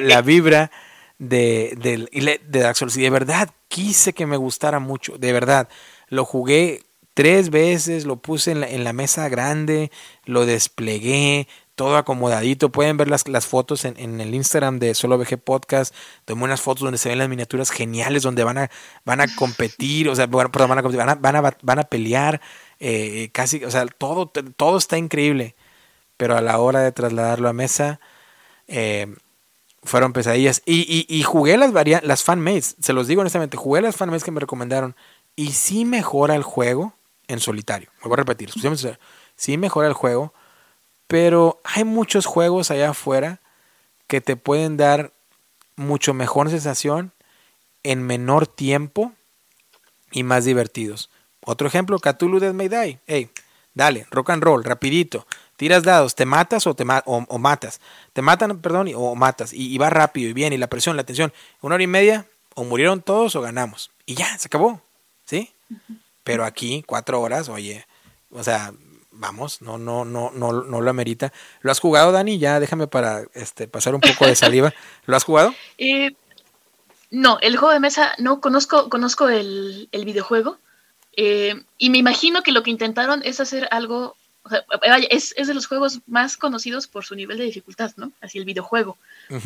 [0.03, 0.71] la, vibra
[1.19, 2.97] de, de, de Dark Souls.
[2.97, 5.69] Y de verdad quise que me gustara mucho, de verdad.
[6.09, 6.83] Lo jugué
[7.13, 9.91] tres veces, lo puse en la, en la mesa grande,
[10.25, 12.71] lo desplegué, todo acomodadito.
[12.71, 15.93] Pueden ver las, las fotos en, en, el Instagram de Solo VG Podcast.
[16.25, 18.71] Tomé unas fotos donde se ven las miniaturas geniales, donde van a,
[19.05, 22.41] van a competir, o sea, van a, van a, van a, van a pelear.
[22.79, 25.55] Eh, casi, o sea, todo, todo está increíble,
[26.17, 27.99] pero a la hora de trasladarlo a mesa,
[28.67, 29.15] eh,
[29.85, 30.61] fueron pesadillas.
[30.65, 31.71] Y, y, jugué las,
[32.03, 34.95] las fanmates, se los digo honestamente, jugué las fanmates que me recomendaron
[35.35, 36.93] y sí mejora el juego
[37.27, 37.89] en solitario.
[38.01, 38.51] Me voy a repetir,
[39.35, 40.33] sí mejora el juego,
[41.07, 43.39] pero hay muchos juegos allá afuera
[44.07, 45.11] que te pueden dar
[45.75, 47.11] mucho mejor sensación
[47.83, 49.13] en menor tiempo
[50.11, 51.09] y más divertidos.
[51.41, 52.99] Otro ejemplo, Cthulhu Death May Die.
[53.05, 53.29] Hey,
[53.73, 55.27] dale, rock and roll, rapidito.
[55.57, 57.79] Tiras dados, te matas o te o, matas.
[58.13, 59.53] Te matan, perdón, o matas.
[59.53, 61.33] Y, va rápido y bien, y la presión, la tensión.
[61.61, 63.91] Una hora y media, o murieron todos o ganamos.
[64.05, 64.81] Y ya, se acabó.
[65.25, 65.53] ¿Sí?
[66.23, 67.85] Pero aquí, cuatro horas, oye,
[68.31, 68.73] o sea,
[69.11, 71.31] vamos, no, no, no, no, no lo amerita.
[71.61, 72.37] ¿Lo has jugado, Dani?
[72.37, 74.73] Ya déjame para este, pasar un poco de saliva.
[75.05, 75.53] ¿Lo has jugado?
[75.77, 76.15] Eh,
[77.11, 80.57] no, el juego de mesa no conozco, conozco el, videojuego.
[81.17, 84.15] Eh, y me imagino que lo que intentaron es hacer algo.
[85.09, 88.11] Es, de los juegos más conocidos por su nivel de dificultad, ¿no?
[88.21, 88.97] Así el videojuego.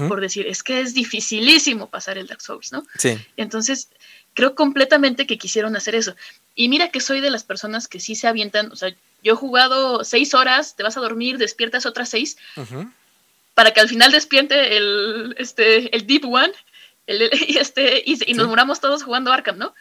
[0.08, 2.84] Por decir, es que es dificilísimo pasar el Dark Souls, ¿no?
[2.98, 3.18] Sí.
[3.38, 3.90] Entonces,
[4.34, 6.16] creo completamente que quisieron hacer eso.
[6.56, 8.94] Y mira que soy de las personas que sí se avientan, o sea,
[9.24, 12.38] yo he jugado seis horas, te vas a dormir, despiertas otras seis,
[13.54, 16.54] para que al final despierte el, este, el Deep One,
[17.08, 19.74] y, este, y, nos muramos todos jugando Arkham, ¿no?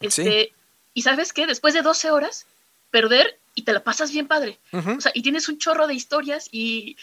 [0.00, 0.52] Este,
[0.92, 2.46] Y sabes qué, después de 12 horas,
[2.94, 4.60] perder y te la pasas bien padre.
[4.70, 6.96] O sea, y tienes un chorro de historias y,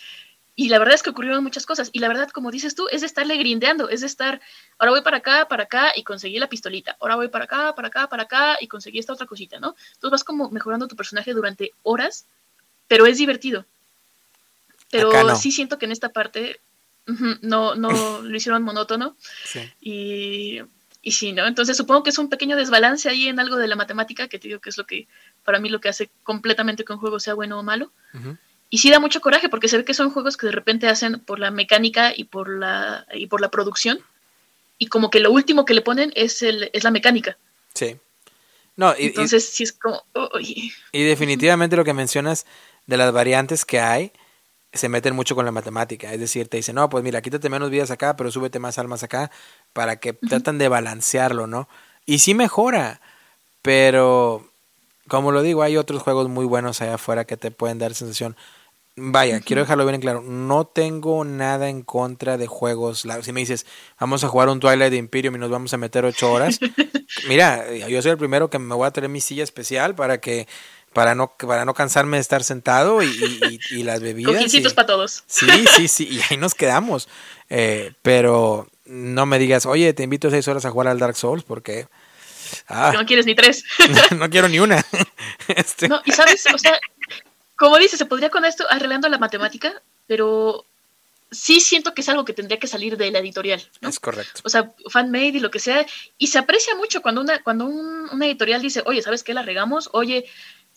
[0.56, 1.90] y la verdad es que ocurrieron muchas cosas.
[1.92, 4.40] Y la verdad, como dices tú, es de estarle grindeando, es de estar,
[4.78, 6.96] ahora voy para acá, para acá y conseguí la pistolita.
[7.02, 9.76] Ahora voy para acá, para acá, para acá y conseguí esta otra cosita, ¿no?
[9.96, 12.26] Entonces vas como mejorando tu personaje durante horas,
[12.88, 13.66] pero es divertido.
[14.92, 16.62] Pero sí siento que en esta parte
[17.42, 19.18] no, no lo hicieron monótono.
[19.82, 20.62] Y,
[21.02, 21.48] y sí, ¿no?
[21.48, 24.48] Entonces supongo que es un pequeño desbalance ahí en algo de la matemática, que te
[24.48, 25.08] digo que es lo que,
[25.44, 27.92] para mí, lo que hace completamente que un juego sea bueno o malo.
[28.70, 31.20] Y sí da mucho coraje porque se ve que son juegos que de repente hacen
[31.20, 34.00] por la mecánica y por la, y por la producción.
[34.78, 37.38] Y como que lo último que le ponen es, el, es la mecánica.
[37.74, 37.98] Sí.
[38.76, 40.04] No, y, Entonces sí es como...
[40.92, 42.46] Y definitivamente lo que mencionas
[42.86, 44.12] de las variantes que hay,
[44.74, 46.14] se meten mucho con la matemática.
[46.14, 49.04] Es decir, te dicen, no, pues mira, quítate menos vidas acá, pero súbete más almas
[49.04, 49.32] acá,
[49.74, 51.68] para que tratan de balancearlo, ¿no?
[52.06, 53.02] Y sí mejora,
[53.62, 54.46] pero
[55.08, 58.36] como lo digo, hay otros juegos muy buenos allá afuera que te pueden dar sensación
[58.98, 60.22] Vaya, quiero dejarlo bien claro.
[60.22, 63.08] No tengo nada en contra de juegos.
[63.22, 63.66] Si me dices,
[64.00, 66.60] vamos a jugar un Twilight Imperium y nos vamos a meter ocho horas,
[67.30, 70.48] mira, yo soy el primero que me voy a traer mi silla especial para que
[70.94, 74.34] para no para no cansarme de estar sentado y, y, las bebidas.
[74.34, 75.24] Cojicitos para todos.
[75.28, 77.08] Sí, sí, sí, y ahí nos quedamos.
[77.50, 81.44] Eh, pero no me digas, oye, te invito seis horas a jugar al Dark Souls
[81.44, 81.88] porque...
[82.68, 83.64] Ah, no quieres ni tres.
[84.18, 84.86] no quiero ni una.
[85.48, 85.88] Este.
[85.88, 86.80] No, y sabes, o sea,
[87.56, 90.66] como dice, se podría con esto arreglando la matemática, pero
[91.32, 93.62] sí siento que es algo que tendría que salir de la editorial.
[93.80, 93.90] ¿no?
[93.90, 94.42] Es correcto.
[94.44, 95.86] O sea, fan-made y lo que sea.
[96.18, 99.34] Y se aprecia mucho cuando una, cuando un, una editorial dice, oye, ¿sabes qué?
[99.34, 99.90] La regamos.
[99.94, 100.26] Oye,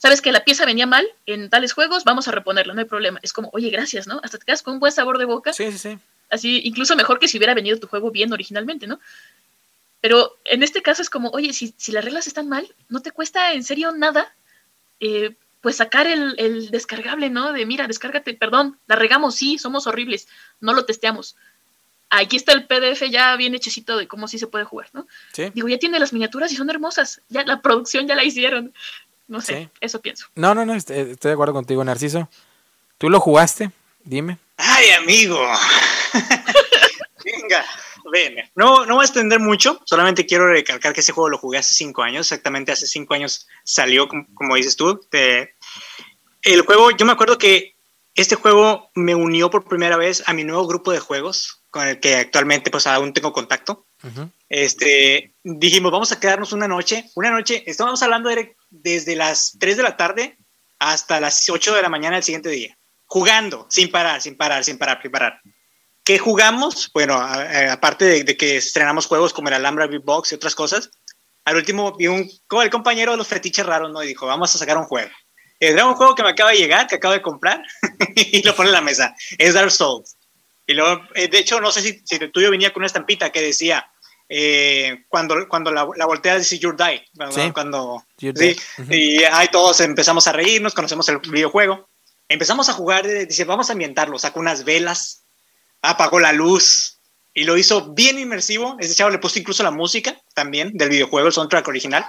[0.05, 2.05] ¿sabes que la pieza venía mal en tales juegos?
[2.05, 3.19] Vamos a reponerla, no hay problema.
[3.23, 4.21] Es como, oye, gracias, ¿no?
[4.23, 5.55] Hasta te quedas con un buen sabor de boca.
[5.55, 5.99] Sí, sí, sí.
[6.29, 9.01] Así, incluso mejor que si hubiera venido tu juego bien originalmente, ¿no?
[10.03, 13.13] Pero en este caso es como, oye, si, si las reglas están mal, no te
[13.13, 14.31] cuesta en serio nada
[15.01, 17.55] eh, pues sacar el, descargable, ¿no?
[17.55, 20.29] De mira, descárgate, perdón, la regamos, sí, somos horribles,
[20.61, 21.35] no lo testeamos.
[22.11, 25.07] Aquí está el PDF ya bien hechecito de cómo sí se puede jugar, ¿no?
[25.33, 25.51] Sí.
[25.55, 28.75] Digo, ya tiene las miniaturas y son hermosas, ya la producción ya la hicieron.
[29.27, 30.27] No sé, eso pienso.
[30.35, 32.29] No, no, no, estoy, estoy de acuerdo contigo, Narciso.
[32.99, 33.71] ¿Tú lo jugaste?
[34.05, 34.39] Dime.
[34.57, 35.41] Ay, amigo.
[37.25, 37.65] Venga.
[38.55, 41.75] No, no voy a extender mucho, solamente quiero recalcar que ese juego lo jugué hace
[41.75, 45.01] cinco años, exactamente hace cinco años salió, como, dices tú.
[45.11, 47.75] el juego, yo me acuerdo que
[48.15, 51.99] este juego me unió por primera vez a mi nuevo grupo de juegos, con el
[51.99, 53.89] que actualmente pues aún tengo contacto.
[54.49, 59.79] Este, dijimos, vamos a quedarnos una noche, una noche, estábamos hablando de, desde las 3
[59.79, 60.39] de la tarde
[60.79, 64.79] hasta las 8 de la mañana del siguiente día, jugando, sin parar, sin parar, sin
[64.79, 65.41] parar, sin parar.
[66.05, 66.93] ¿Qué jugamos?
[66.95, 70.93] Bueno, aparte de, que estrenamos juegos como el Alhambra Beatbox y otras cosas,
[71.45, 72.31] al último vi un,
[72.63, 74.01] el compañero de los fetiches raros, ¿no?
[74.01, 75.11] Y dijo, vamos a sacar un juego.
[75.59, 77.65] Era un juego que me acaba de llegar, que acabo de comprar,
[78.15, 79.17] y lo pone en la mesa.
[79.39, 80.17] Es Dark Souls.
[80.67, 83.31] Y luego, eh, de hecho, no sé si, si el tuyo venía con una estampita
[83.31, 83.91] que decía,
[84.29, 87.05] eh, cuando, cuando la, la volteas dice You're Die.
[87.31, 87.51] Sí.
[87.53, 88.57] Cuando, sí.
[88.91, 91.89] Y ahí todos empezamos a reírnos, conocemos el videojuego.
[92.29, 94.19] Empezamos a jugar, dice, vamos a ambientarlo.
[94.19, 95.25] Sacó unas velas,
[95.83, 96.99] apagó la luz
[97.35, 98.77] y lo hizo bien inmersivo.
[98.81, 102.05] Ese chavo le puso incluso la música también del videojuego, el soundtrack original.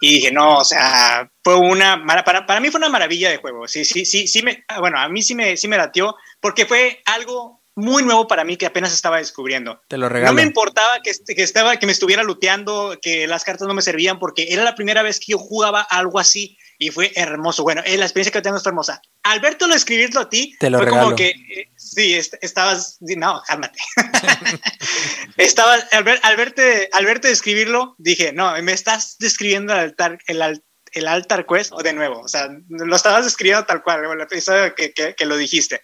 [0.00, 3.66] Y dije, no, o sea, fue una, para, para mí fue una maravilla de juego.
[3.66, 7.02] Sí, sí, sí, sí, me, bueno, a mí sí me, sí me latió porque fue
[7.04, 9.80] algo muy nuevo para mí que apenas estaba descubriendo.
[9.86, 10.32] Te lo regalo.
[10.32, 13.82] No me importaba que, que, estaba, que me estuviera luteando, que las cartas no me
[13.82, 17.62] servían, porque era la primera vez que yo jugaba algo así y fue hermoso.
[17.62, 19.00] Bueno, eh, la experiencia que tengo es hermosa.
[19.22, 23.78] Al lo escribirlo a ti, Te lo fue como que, eh, sí, estabas, no, cálmate.
[25.36, 30.18] Estaba, al, ver, al, verte, al verte describirlo, dije, no, me estás describiendo el altar,
[30.26, 30.62] el,
[30.92, 34.74] el altar quest o de nuevo, o sea, lo estabas describiendo tal cual, el episodio
[34.74, 35.82] que, que, lo dijiste.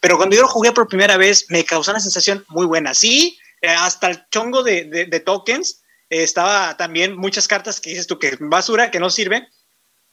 [0.00, 2.94] Pero cuando yo lo jugué por primera vez, me causó una sensación muy buena.
[2.94, 8.18] Sí, eh, hasta el chongo de, de, tokens, estaba también muchas cartas que dices tú
[8.18, 9.48] que basura, que no sirve,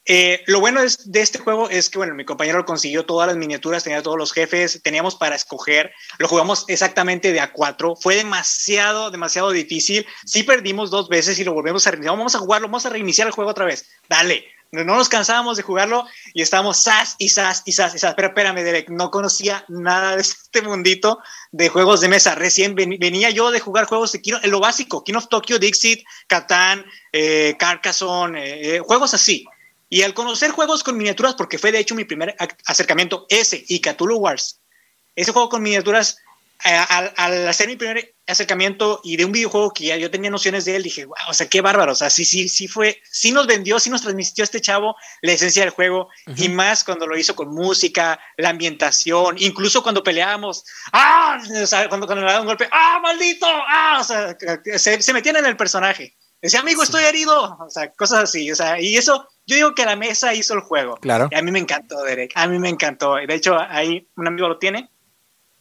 [0.10, 3.84] Eh, lo bueno de este juego es que, bueno, mi compañero consiguió todas las miniaturas,
[3.84, 9.12] tenía todos los jefes, teníamos para escoger, lo jugamos exactamente de a cuatro, fue demasiado,
[9.12, 12.86] demasiado difícil, sí perdimos dos veces y lo volvemos a reiniciar, vamos a jugarlo, vamos
[12.86, 17.16] a reiniciar el juego otra vez, dale, no nos cansábamos de jugarlo y estábamos sas
[17.18, 18.16] y sas y sas y sas.
[18.16, 21.20] Pero espérame, Derek, no conocía nada de este mundito
[21.52, 22.36] de juegos de mesa.
[22.36, 26.86] Recién venía yo de jugar juegos de Kino, lo básico, King of Tokyo, Dixit, Catán,
[27.14, 29.46] eh, Carcassonne, eh, eh, juegos así.
[29.90, 32.36] Y al conocer juegos con miniaturas, porque fue de hecho mi primer
[32.66, 34.62] acercamiento, ese y Cthulhu Wars,
[35.16, 36.18] ese juego con miniaturas,
[36.64, 40.66] al, al, hacer mi primer acercamiento y de un videojuego que ya yo tenía nociones
[40.66, 43.32] de él, dije, wow, o sea, qué bárbaro, o sea, sí, sí, sí fue, sí
[43.32, 47.18] nos vendió, sí nos transmitió este chavo la esencia del juego, y más cuando lo
[47.18, 51.40] hizo con música, la ambientación, incluso cuando peleábamos, ¡ah!
[51.62, 53.48] O sea, cuando, cuando le daba un golpe, ¡ah, maldito!
[53.48, 54.00] ¡ah!
[54.02, 54.36] O sea,
[54.78, 56.18] se, se metían en el personaje.
[56.42, 57.58] Decía, amigo, estoy herido.
[57.60, 58.52] O sea, cosas así.
[58.52, 60.98] O sea, y eso, yo digo que la mesa hizo el juego.
[60.98, 61.28] Claro.
[61.32, 62.32] Y a mí me encantó, Derek.
[62.36, 63.16] A mí me encantó.
[63.16, 64.90] De hecho, ahí un amigo lo tiene.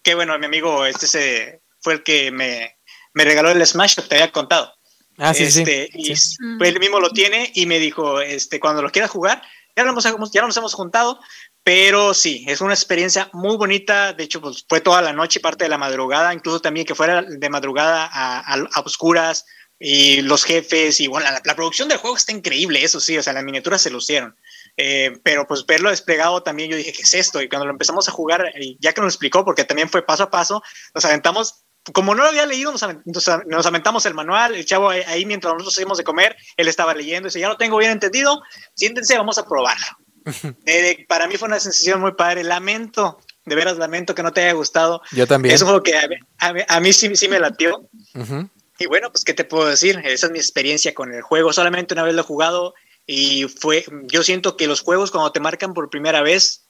[0.03, 2.77] Que bueno, mi amigo, este se, fue el que me,
[3.15, 4.73] me regaló el Smash que te había contado.
[5.19, 6.13] Ah, sí, este, sí.
[6.13, 9.43] Y Pues él mismo lo tiene y me dijo, este, cuando lo quiera jugar,
[9.75, 11.19] ya, lo hemos, ya nos hemos juntado,
[11.63, 14.13] pero sí, es una experiencia muy bonita.
[14.13, 17.23] De hecho, pues fue toda la noche, parte de la madrugada, incluso también que fuera
[17.23, 19.45] de madrugada a, a, a oscuras,
[19.79, 23.23] y los jefes y bueno, la, la, producción del juego está increíble, eso sí, o
[23.23, 24.35] sea, las miniaturas se lucieron.
[24.77, 27.41] Eh, pero pues verlo desplegado también yo dije, ¿qué es esto?
[27.41, 30.31] Y cuando lo empezamos a jugar, ya que nos explicó, porque también fue paso a
[30.31, 30.63] paso,
[30.95, 34.91] nos aventamos, como no lo había leído, nos, nos, nos aventamos el manual, el chavo
[34.91, 37.93] ahí mientras nosotros seguimos de comer, él estaba leyendo, y dice, ya lo tengo bien
[37.93, 38.43] entendido,
[38.75, 39.87] siéntense, vamos a probarlo.
[40.67, 44.43] eh, para mí fue una sensación muy padre, lamento, de veras lamento que no te
[44.43, 45.01] haya gustado.
[45.13, 45.55] Yo también.
[45.55, 46.09] Es un juego que a,
[46.39, 47.89] a, a mí sí, sí me latió.
[48.15, 48.51] Uh -huh.
[48.79, 50.01] Y bueno, pues, ¿qué te puedo decir?
[50.05, 51.53] Esa es mi experiencia con el juego.
[51.53, 52.75] Solamente una vez lo he jugado
[53.07, 56.67] y fue, yo siento que los juegos cuando te marcan por primera vez,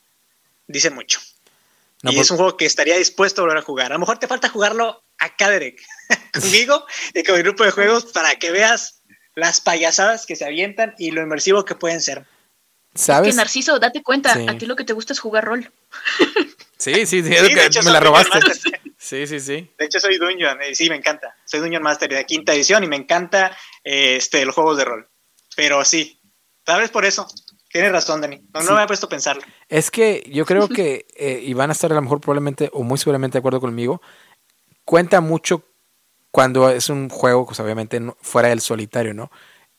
[0.67, 1.21] dicen mucho.
[2.03, 2.27] No, y pues...
[2.27, 3.93] es un juego que estaría dispuesto a volver a jugar.
[3.93, 5.83] A lo mejor te falta jugarlo acá, Derek,
[6.33, 9.03] conmigo y con mi grupo de juegos para que veas
[9.35, 12.27] las payasadas que se avientan y lo inmersivo que pueden ser.
[12.95, 13.29] ¿Sabes?
[13.29, 14.47] Es que Narciso, date cuenta, sí.
[14.49, 15.73] a ti lo que te gusta es jugar rol.
[16.79, 18.39] Sí, sí, sí, es sí, que me la robaste.
[19.07, 19.71] Sí, sí, sí.
[19.79, 21.37] De hecho, soy Dungeon, y sí, me encanta.
[21.45, 25.09] Soy Dungeon Master de quinta edición y me encanta este, los juegos de rol.
[25.55, 26.21] Pero sí,
[26.65, 27.29] tal vez por eso.
[27.71, 28.43] Tienes razón, Dani.
[28.53, 28.67] No, sí.
[28.67, 29.45] no me he puesto a pensarlo.
[29.69, 32.83] Es que yo creo que, eh, y van a estar a lo mejor probablemente o
[32.83, 34.03] muy seguramente de acuerdo conmigo,
[34.85, 35.63] cuenta mucho
[36.33, 39.31] cuando es un juego, pues obviamente fuera del solitario, ¿no?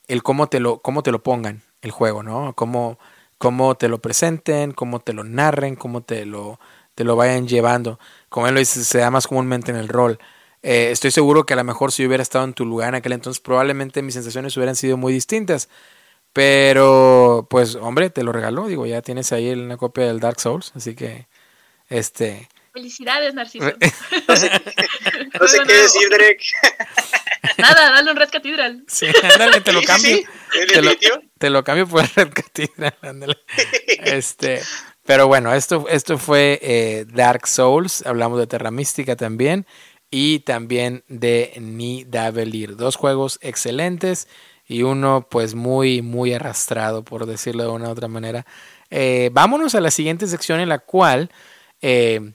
[0.07, 2.55] El cómo te lo, cómo te lo pongan el juego, ¿no?
[2.55, 2.97] Cómo,
[3.37, 6.61] cómo te lo presenten, cómo te lo narren, cómo te lo,
[6.97, 7.99] te lo vayan llevando.
[8.27, 10.17] Como él lo dice, se da más comúnmente en el rol.
[10.63, 13.13] Eh, estoy seguro que a lo mejor si hubiera estado en tu lugar en aquel
[13.13, 15.69] entonces, probablemente mis sensaciones hubieran sido muy distintas.
[16.33, 18.65] Pero, pues, hombre, te lo regaló.
[18.65, 20.71] Digo, ya tienes ahí una copia del Dark Souls.
[20.75, 21.27] Así que,
[21.87, 22.49] este.
[22.73, 23.65] Felicidades, Narciso.
[24.27, 24.51] no sé,
[25.39, 26.41] no sé qué decir, Derek.
[27.59, 28.83] Nada, dale un Red Cathedral.
[28.87, 30.17] Sí, ándale, te lo cambio.
[30.17, 30.91] Sí, sí, te, lo,
[31.37, 33.37] te, lo, cambio por Red Cathedral, ándale.
[34.03, 34.63] Este,
[35.07, 39.65] pero bueno, esto, esto fue eh, Dark Souls, hablamos de Terra Mística también,
[40.11, 42.75] y también de Nidavellir.
[42.75, 44.27] Dos juegos excelentes
[44.67, 48.45] y uno pues muy, muy arrastrado, por decirlo de una u otra manera.
[48.89, 51.31] Eh, vámonos a la siguiente sección en la cual...
[51.81, 52.33] Eh,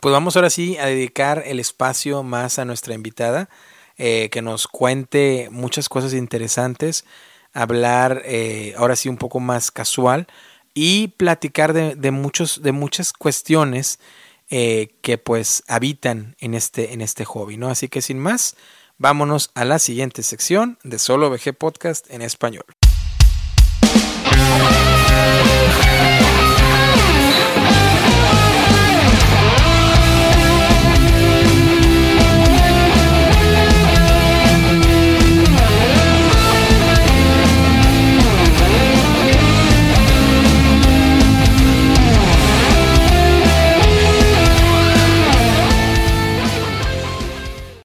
[0.00, 3.50] pues vamos ahora sí a dedicar el espacio más a nuestra invitada,
[3.98, 7.04] eh, que nos cuente muchas cosas interesantes,
[7.52, 8.22] hablar
[8.78, 10.26] ahora sí un poco más casual
[10.74, 13.98] y platicar de, de muchos, de muchas cuestiones
[14.54, 17.68] eh, que pues habitan en este, en este hobby, ¿no?
[17.70, 18.54] Así que sin más,
[18.98, 22.66] vámonos a la siguiente sección de Solo VG Podcast en español.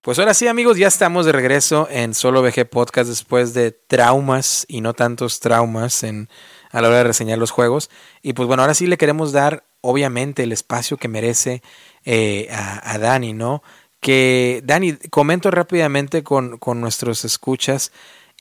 [0.08, 4.64] Pues ahora sí, amigos, ya estamos de regreso en Solo VG Podcast después de traumas
[4.70, 6.30] y no tantos traumas en,
[6.72, 7.90] a la hora de reseñar los juegos.
[8.22, 11.62] Y pues bueno, ahora sí le queremos dar, obviamente, el espacio que merece
[12.06, 13.64] eh, a, Dani, ¿no?
[14.00, 17.92] Que, Dani, comento rápidamente con, con nuestros escuchas.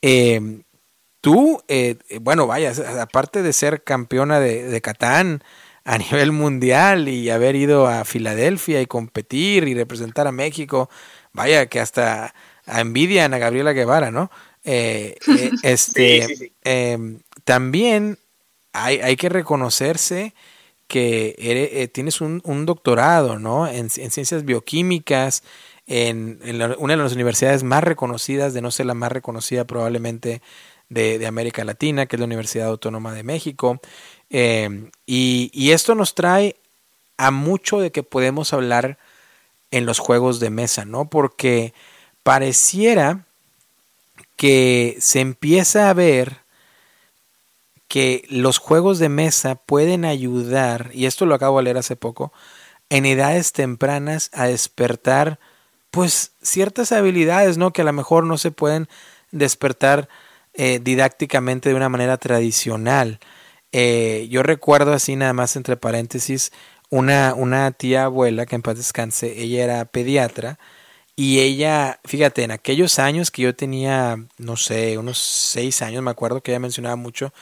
[0.03, 0.63] Eh,
[1.21, 5.43] tú, eh, bueno, vaya, aparte de ser campeona de, de Catán,
[5.87, 10.91] a nivel mundial y haber ido a Filadelfia y competir y representar a México,
[11.37, 12.35] vaya que hasta
[12.67, 14.31] envidian a Gabriela Guevara, ¿no?
[14.65, 16.53] Eh, eh, este, sí, sí, sí.
[16.65, 18.19] Eh, también
[18.73, 20.35] hay, hay que reconocerse
[20.89, 23.67] que eh, tienes un, doctorado, ¿no?
[23.67, 25.43] En, ciencias bioquímicas,
[25.87, 26.41] en,
[26.79, 30.43] una de las universidades más reconocidas, de no ser la más reconocida probablemente
[30.89, 33.81] de, América Latina, que es la Universidad Autónoma de México.
[34.31, 36.57] Eh, y, y, esto nos trae
[37.17, 38.99] a mucho de que podemos hablar
[39.71, 41.09] en los juegos de mesa, ¿no?
[41.09, 41.75] Porque
[42.23, 43.27] pareciera
[44.37, 46.39] que se empieza a ver
[47.89, 52.33] que los juegos de mesa pueden ayudar, y esto lo acabo de leer hace poco,
[52.91, 55.39] en edades tempranas a despertar
[55.91, 57.73] pues ciertas habilidades, ¿no?
[57.73, 58.89] Que a lo mejor no se pueden
[59.31, 60.09] despertar
[60.55, 63.19] eh, didácticamente de una manera tradicional.
[63.73, 66.53] Eh, yo recuerdo así nada más entre paréntesis
[66.91, 70.59] una, una tía abuela que en paz descanse, ella era pediatra
[71.17, 76.11] y ella, fíjate, en aquellos años que yo tenía, no sé, unos seis años, me
[76.11, 77.33] acuerdo que ella mencionaba mucho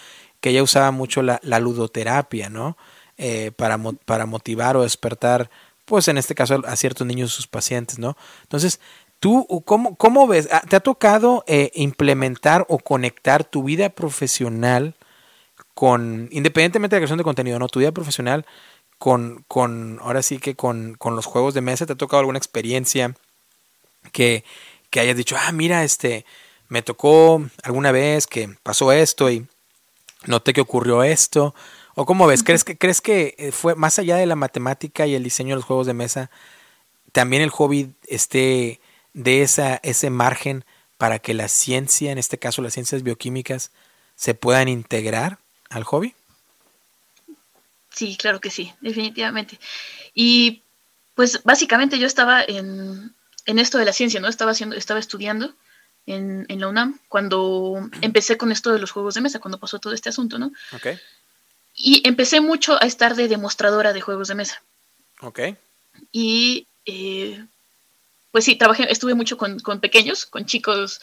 [0.41, 2.77] que ella usaba mucho la, ludoterapia, ¿no?
[3.17, 5.49] Eh, para, para motivar o despertar,
[5.87, 8.17] pues en este caso a ciertos niños, sus pacientes, ¿no?
[8.43, 8.79] Entonces,
[9.25, 10.51] ¿Tú cómo, cómo ves?
[10.53, 14.97] Ah, ¿Te ha tocado eh, implementar o conectar tu vida profesional
[15.73, 17.69] con, independientemente de la creación de contenido, ¿no?
[17.69, 18.45] Tu vida profesional
[18.99, 22.39] con, con ahora sí que con, con los juegos de mesa, ¿te ha tocado alguna
[22.39, 23.15] experiencia
[24.13, 24.45] que,
[24.91, 26.25] que hayas dicho, ah, mira, este,
[26.69, 29.47] me tocó alguna vez que pasó esto y
[30.27, 31.55] noté que ocurrió esto?
[31.95, 32.43] ¿O cómo ves?
[32.43, 35.57] ¿Crees que, ¿Crees que eh, fue más allá de la matemática y el diseño de
[35.57, 36.31] los juegos de mesa,
[37.13, 38.81] también el hobby esté
[39.13, 40.65] de esa, ese margen
[40.99, 43.71] para que la ciencia, en este caso las ciencias bioquímicas,
[44.17, 45.39] se puedan integrar
[45.71, 46.15] al hobby?
[47.95, 49.59] Sí, claro que sí, definitivamente.
[50.15, 50.63] Y
[51.15, 53.15] pues básicamente yo estaba en,
[53.47, 54.29] en esto de la ciencia, ¿no?
[54.29, 55.55] Estaba haciendo, estaba estudiando
[56.07, 59.79] en, en, la UNAM cuando empecé con esto de los juegos de mesa, cuando pasó
[59.79, 60.53] todo este asunto, ¿no?
[60.73, 60.89] Ok.
[61.77, 64.63] Y empecé mucho a estar de demostradora de juegos de mesa.
[65.21, 65.41] Ok.
[66.13, 67.45] Y eh,
[68.31, 71.01] pues sí, trabajé, estuve mucho con, pequeños, con chicos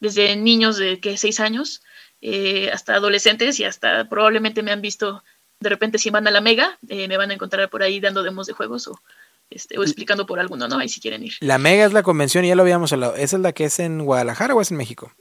[0.00, 1.82] desde niños de que seis años
[2.20, 5.22] eh, hasta adolescentes y hasta probablemente me han visto
[5.60, 8.22] de repente si van a la Mega, eh, me van a encontrar por ahí dando
[8.22, 9.00] demos de juegos o,
[9.50, 10.78] este, o explicando por alguno, ¿no?
[10.78, 11.34] Ahí si quieren ir.
[11.40, 13.16] La Mega es la convención, ya lo habíamos hablado.
[13.16, 15.12] ¿Esa es la que es en Guadalajara o es en México?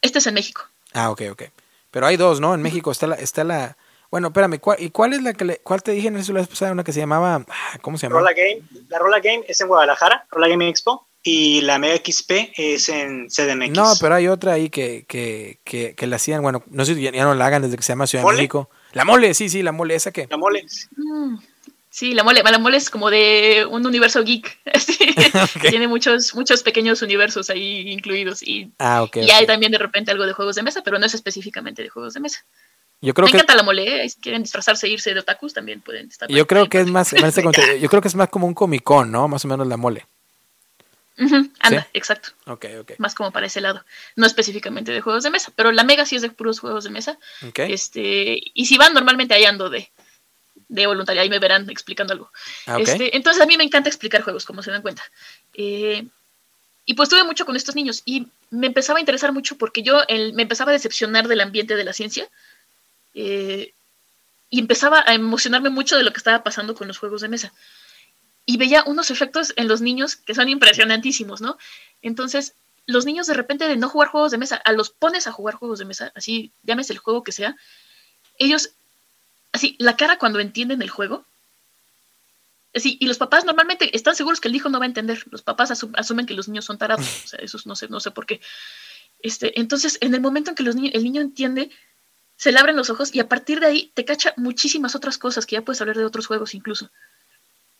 [0.00, 0.62] Esta es en México.
[0.92, 1.42] Ah, ok, ok.
[1.90, 2.54] Pero hay dos, ¿no?
[2.54, 3.76] En México está la, está la,
[4.10, 6.48] bueno, espérame, ¿y cuál es la que le, cuál te dije en eso la vez
[6.48, 6.72] pasada?
[6.72, 8.20] Una que se llamaba, ah, ¿cómo se llama?
[8.20, 8.62] Rola Game.
[8.88, 13.28] La Rola Game es en Guadalajara, Rola Game Expo, y la Mega XP es en
[13.28, 13.70] CDMX.
[13.70, 17.02] No, pero hay otra ahí que, que, que, que la hacían, bueno, no sé si
[17.02, 18.70] ya, no la hagan desde que se llama Ciudad de México.
[18.92, 20.26] La mole, sí, sí, la mole, ¿esa qué?
[20.30, 20.64] La mole.
[20.96, 21.36] Mm,
[21.90, 24.58] sí, la mole, la mole es como de un universo geek.
[25.70, 28.42] Tiene muchos, muchos pequeños universos ahí incluidos.
[28.42, 31.06] Y, ah, okay, y hay también de repente algo de juegos de mesa, pero no
[31.06, 32.44] es específicamente de juegos de mesa.
[33.00, 34.08] Yo creo Me que, encanta la mole, ¿eh?
[34.08, 36.28] si quieren disfrazarse e irse de otakus también pueden estar.
[36.28, 37.12] Yo creo que es más,
[37.80, 39.28] yo creo que es más como un Comic Con, ¿no?
[39.28, 40.06] Más o menos la mole.
[41.60, 42.30] Anda, exacto.
[42.46, 42.92] Ok, ok.
[42.98, 43.84] Más como para ese lado.
[44.16, 46.90] No específicamente de juegos de mesa, pero la Mega sí es de puros juegos de
[46.90, 47.18] mesa.
[47.56, 49.90] Este, y si van, normalmente ahí ando de,
[50.68, 52.30] de voluntaria, ahí me verán explicando algo.
[52.66, 55.02] Ah, este, entonces a mí me encanta explicar juegos, como se dan cuenta.
[55.54, 56.06] Eh,
[56.84, 60.00] y pues tuve mucho con estos niños y me empezaba a interesar mucho porque yo
[60.08, 62.26] me empezaba a decepcionar del ambiente de la ciencia
[63.14, 63.74] eh,
[64.48, 67.52] y empezaba a emocionarme mucho de lo que estaba pasando con los juegos de mesa.
[68.50, 71.58] Y veía unos efectos en los niños que son impresionantísimos, ¿no?
[72.00, 72.54] Entonces,
[72.86, 75.54] los niños de repente de no jugar juegos de mesa, a los pones a jugar
[75.54, 77.56] juegos de mesa, así, llames el juego que sea,
[78.38, 78.70] ellos,
[79.52, 81.26] así, la cara cuando entienden el juego,
[82.74, 85.42] así, y los papás normalmente están seguros que el hijo no va a entender, los
[85.42, 88.24] papás asumen que los niños son tarados, o sea, eso no sé, no sé por
[88.24, 88.40] qué.
[89.20, 91.70] Este, entonces, en el momento en que los el niño entiende,
[92.38, 95.44] se le abren los ojos y a partir de ahí te cacha muchísimas otras cosas
[95.44, 96.90] que ya puedes hablar de otros juegos incluso.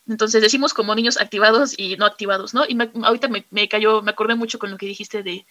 [0.09, 2.65] Entonces decimos como niños activados y no activados, ¿no?
[2.67, 5.45] Y ahorita me, cayó, me acordé mucho con lo que dijiste de,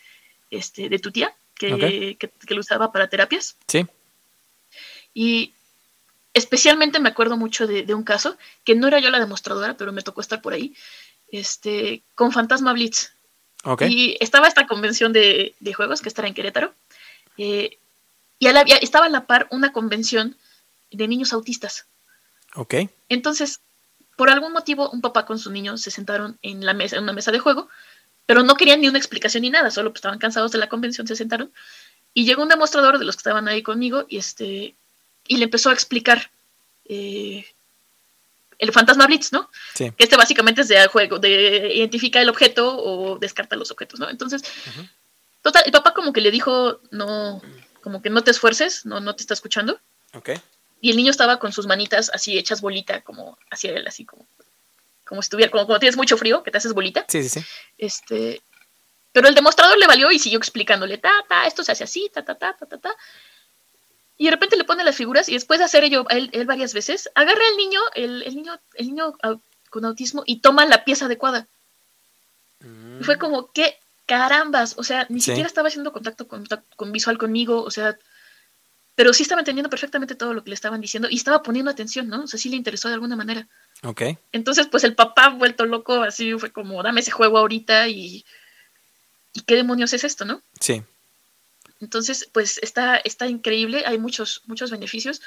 [0.51, 3.57] este, de tu tía, que, que, lo usaba para terapias.
[3.69, 3.87] Sí.
[5.15, 5.55] Y
[6.35, 10.03] especialmente me acuerdo mucho de, un caso, que no era yo la demostradora, pero me
[10.03, 10.75] tocó estar por ahí,
[11.31, 13.13] este, con Fantasma Blitz.
[13.63, 13.93] Okay.
[13.93, 16.75] Y estaba esta convención de, de juegos que estará en Querétaro.
[17.37, 17.79] Eh,
[18.41, 18.47] y
[18.81, 20.37] estaba a la par una convención
[20.91, 21.87] de niños autistas.
[22.55, 22.75] Ok.
[23.09, 23.61] Entonces,
[24.19, 27.13] por algún motivo, un papá con su niño se sentaron en, la mesa, en una
[27.13, 27.69] mesa de juego,
[28.27, 31.07] pero no querían ni una explicación ni nada, solo pues, estaban cansados de la convención,
[31.07, 31.53] se sentaron.
[32.15, 34.75] Y llegó un demostrador de los que estaban ahí conmigo y, este,
[35.29, 36.33] y le empezó a explicar
[36.87, 37.47] eh,
[38.59, 39.49] el fantasma Blitz, ¿no?
[39.75, 39.93] Sí.
[39.97, 44.11] Que este básicamente es de juego, de identifica el objeto o descarta los objetos, ¿no?
[44.11, 44.43] Entonces,
[45.43, 47.41] total, el papá como que le dijo, no,
[47.83, 49.79] como que no te esfuerces, no, no te está escuchando.
[50.81, 54.27] Y el niño estaba con sus manitas así hechas bolita, como hacia él, así como,
[55.05, 57.05] como si estuviera, como cuando tienes mucho frío, que te haces bolita.
[57.09, 57.47] Sí, sí, sí.
[57.77, 58.43] Este,
[59.13, 62.25] pero el demostrador le valió y siguió explicándole, ta, ta, esto se hace así, ta,
[62.25, 62.95] ta, ta, ta, ta, ta.
[64.17, 67.09] Y de repente le pone las figuras y después de hacer ello él, varias veces,
[67.15, 69.15] agarra al niño, el, el, niño, el niño
[69.71, 71.47] con autismo y toma la pieza adecuada.
[73.01, 73.77] Y fue como, ¿qué
[74.07, 74.75] carambas?
[74.77, 76.47] O sea, ni siquiera estaba haciendo contacto con,
[76.77, 77.97] con, visual conmigo, o sea,
[78.99, 82.09] pero sí estaba entendiendo perfectamente todo lo que le estaban diciendo y estaba poniendo atención,
[82.09, 82.25] ¿no?
[82.25, 83.47] O sea, sí le interesó de alguna manera.
[83.85, 84.03] Ok.
[84.33, 88.25] Entonces, pues el papá vuelto loco, así fue como, dame ese juego ahorita y,
[89.35, 90.43] y qué demonios es esto, ¿no?
[90.59, 90.83] Sí.
[91.81, 95.23] Entonces, pues está, está increíble, hay muchos, muchos beneficios.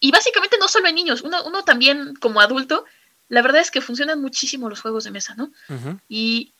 [0.00, 2.86] Y básicamente no solo en niños, uno, uno también como adulto,
[3.28, 5.52] la verdad es que funcionan muchísimo los juegos de mesa, ¿no?
[6.08, 6.52] Y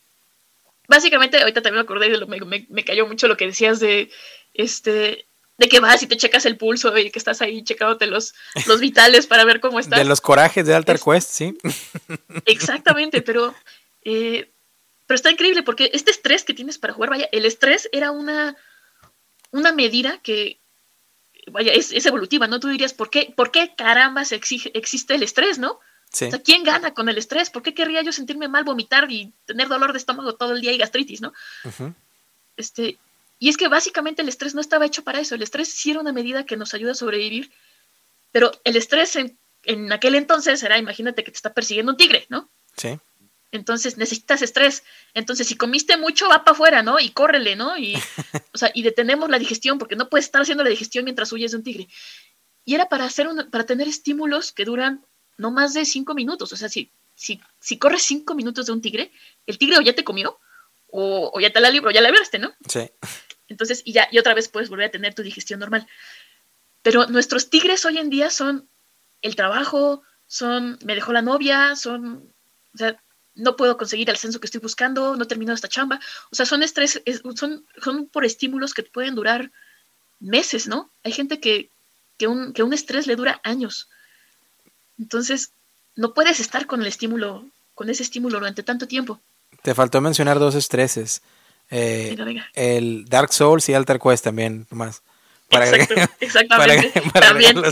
[0.86, 4.12] básicamente, ahorita también me acordé de lo, me, me, cayó mucho lo que decías de
[4.52, 8.34] este de que vas y te checas el pulso y que estás ahí checándote los,
[8.66, 9.98] los vitales para ver cómo estás.
[9.98, 11.58] De los corajes de Alter Quest, sí.
[12.46, 13.54] Exactamente, pero,
[14.02, 14.50] eh,
[15.06, 18.56] pero está increíble porque este estrés que tienes para jugar, vaya, el estrés era una,
[19.52, 20.58] una medida que,
[21.50, 22.58] vaya, es, evolutiva, ¿no?
[22.58, 25.78] Tú dirías, ¿por qué, ¿por qué caramba se exige, existe el estrés, no?
[26.10, 26.26] Sí.
[26.26, 27.50] O sea, ¿quién gana con el estrés?
[27.50, 30.72] ¿Por qué querría yo sentirme mal, vomitar y tener dolor de estómago todo el día
[30.72, 31.32] y gastritis, no?
[32.56, 32.98] Este,
[33.38, 35.34] y es que básicamente el estrés no estaba hecho para eso.
[35.34, 37.52] El estrés sí era una medida que nos ayuda a sobrevivir,
[38.32, 42.26] pero el estrés en, en aquel entonces era, imagínate que te está persiguiendo un tigre,
[42.28, 42.50] ¿no?
[42.76, 42.98] Sí.
[43.50, 44.82] Entonces necesitas estrés.
[45.14, 46.98] Entonces, si comiste mucho, va para afuera, ¿no?
[46.98, 47.78] Y córrele, ¿no?
[47.78, 47.94] Y,
[48.52, 51.52] o sea, y detenemos la digestión, porque no puedes estar haciendo la digestión mientras huyes
[51.52, 51.88] de un tigre.
[52.64, 55.04] Y era para hacer para tener estímulos que duran
[55.36, 56.52] no más de cinco minutos.
[56.52, 59.12] O sea, si, si, si corres cinco minutos de un tigre,
[59.46, 60.40] el tigre o ya te comió,
[60.96, 62.54] o, ya te la libro, ya la libraste, ¿no?
[62.68, 62.88] Sí.
[63.48, 65.86] Entonces, y ya, y otra vez puedes volver a tener tu digestión normal.
[66.82, 68.68] Pero nuestros tigres hoy en día son
[69.22, 72.32] el trabajo, son me dejó la novia, son,
[72.74, 72.96] o sea,
[73.34, 75.98] no puedo conseguir el censo que estoy buscando, no he terminado esta chamba.
[76.30, 77.02] O sea, son estrés,
[77.34, 79.50] son, son por estímulos que pueden durar
[80.20, 80.92] meses, ¿no?
[81.02, 81.70] Hay gente que,
[82.18, 83.88] que, un, que un estrés le dura años.
[84.96, 85.50] Entonces,
[85.96, 89.20] no puedes estar con el estímulo, con ese estímulo durante tanto tiempo.
[89.64, 91.22] Te faltó mencionar dos estreses.
[91.70, 92.14] Eh,
[92.52, 95.02] el Dark Souls y Alter Quest también, más.
[95.50, 95.64] Para
[96.20, 96.92] exactamente.
[97.14, 97.56] también.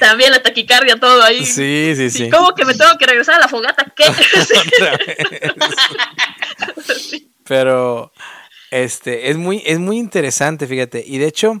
[0.00, 1.44] también la taquicardia, todo ahí.
[1.44, 2.30] Sí, sí, sí.
[2.30, 3.92] ¿Cómo que me tengo que regresar a la fogata?
[3.94, 4.04] ¿Qué?
[7.44, 8.10] Pero
[8.70, 11.04] este es muy, es muy interesante, fíjate.
[11.06, 11.60] Y de hecho,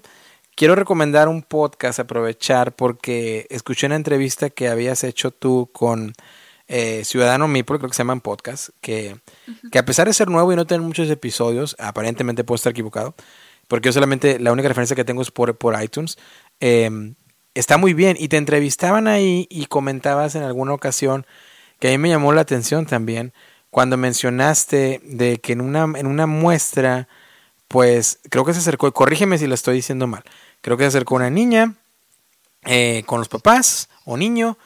[0.54, 6.14] quiero recomendar un podcast, aprovechar, porque escuché una entrevista que habías hecho tú con
[6.68, 9.16] eh, Ciudadano Mipro, creo que se llaman podcast, que,
[9.72, 13.14] que a pesar de ser nuevo y no tener muchos episodios, aparentemente puedo estar equivocado,
[13.66, 16.18] porque yo solamente la única referencia que tengo es por, por iTunes.
[16.60, 17.14] Em,
[17.54, 18.16] está muy bien.
[18.18, 21.26] Y te entrevistaban ahí y comentabas en alguna ocasión
[21.80, 23.32] que a mí me llamó la atención también
[23.70, 27.08] cuando mencionaste de que en una, en una muestra,
[27.68, 30.22] pues creo que se acercó, corrígeme si lo estoy diciendo mal,
[30.62, 31.74] creo que se acercó una niña
[32.64, 34.56] eh, con los papás o niño.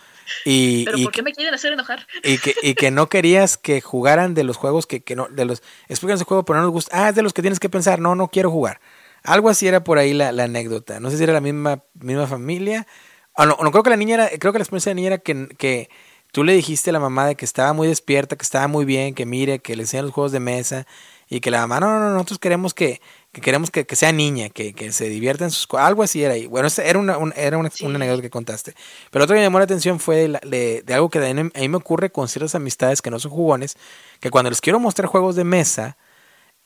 [0.44, 2.07] Y, ¿Pero por qué me quieren hacer enojar?
[2.23, 5.44] Y que, y que no querías que jugaran de los juegos que, que no, de
[5.44, 7.07] los, explícanos el juego, pero no nos gusta.
[7.07, 8.81] Ah, es de los que tienes que pensar, no, no quiero jugar.
[9.23, 11.01] Algo así era por ahí la, anécdota.
[11.01, 12.86] No sé si era la misma, misma familia.
[13.35, 15.07] Ah, no, no, creo que la niña era, creo que la experiencia de la niña
[15.09, 15.89] era que, que
[16.32, 19.15] tú le dijiste a la mamá de que estaba muy despierta, que estaba muy bien,
[19.15, 20.86] que mire, que le enseñan los juegos de mesa
[21.28, 23.01] y que la mamá, no, no, no, nosotros queremos que,
[23.33, 25.87] que queremos que, que, sea niña, que, que se divierta en sus cosas.
[25.87, 26.47] Algo así era ahí.
[26.47, 28.75] Bueno, era una, era una, anécdota que contaste.
[29.11, 31.77] Pero otro que me llamó la atención fue de, de, algo que a mí me
[31.77, 33.77] ocurre con ciertas amistades que no son jugones,
[34.21, 35.97] que cuando les quiero mostrar juegos de mesa,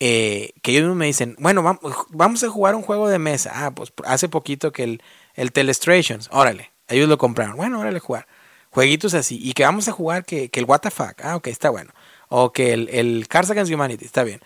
[0.01, 1.78] eh, que ellos me dicen, bueno,
[2.10, 3.52] vamos a jugar un juego de mesa.
[3.55, 5.02] Ah, pues hace poquito que el,
[5.34, 7.56] el Telestrations, órale, ellos lo compraron.
[7.56, 8.26] Bueno, órale, jugar.
[8.70, 9.38] Jueguitos así.
[9.40, 11.01] Y que vamos a jugar que, que el WTF.
[11.22, 11.93] Ah, ok, está bueno.
[12.28, 14.40] O que el, el Cards Against Humanity, está bien.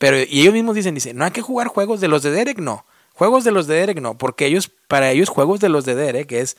[0.00, 2.58] Pero, y ellos mismos dicen, dicen, no hay que jugar juegos de los de Derek,
[2.58, 2.86] no.
[3.12, 4.16] Juegos de los de Derek, no.
[4.16, 6.56] Porque ellos, para ellos, juegos de los de Derek es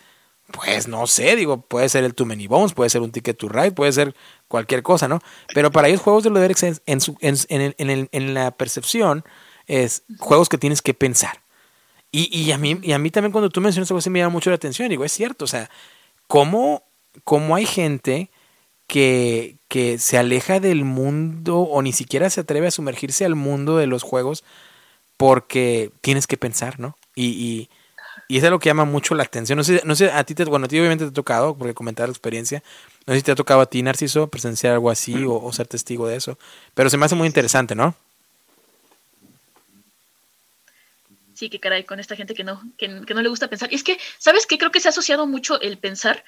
[0.51, 3.49] pues no sé, digo, puede ser el Too Many Bones, puede ser un Ticket to
[3.49, 4.13] Ride, puede ser
[4.47, 5.21] cualquier cosa, ¿no?
[5.55, 9.23] Pero para ellos juegos de los Derek en, su, en, en, en, la percepción
[9.65, 11.41] es juegos que tienes que pensar.
[12.11, 14.33] Y, y, a mí, y a mí también cuando tú mencionas algo así me llama
[14.33, 15.69] mucho la atención, digo, es cierto, o sea,
[16.27, 16.83] ¿cómo,
[17.23, 18.29] cómo hay gente
[18.91, 23.77] que, que se aleja del mundo o ni siquiera se atreve a sumergirse al mundo
[23.77, 24.43] de los juegos
[25.15, 26.97] porque tienes que pensar, ¿no?
[27.15, 27.69] Y,
[28.27, 29.55] y, es lo que llama mucho la atención.
[29.55, 31.73] No sé, no sé, a ti, te, bueno, a ti obviamente te ha tocado, porque
[31.73, 32.63] comentar la experiencia.
[33.07, 36.05] No sé si te ha tocado a ti, Narciso, presenciar algo así o, ser testigo
[36.05, 36.37] de eso.
[36.73, 37.95] Pero se me hace muy interesante, ¿no?
[41.33, 43.71] Sí, qué caray, con esta gente que no, que, no le gusta pensar.
[43.71, 44.57] Y es que, ¿sabes qué?
[44.57, 46.25] Creo que se ha asociado mucho el pensar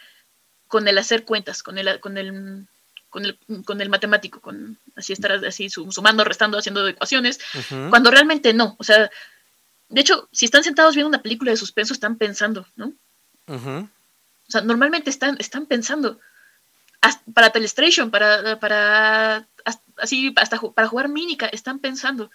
[0.73, 2.67] con el hacer cuentas, con el, con el,
[3.11, 7.39] con el, con el matemático, con así estar así sumando, restando, haciendo ecuaciones,
[7.91, 8.75] cuando realmente no.
[8.79, 9.11] O sea,
[9.89, 12.91] de hecho, si están sentados viendo una película de suspenso, están pensando, ¿no?
[13.45, 13.87] O
[14.47, 16.19] sea, normalmente están, están pensando.
[17.35, 19.47] para Telestration, para, para
[19.97, 22.31] así, hasta para jugar mínica, están pensando.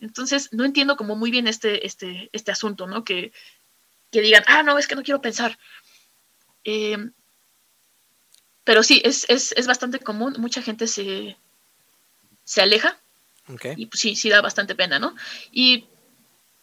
[0.00, 3.04] Entonces, no entiendo como muy bien este, este, este asunto, ¿no?
[3.04, 3.32] Que,
[4.12, 5.58] digan, ah, no, es que no quiero pensar.
[6.62, 7.14] Em,
[8.64, 11.36] pero sí, es, bastante común, mucha gente se,
[12.44, 12.98] se aleja.
[13.76, 15.14] Y pues sí, sí da bastante pena, ¿no?
[15.52, 15.86] Y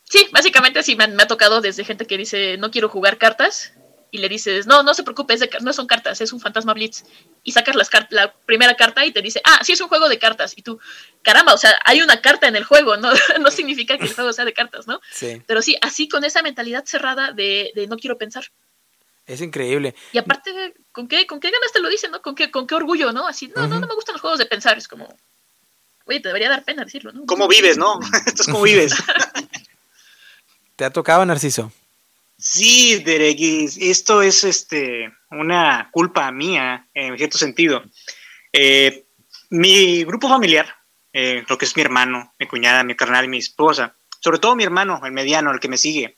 [0.03, 3.73] sí, básicamente sí me, me, ha tocado desde gente que dice, no quiero jugar cartas,
[4.11, 7.03] y le dices, no, no se preocupe, no son cartas, es un fantasma blitz.
[7.43, 10.19] Y sacas las la primera carta y te dice, ah, sí es un juego de
[10.19, 10.53] cartas.
[10.57, 10.79] Y tú,
[11.21, 13.09] caramba, o sea, hay una carta en el juego, no,
[13.39, 14.99] no significa que el juego sea de cartas, ¿no?
[15.11, 15.41] Sí.
[15.47, 18.43] Pero sí, así con esa mentalidad cerrada de, no quiero pensar.
[19.25, 19.95] Es increíble.
[20.11, 22.21] Y aparte, ¿con qué, con qué ganas te lo dicen, no?
[22.21, 23.27] ¿Con qué, con qué orgullo, no?
[23.27, 24.77] Así, no, no, no me gustan los juegos de pensar.
[24.77, 25.07] Es como,
[26.05, 27.25] oye, te debería dar pena decirlo, ¿no?
[27.25, 27.99] ¿Cómo vives, no?
[28.25, 28.93] Esto es como vives.
[30.75, 31.71] ¿Te ha tocado, Narciso?
[32.37, 33.37] Sí, Derek,
[33.79, 37.83] esto es este, una culpa mía, en cierto sentido.
[38.51, 39.05] Eh,
[39.51, 40.75] mi grupo familiar,
[41.13, 44.55] eh, lo que es mi hermano, mi cuñada, mi carnal y mi esposa, sobre todo
[44.55, 46.17] mi hermano, el mediano, el que me sigue,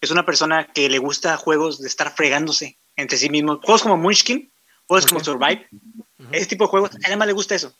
[0.00, 3.58] es una persona que le gusta juegos de estar fregándose entre sí mismos.
[3.62, 4.50] Juegos como Munchkin,
[4.86, 5.68] juegos como Survive,
[6.32, 7.72] ese tipo de juegos, además le gusta eso.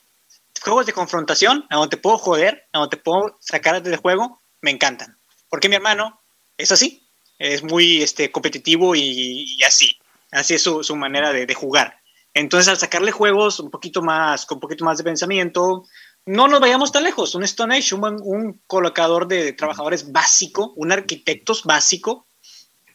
[0.63, 4.41] Juegos de confrontación, a donde te puedo joder, a donde te puedo sacar del juego,
[4.61, 5.17] me encantan.
[5.49, 6.21] Porque mi hermano
[6.59, 7.07] es así,
[7.39, 9.99] es muy este, competitivo y, así.
[10.31, 11.99] Así es su, manera de, jugar.
[12.35, 15.85] Entonces, al sacarle juegos un poquito más, con un poquito más de pensamiento,
[16.27, 17.35] no nos vayamos tan lejos.
[17.35, 22.27] Un Stone Age, un, colocador de trabajadores básico, un arquitecto básico,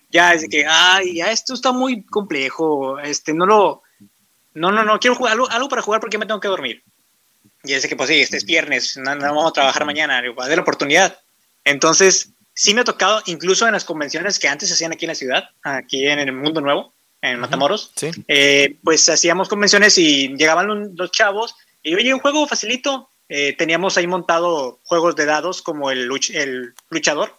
[0.10, 3.82] ya es de que, ay, ya esto está muy complejo, este, no lo,
[4.54, 6.84] no, no, no, quiero jugar algo, para jugar porque me tengo que dormir.
[7.64, 10.22] Y es de que, pues sí, este es viernes, no, vamos a trabajar mañana, a
[10.22, 11.20] ver la oportunidad.
[11.64, 15.10] Entonces, sí me ha tocado, incluso en las convenciones que antes se hacían aquí en
[15.10, 17.92] la ciudad, aquí en el Mundo Nuevo, en Matamoros,
[18.28, 23.10] eh, pues hacíamos convenciones y llegaban los, chavos y oye, un juego facilito.
[23.30, 27.36] Eh, teníamos ahí montado juegos de dados como el, el luchador,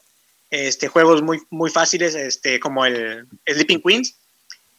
[0.50, 4.16] este, juegos muy, muy fáciles este, como el Sleeping Queens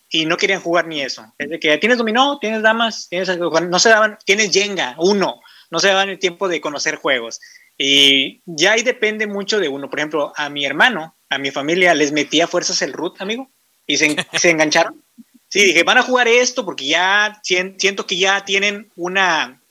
[0.09, 1.34] y no querían jugar ni eso.
[1.38, 5.79] Es de que tienes dominó, tienes damas, tienes, no se daban, tienes Jenga, uno, no
[5.79, 7.39] se daban el tiempo de conocer juegos.
[7.77, 9.89] Y ya ahí depende mucho de uno.
[9.89, 13.49] Por ejemplo, a mi hermano, a mi familia, les metía fuerzas el root, amigo,
[13.85, 15.03] y se, se engancharon.
[15.49, 19.61] Sí, dije, van a jugar esto porque ya siento que ya tienen una,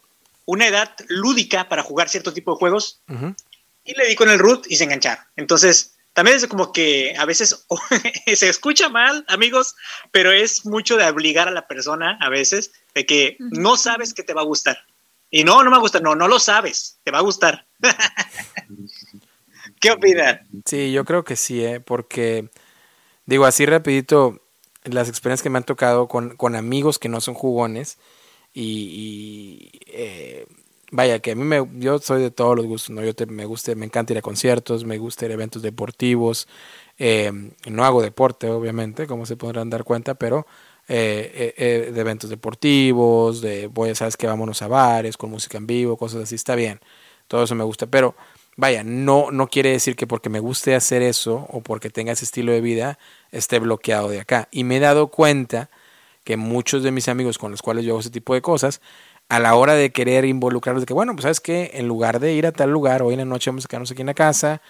[0.46, 3.02] una edad lúdica para jugar cierto tipo de juegos.
[3.84, 5.24] Y le di con el root y se engancharon.
[5.36, 7.66] Entonces, también es como que a veces
[8.34, 9.76] se escucha mal, amigos,
[10.10, 14.22] pero es mucho de obligar a la persona a veces de que no sabes que
[14.22, 14.78] te va a gustar.
[15.30, 17.66] Y no, no me gusta, no, no lo sabes, te va a gustar.
[19.80, 20.40] ¿Qué opinas?
[20.64, 21.80] Sí, yo creo que sí, ¿eh?
[21.80, 22.48] porque
[23.26, 24.40] digo así rapidito,
[24.84, 27.98] las experiencias que me han tocado con, con amigos que no son jugones
[28.58, 30.46] y, eh,
[30.90, 33.04] vaya, que a mí me, yo soy de todos los gustos, ¿no?
[33.04, 36.48] Yo me gusta, me encanta ir a conciertos, me gusta ir a eventos deportivos,
[36.98, 37.30] eh,
[37.68, 40.46] no hago deporte, obviamente, como se podrán dar cuenta, pero
[40.88, 45.58] eh, eh, eh, de eventos deportivos, de, voy, sabes que vámonos a bares con música
[45.58, 46.80] en vivo, cosas así, está bien,
[47.28, 48.14] todo eso me gusta, pero
[48.56, 52.24] vaya, no, no quiere decir que porque me guste hacer eso o porque tenga ese
[52.24, 52.98] estilo de vida
[53.32, 54.48] esté bloqueado de acá.
[54.50, 55.70] Y me he dado cuenta
[56.26, 58.80] que muchos de mis amigos con los cuales yo hago ese tipo de cosas,
[59.28, 62.32] a la hora de querer involucrarlos, de que bueno, pues sabes que en lugar de
[62.32, 64.60] ir a tal lugar, hoy en la noche vamos a quedarnos aquí en la casa,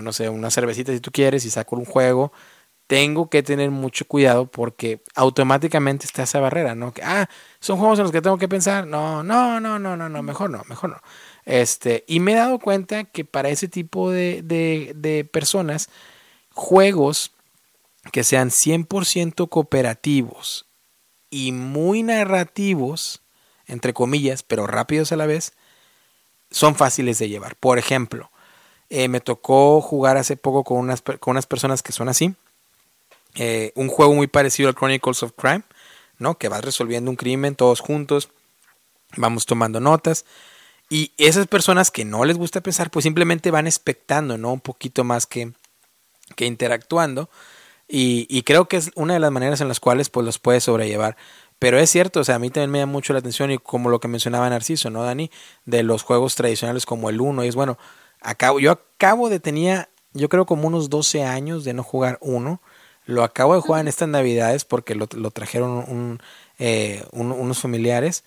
[0.00, 2.32] no sé, una cervecita si tú quieres y saco un juego,
[2.86, 6.94] tengo que tener mucho cuidado porque automáticamente está esa barrera, ¿no?
[6.94, 7.28] Que, ah,
[7.60, 8.86] son juegos en los que tengo que pensar.
[8.86, 11.02] No, no, no, no, no, no, mejor no, mejor no.
[11.44, 15.90] Este, y me he dado cuenta que para ese tipo de, de, de personas,
[16.54, 17.32] juegos
[18.10, 20.67] que sean 100% cooperativos
[21.30, 23.22] y muy narrativos,
[23.66, 25.52] entre comillas, pero rápidos a la vez,
[26.50, 27.56] son fáciles de llevar.
[27.56, 28.30] Por ejemplo,
[28.90, 32.34] eh, me tocó jugar hace poco con unas, con unas personas que son así
[33.34, 35.62] eh, un juego muy parecido al Chronicles of Crime,
[36.18, 36.36] ¿no?
[36.38, 38.30] Que vas resolviendo un crimen todos juntos,
[39.16, 40.24] vamos tomando notas.
[40.90, 44.52] Y esas personas que no les gusta pensar, pues simplemente van expectando, ¿no?
[44.52, 45.52] Un poquito más que,
[46.34, 47.28] que interactuando.
[47.88, 51.16] Y, creo que es una de las maneras en las cuales pues los puedes sobrellevar.
[51.58, 53.88] Pero es cierto, o sea, a mí también me da mucho la atención y como
[53.88, 55.30] lo que mencionaba Narciso, ¿no, Dani?
[55.64, 57.44] De los juegos tradicionales como el 1.
[57.44, 57.78] Y es bueno,
[58.20, 62.60] acabo, yo acabo de tenía yo creo como unos 12 años de no jugar uno.
[63.06, 66.20] Lo acabo de jugar en estas navidades porque lo, trajeron un,
[66.58, 68.24] eh, unos familiares.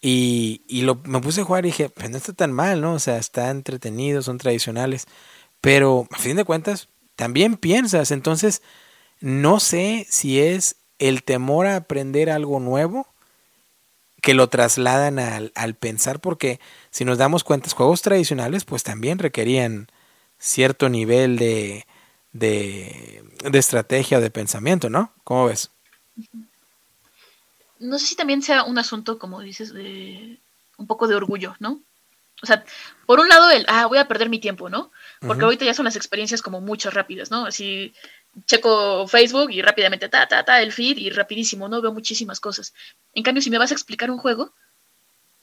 [0.00, 2.94] Y, y lo, me puse a jugar y dije, pues no está tan mal, ¿no?
[2.94, 5.06] O sea, está entretenido, son tradicionales.
[5.60, 8.10] Pero a fin de cuentas, también piensas.
[8.10, 8.62] Entonces,
[9.22, 13.06] no sé si es el temor a aprender algo nuevo
[14.20, 19.18] que lo trasladan al, al pensar, porque si nos damos cuenta, juegos tradicionales pues también
[19.18, 19.88] requerían
[20.38, 21.86] cierto nivel de,
[22.32, 25.12] de, de estrategia o de pensamiento, ¿no?
[25.24, 25.70] ¿Cómo ves?
[27.78, 30.38] No sé si también sea un asunto, como dices, de
[30.78, 31.80] un poco de orgullo, ¿no?
[32.42, 32.64] O sea,
[33.06, 34.90] por un lado, el, ah, voy a perder mi tiempo, ¿no?
[35.20, 37.46] Porque ahorita ya son las experiencias como muchas rápidas, ¿no?
[37.46, 37.94] Así,
[38.46, 41.80] checo Facebook y rápidamente, ta, ta, ta, el feed y rapidísimo, ¿no?
[41.80, 42.72] Veo muchísimas cosas.
[43.14, 44.52] En cambio, si me vas a explicar un juego,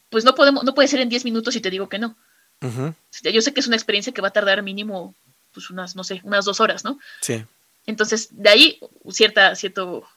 [0.10, 2.16] pues no podemos, no puede ser en 10 minutos y te digo que no.
[2.61, 5.16] Yo sé que es una experiencia que va a tardar mínimo,
[5.53, 6.99] pues unas, no sé, unas dos horas, ¿no?
[7.22, 7.45] Sí.
[7.86, 8.80] Entonces, de ahí
[9.11, 10.07] cierta, cierto,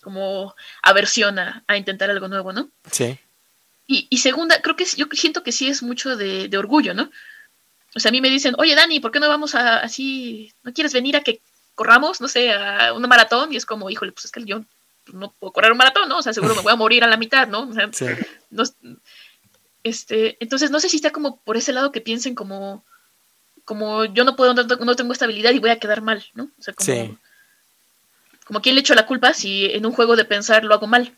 [0.00, 2.70] como aversión a, intentar algo nuevo, ¿no?
[2.90, 3.18] Sí.
[3.86, 7.10] Y, y, segunda, creo que yo siento que sí es mucho de, de, orgullo, ¿no?
[7.94, 10.72] O sea, a mí me dicen, oye, Dani, ¿por qué no vamos a así, no
[10.72, 11.40] quieres venir a que
[11.74, 13.52] corramos, no sé, a una maratón?
[13.52, 14.62] Y es como, híjole, pues es que yo
[15.12, 16.18] no puedo correr un maratón, ¿no?
[16.18, 17.68] O sea, seguro me voy a morir a la mitad, ¿no?
[17.68, 18.06] O sea, sí.
[18.50, 18.64] no,
[19.82, 22.84] este, entonces no sé si está como por ese lado que piensen como,
[23.64, 26.44] como yo no puedo, no, tengo estabilidad y voy a quedar mal, ¿no?
[26.58, 27.18] O sea, como,
[28.44, 31.16] como quién le echo la culpa si en un juego de pensar lo hago mal,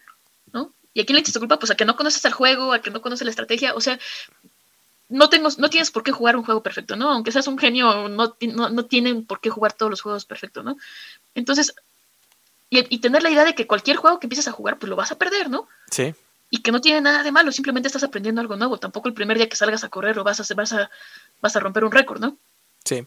[0.52, 0.72] ¿no?
[0.94, 1.58] ¿Y a quién le echas la culpa?
[1.58, 3.98] Pues a que no conoces el juego, a que no conoces la estrategia, o sea,
[5.14, 7.10] no tengo, no tienes por qué jugar un juego perfecto, ¿no?
[7.10, 10.76] Aunque seas un genio, no, no, tienen por qué jugar todos los juegos perfectos, ¿no?
[11.34, 11.74] Entonces,
[12.70, 14.96] y, y, tener la idea de que cualquier juego que empieces a jugar, pues lo
[14.96, 15.68] vas a perder, ¿no?
[15.90, 16.14] Sí
[16.54, 18.78] y que no tiene nada de malo, simplemente estás aprendiendo algo nuevo.
[18.78, 20.88] Tampoco el primer día que salgas a correr o vas a, vas a,
[21.40, 22.36] vas a romper un récord, ¿no?
[22.84, 23.04] Sí.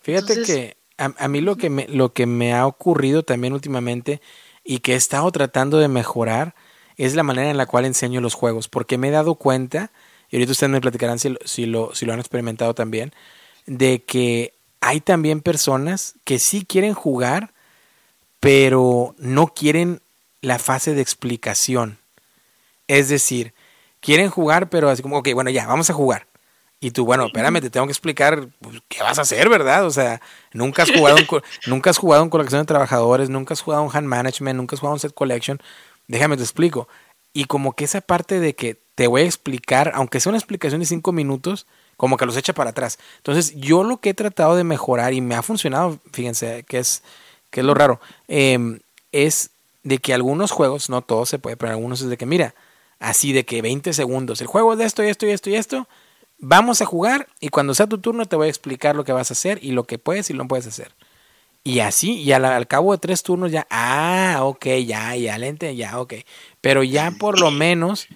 [0.00, 4.22] Fíjate que a, mí lo que, me, lo que me ha ocurrido también últimamente
[4.64, 6.54] y que he estado tratando de mejorar
[6.96, 9.92] es la manera en la cual enseño los juegos, porque me he dado cuenta,
[10.30, 13.12] y ahorita ustedes me platicarán si, si, lo, si lo han experimentado también,
[13.66, 17.52] de que hay también personas que sí quieren jugar,
[18.40, 20.00] pero no quieren
[20.40, 21.98] la fase de explicación.
[22.86, 23.54] Es decir,
[24.00, 26.26] quieren jugar, pero así como, ok, bueno, ya, vamos a jugar.
[26.80, 29.84] Y tú, bueno, espérame, te tengo que explicar pues, qué vas a hacer, ¿verdad?
[29.84, 30.20] O sea,
[30.52, 31.16] nunca has jugado
[31.66, 34.80] nunca has jugado en colección de trabajadores, nunca has jugado en hand management, nunca has
[34.80, 35.60] jugado en set collection.
[36.06, 36.88] Déjame te explico.
[37.32, 40.80] Y como que esa parte de que te voy a explicar, aunque sea una explicación
[40.80, 42.98] de cinco minutos, como que los echa para atrás.
[43.18, 47.04] Entonces, yo lo que he tratado de mejorar y me ha funcionado, fíjense, que es,
[47.50, 48.80] que es lo raro, em,
[49.12, 49.50] es
[49.84, 52.56] de que algunos juegos, no todos se puede, pero algunos es de que, mira,
[52.98, 55.54] así de que 20 segundos, el juego es de esto y esto y esto y
[55.54, 55.86] esto,
[56.40, 59.30] vamos a jugar y cuando sea tu turno te voy a explicar lo que vas
[59.30, 60.90] a hacer y lo que puedes y lo puedes hacer.
[61.62, 66.00] Y así, y al, cabo de tres turnos ya, ah, ok, ya, ya, lente, ya,
[66.00, 66.14] ok.
[66.60, 68.08] Pero ya por lo menos,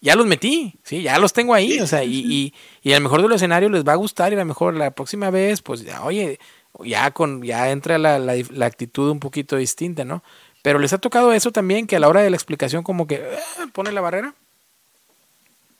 [0.00, 3.02] ya los metí, sí, ya los tengo ahí, o sea, y, y, y a lo
[3.02, 5.82] mejor del escenario les va a gustar y a lo mejor la próxima vez, pues,
[5.82, 6.38] ya, oye,
[6.84, 10.22] ya con, ya entra la, la, la actitud un poquito distinta, ¿no?
[10.62, 13.16] Pero les ha tocado eso también, que a la hora de la explicación como que
[13.16, 13.38] eh,
[13.72, 14.34] pone la barrera.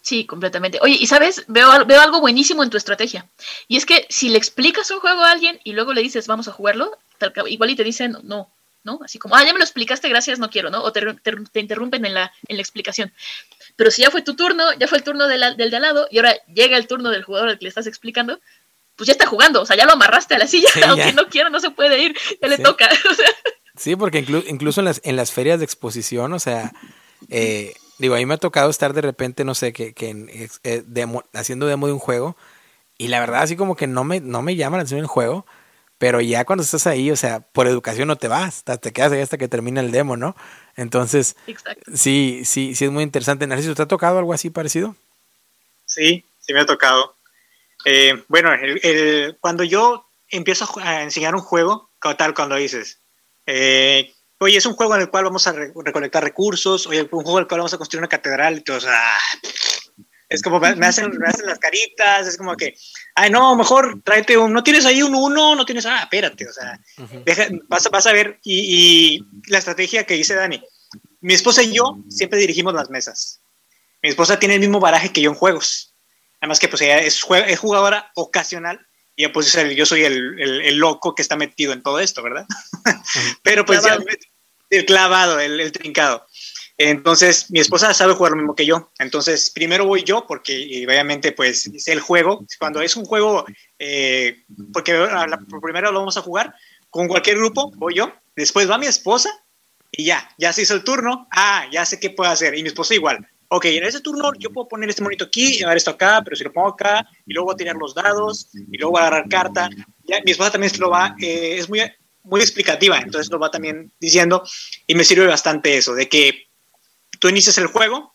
[0.01, 0.79] Sí, completamente.
[0.81, 3.27] Oye, y sabes, veo, veo algo buenísimo en tu estrategia.
[3.67, 6.47] Y es que si le explicas un juego a alguien y luego le dices, vamos
[6.47, 6.97] a jugarlo,
[7.49, 8.49] igual y te dicen, no,
[8.85, 9.01] ¿no?
[9.05, 10.85] Así como, ah, ya me lo explicaste, gracias, no quiero, ¿no?
[10.85, 11.03] O te,
[11.55, 13.13] interrumpen en la, en la explicación.
[13.77, 16.19] Pero si ya fue tu turno, ya fue el turno del de al lado, y
[16.19, 18.41] ahora llega el turno del jugador al que le estás explicando,
[18.97, 21.51] pues ya está jugando, o sea, ya lo amarraste a la silla, aunque no quiera,
[21.51, 22.89] no se puede ir, ya le toca.
[23.11, 23.29] O sea,
[23.77, 26.73] Sí, porque incluso en las, en las ferias de exposición, o sea,
[27.29, 31.07] eh, digo, a mí me ha tocado estar de repente, no sé, que, que eh,
[31.35, 32.37] haciendo demo de un juego
[32.99, 35.45] y la verdad así como que no me, no me llama la atención el juego,
[35.99, 39.21] pero ya cuando estás ahí, o sea, por educación no te vas, te quedas ahí
[39.21, 40.37] hasta que termina el demo, ¿no?
[40.77, 41.37] Entonces,
[41.95, 43.47] sí, sí, sí es muy interesante.
[43.47, 44.95] Narciso, ¿te ha tocado algo así parecido?
[45.87, 47.17] Sí, sí me ha tocado.
[47.85, 48.51] Eh, bueno,
[49.41, 53.01] cuando yo empiezo a enseñar un juego, tal, cuando dices,
[53.47, 57.39] eh, oye, es un juego en el cual vamos a recolectar recursos, oye, un juego
[57.39, 59.19] en el cual vamos a construir una catedral, y ah,
[60.29, 62.77] es como me hacen, me hacen las caritas, es como que,
[63.15, 66.53] ay, no, mejor tráete un, no tienes ahí un uno, no tienes, ah, espérate, o
[66.53, 66.81] sea,
[67.69, 70.63] vas, vas, a ver, y, la estrategia que dice Dani,
[71.21, 73.41] mi esposa y yo siempre dirigimos las mesas.
[74.03, 75.93] Mi esposa tiene el mismo baraje que yo en juegos.
[76.41, 78.87] Además que pues ella es, es jugadora ocasional
[79.17, 82.47] y pues yo soy el, el, loco que está metido en todo esto, ¿verdad?
[83.43, 83.99] Pero pues ya,
[84.71, 86.27] el clavado, el, el, trincado.
[86.79, 88.91] Entonces, mi esposa sabe jugar lo mismo que yo.
[88.99, 92.45] Entonces, primero voy yo porque obviamente pues es el juego.
[92.59, 93.47] Cuando es un juego,
[93.79, 96.55] eh, porque la, primero lo vamos a jugar
[96.91, 98.13] con cualquier grupo, voy yo.
[98.35, 99.31] Después va mi esposa
[99.91, 101.27] y ya, ya se hizo el turno.
[101.31, 102.55] Ah, ya sé qué puedo hacer.
[102.55, 103.27] Y mi esposa igual.
[103.49, 106.37] Ok, en ese turno yo puedo poner este monito aquí y llevar esto acá, pero
[106.37, 109.07] si lo pongo acá y luego voy a tirar los dados y luego voy a
[109.07, 109.71] agarrar carta.
[110.05, 111.81] Ya, mi esposa también se lo va, eh, es muy,
[112.25, 114.43] muy explicativa, entonces lo va también diciendo
[114.87, 116.46] y me sirve bastante eso, de que
[117.19, 118.15] tú inicias el juego,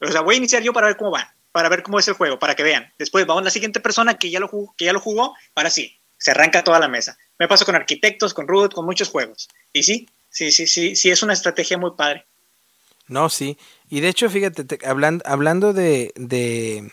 [0.00, 2.14] o sea, voy a iniciar yo para ver cómo va, para ver cómo es el
[2.14, 2.92] juego, para que vean.
[2.98, 5.70] Después vamos a la siguiente persona que ya lo jugó, que ya lo jugó, para
[5.70, 7.18] sí, se arranca toda la mesa.
[7.38, 9.48] Me paso con arquitectos, con Root, con muchos juegos.
[9.72, 12.26] Y sí, sí, sí, sí, sí, es una estrategia muy padre.
[13.08, 13.58] No, sí.
[13.90, 16.92] Y de hecho, fíjate, hablando, hablando de, de,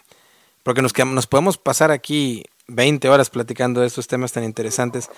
[0.63, 5.09] porque nos, nos podemos pasar aquí 20 horas platicando de estos temas tan interesantes.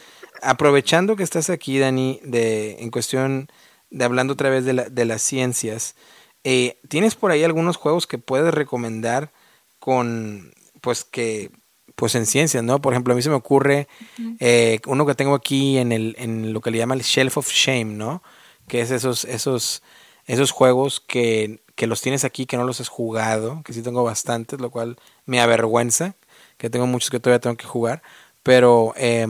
[0.42, 3.50] Aprovechando que estás aquí, Dani, de, en cuestión
[3.90, 5.96] de hablando otra vez de, la, de las ciencias,
[6.44, 9.32] eh, ¿tienes por ahí algunos juegos que puedes recomendar
[9.80, 11.52] con, pues que,
[11.96, 12.82] pues en ciencias, ¿no?
[12.82, 13.88] Por ejemplo, a mí se me ocurre
[14.40, 17.52] eh, uno que tengo aquí en, el, en lo que le llama el Shelf of
[17.52, 18.24] Shame, ¿no?
[18.68, 19.84] Que es esos, esos,
[20.26, 24.04] esos juegos que, que los tienes aquí, que no los has jugado, que sí tengo
[24.04, 26.16] bastantes, lo cual me avergüenza,
[26.58, 28.02] que tengo muchos que todavía tengo que jugar,
[28.44, 29.28] pero eh,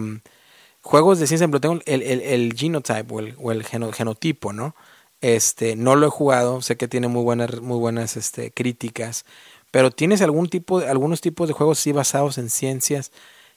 [0.81, 4.75] juegos de ciencia, pero tengo el, el, el genotype o el, o el genotipo, ¿no?
[5.21, 9.25] Este, no lo he jugado, sé que tiene muy buenas, muy buenas este, críticas,
[9.69, 13.11] pero ¿tienes algún tipo, algunos tipos de juegos sí basados en ciencias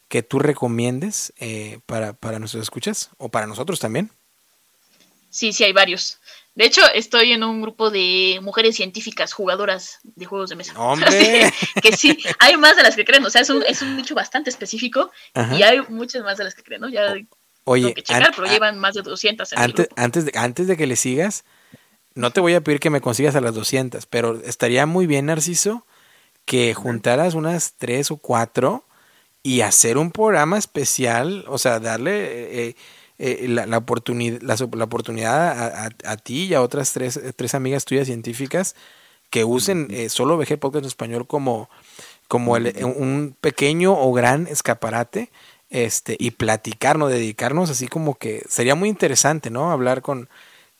[0.08, 4.10] que tú recomiendes eh, para, para nuestros escuchas o para nosotros también?
[5.30, 6.20] Sí, sí, hay varios.
[6.54, 10.78] De hecho, estoy en un grupo de mujeres científicas jugadoras de juegos de mesa.
[10.78, 11.52] ¡Hombre!
[11.82, 13.24] que sí, hay más de las que creen.
[13.24, 15.10] O sea, es un, es un nicho bastante específico
[15.58, 16.88] y hay muchas más de las que creen, ¿no?
[16.88, 17.16] Ya
[17.64, 20.76] Oye, tengo que checar, pero llevan más de 200 en antes, antes, de, antes de
[20.76, 21.44] que le sigas,
[22.14, 25.26] no te voy a pedir que me consigas a las 200, pero estaría muy bien,
[25.26, 25.84] Narciso,
[26.44, 28.84] que juntaras unas tres o cuatro
[29.42, 32.68] y hacer un programa especial, o sea, darle...
[32.68, 32.76] Eh,
[33.20, 38.74] eh, la, oportunidad, la, oportunidad a, ti y a otras tres, tres amigas tuyas científicas
[39.30, 41.70] que usen eh, solo VG Podcast en español como,
[42.26, 45.30] como un pequeño o gran escaparate
[45.70, 49.70] este y platicarnos, dedicarnos así como que sería muy interesante, ¿no?
[49.70, 50.28] Hablar con,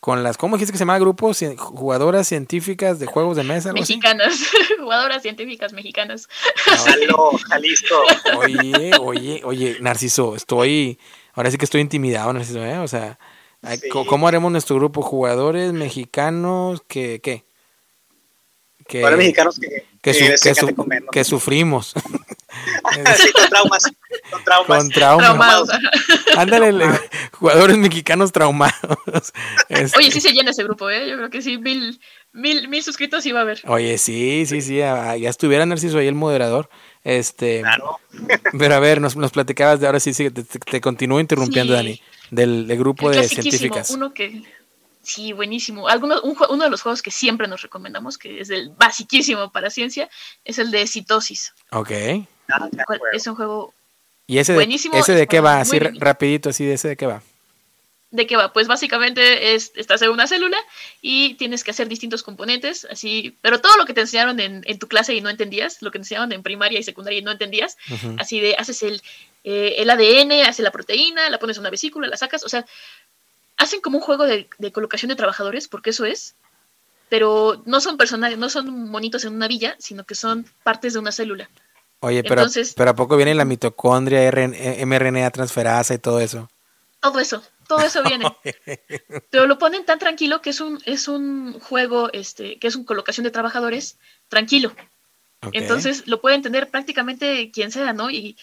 [0.04, 1.32] con las, ¿cómo dijiste que se llama grupo?
[1.56, 3.72] Jugadoras científicas de juegos de mesa.
[3.72, 4.38] mexicanas,
[4.78, 6.28] jugadoras científicas mexicanas.
[7.48, 8.02] Jalisco.
[8.36, 10.98] Oye, oye, oye, Narciso, estoy
[11.32, 12.78] ahora sí que estoy intimidado, ¿eh?
[12.80, 13.18] O sea,
[13.90, 15.00] ¿cómo haremos nuestro grupo?
[15.00, 17.46] ¿Jugadores mexicanos que qué?
[18.86, 19.86] Que, mexicanos que,
[21.12, 21.94] que, sufrimos.
[23.16, 23.84] Sí, con traumas.
[24.30, 24.78] Con traumas.
[24.78, 25.68] Con traumas.
[26.36, 27.00] Ándale,
[27.32, 28.74] jugadores mexicanos traumados.
[29.68, 31.08] Este Oye, sí se llena ese grupo, ¿eh?
[31.08, 32.00] Yo creo que sí, mil,
[32.32, 33.60] mil, mil suscritos iba a haber.
[33.66, 36.68] Oye, sí, sí, sí, ya estuviera Narciso ahí el moderador.
[37.04, 37.62] Este,
[38.58, 42.00] Pero a ver, nos, nos platicabas de ahora sí, sí te, continúo interrumpiendo, Dani,
[42.30, 43.90] del, grupo de científicas.
[43.90, 44.42] Uno que,
[45.02, 45.86] sí, buenísimo.
[45.86, 50.08] Alguno, uno de los juegos que siempre nos recomendamos, que es el basiquísimo para ciencia,
[50.44, 51.52] es el de citosis.
[51.70, 51.90] Ok.
[53.12, 53.74] Es un juego
[54.26, 54.94] ¿Y ese buenísimo.
[54.94, 55.60] De, ¿Ese de qué va?
[55.60, 57.22] Así rapidito, así de ese de qué va.
[58.10, 58.52] ¿De qué va?
[58.52, 60.56] Pues básicamente es, estás en una célula
[61.02, 64.86] y tienes que hacer distintos componentes, así, pero todo lo que te enseñaron en, tu
[64.86, 67.76] clase y no entendías, lo que te enseñaron en primaria y secundaria y no entendías,
[68.18, 69.02] así de haces el,
[69.42, 72.64] eh, el ADN, haces la proteína, la pones en una vesícula, la sacas, o sea,
[73.56, 76.36] hacen como un juego de, colocación de trabajadores, porque eso es,
[77.08, 81.00] pero no son personajes, no son monitos en una villa, sino que son partes de
[81.00, 81.50] una célula.
[82.04, 82.44] Oye, pero,
[82.76, 86.50] pero ¿a poco viene la mitocondria, mRNA transferasa y todo eso?
[87.00, 88.26] Todo eso, todo eso viene.
[89.30, 92.84] Pero lo ponen tan tranquilo que es un, es un juego, este, que es una
[92.84, 93.98] colocación de trabajadores
[94.28, 94.74] tranquilo.
[95.52, 98.10] Entonces lo puede entender prácticamente quien sea, ¿no?
[98.10, 98.36] Y,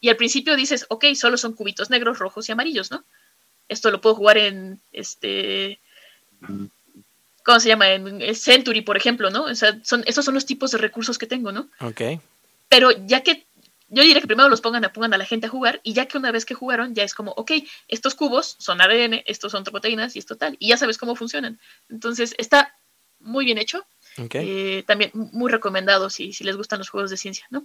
[0.00, 3.04] y al principio dices, ok, solo son cubitos negros, rojos y amarillos, ¿no?
[3.68, 5.80] Esto lo puedo jugar en este.
[7.44, 7.90] ¿Cómo se llama?
[7.90, 9.44] En Century, por ejemplo, ¿no?
[9.44, 11.68] O sea, son, esos son los tipos de recursos que tengo, ¿no?
[11.80, 12.20] Ok.
[12.74, 13.46] Pero ya que
[13.86, 16.06] yo diría que primero los pongan a, pongan a la gente a jugar y ya
[16.06, 17.52] que una vez que jugaron ya es como, ok,
[17.86, 21.60] estos cubos son ADN, estos son proteínas y esto tal, y ya sabes cómo funcionan.
[21.88, 22.74] Entonces está
[23.20, 23.86] muy bien hecho.
[24.16, 27.64] Eh, también muy recomendado si, si les gustan los juegos de ciencia, ¿no?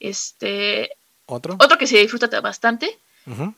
[0.00, 0.92] Este,
[1.26, 1.56] ¿Otro?
[1.60, 2.98] Otro que se disfruta bastante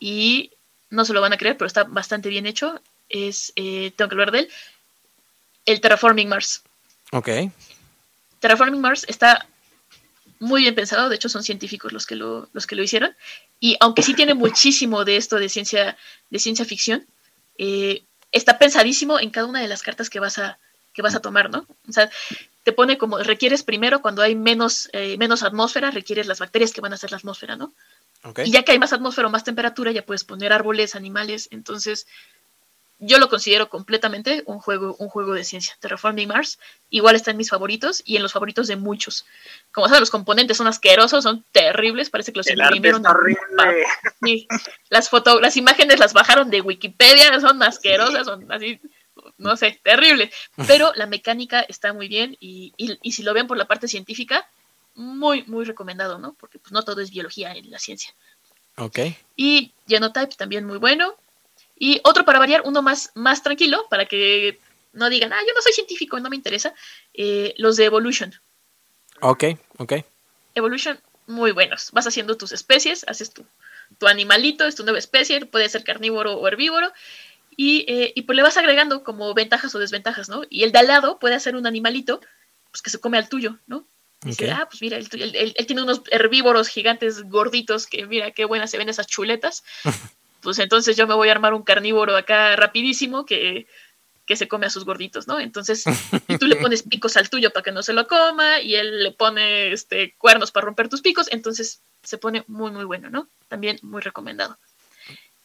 [0.00, 0.50] y
[0.88, 4.14] no se lo van a creer, pero está bastante bien hecho, es, eh, tengo que
[4.14, 4.48] hablar de él,
[5.66, 6.64] el Terraforming Mars.
[7.12, 7.28] Ok.
[8.40, 9.46] Terraforming Mars está
[10.40, 13.14] muy bien pensado, de hecho son científicos los que lo, los que lo hicieron,
[13.60, 15.96] y aunque sí tiene muchísimo de esto de ciencia,
[16.30, 17.06] de ciencia ficción,
[17.58, 18.02] eh,
[18.32, 20.58] está pensadísimo en cada una de las cartas que vas a,
[20.92, 21.66] que vas a tomar, ¿no?
[21.88, 22.10] O sea,
[22.62, 26.80] te pone como requieres primero cuando hay menos, eh, menos atmósfera, requieres las bacterias que
[26.80, 27.72] van a hacer la atmósfera, ¿no?
[28.44, 31.48] Y ya que hay más atmósfera o más temperatura, ya puedes poner árboles, animales.
[31.52, 32.06] Entonces,
[33.00, 35.76] yo lo considero completamente un juego, un juego de ciencia.
[35.80, 36.58] Terraforming Mars
[36.90, 39.26] igual está en mis favoritos y en los favoritos de muchos.
[39.72, 43.02] Como sabes, los componentes son asquerosos, son terribles, parece que los imprimieron.
[44.90, 48.78] Las fotos, las imágenes las bajaron de Wikipedia, son asquerosas, son así,
[49.38, 50.30] no sé, terrible.
[50.66, 54.46] Pero la mecánica está muy bien y, y si lo ven por la parte científica,
[54.94, 56.34] muy, muy recomendado, ¿no?
[56.34, 58.12] Porque pues no todo es biología en la ciencia.
[58.76, 58.98] Ok.
[59.36, 61.14] Y Genotype también muy bueno.
[61.82, 64.60] Y otro para variar, uno más, más tranquilo, para que
[64.92, 66.74] no digan, ah, yo no soy científico, no me interesa.
[67.14, 68.34] Eh, los de Evolution.
[69.20, 69.44] Ok,
[69.78, 69.94] ok.
[70.54, 71.90] Evolution, muy buenos.
[71.92, 73.46] Vas haciendo tus especies, haces tu,
[73.96, 76.92] tu animalito, es tu nueva especie, puede ser carnívoro o herbívoro.
[77.56, 80.42] Y, eh, y pues le vas agregando como ventajas o desventajas, ¿no?
[80.50, 82.20] Y el de al lado puede hacer un animalito
[82.70, 83.86] pues, que se come al tuyo, ¿no?
[84.22, 88.76] Dice, ah, pues mira, él, tiene unos herbívoros gigantes gorditos que mira qué buenas se
[88.76, 89.64] ven esas chuletas.
[90.42, 93.66] pues entonces yo me voy a armar un carnívoro acá rapidísimo que,
[94.26, 95.40] que se come a sus gorditos, ¿no?
[95.40, 95.84] Entonces,
[96.28, 99.02] y tú le pones picos al tuyo para que no se lo coma, y él
[99.02, 103.28] le pone este, cuernos para romper tus picos, entonces se pone muy, muy bueno, ¿no?
[103.48, 104.58] También muy recomendado.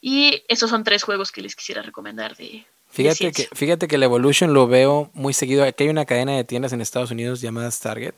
[0.00, 4.02] Y esos son tres juegos que les quisiera recomendar de, Fíjate que, fíjate que el
[4.02, 5.64] Evolution lo veo muy seguido.
[5.64, 8.14] Aquí hay una cadena de tiendas en Estados Unidos llamada Target,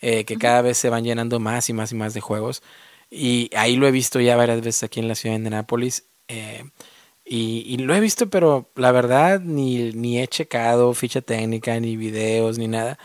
[0.00, 2.62] eh, que cada vez se van llenando más y más y más de juegos.
[3.10, 6.04] Y ahí lo he visto ya varias veces aquí en la ciudad de Indianapolis.
[6.28, 6.64] Eh,
[7.24, 12.58] y, lo he visto, pero la verdad ni, ni he checado ficha técnica, ni videos,
[12.58, 12.98] ni nada.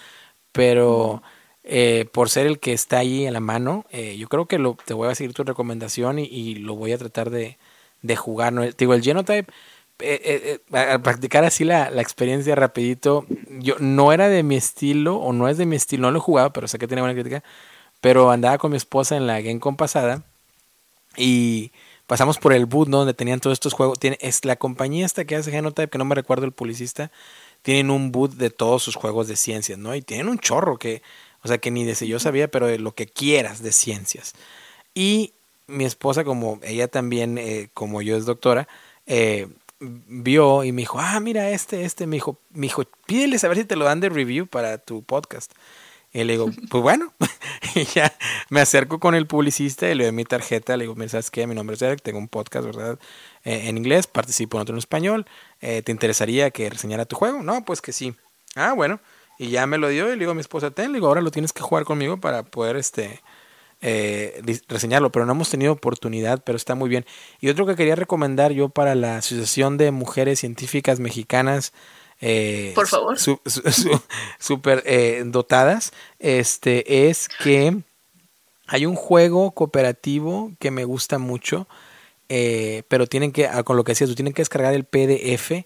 [0.52, 1.24] Pero
[1.64, 3.86] eh, por ser el que está ahí en la mano,
[4.18, 7.30] yo creo que lo, te voy a seguir tu recomendación y, lo voy a tratar
[7.30, 7.58] de,
[8.02, 8.54] de jugar.
[8.54, 8.64] ¿no?
[8.64, 9.52] digo, el Genotype
[10.00, 13.26] eh, eh, al practicar así la, la, experiencia rapidito,
[13.60, 16.22] yo no era de mi estilo, o no es de mi estilo, no lo he
[16.22, 17.44] jugado, pero sé que tiene buena crítica,
[18.04, 20.24] pero andaba con mi esposa en la Gamecom pasada
[21.16, 21.72] y
[22.06, 22.98] pasamos por el boot, ¿no?
[22.98, 26.04] Donde tenían todos estos juegos, tiene, es la compañía esta que hace Genotype, que no
[26.04, 27.12] me recuerdo el publicista,
[27.62, 29.96] tienen un boot de todos sus juegos de ciencias, ¿no?
[29.96, 31.02] Y tienen un chorro que,
[31.44, 34.34] o sea, que ni de yo sabía, pero de lo que quieras de ciencias.
[34.94, 35.32] Y
[35.68, 38.68] mi esposa, como ella también, eh, como yo es doctora,
[39.06, 39.48] eh,
[39.80, 43.60] vio y me dijo, ah, mira, este, este, me dijo, me dijo, pídeles a ver
[43.60, 45.54] si te lo dan de review para tu podcast.
[46.14, 47.12] Y le digo, pues bueno,
[47.76, 48.14] y ya
[48.50, 51.48] me acerco con el publicista y le doy mi tarjeta, le digo, mira, ¿sabes qué?
[51.48, 53.00] Mi nombre es Eric, tengo un podcast, ¿verdad?
[53.44, 55.26] Eh, en inglés, participo en otro en español,
[55.60, 57.42] eh, ¿te interesaría que reseñara tu juego?
[57.42, 58.16] No, pues que sí.
[58.56, 59.00] Ah, bueno,
[59.40, 61.22] y ya me lo dio y le digo a mi esposa, ten, le digo, ahora
[61.22, 63.22] lo tienes que jugar conmigo para poder, este,
[63.82, 67.06] eh, reseñarlo, pero no hemos tenido oportunidad, pero está muy bien.
[67.42, 71.74] Y otro que quería recomendar yo para la Asociación de Mujeres Científicas Mexicanas,
[72.26, 73.18] eh, por favor,
[74.40, 77.82] super eh, dotadas, este es que
[78.66, 81.68] hay un juego cooperativo que me gusta mucho,
[82.30, 85.66] eh, pero tienen que, ah, con lo que decías, tú tienen que descargar el PDF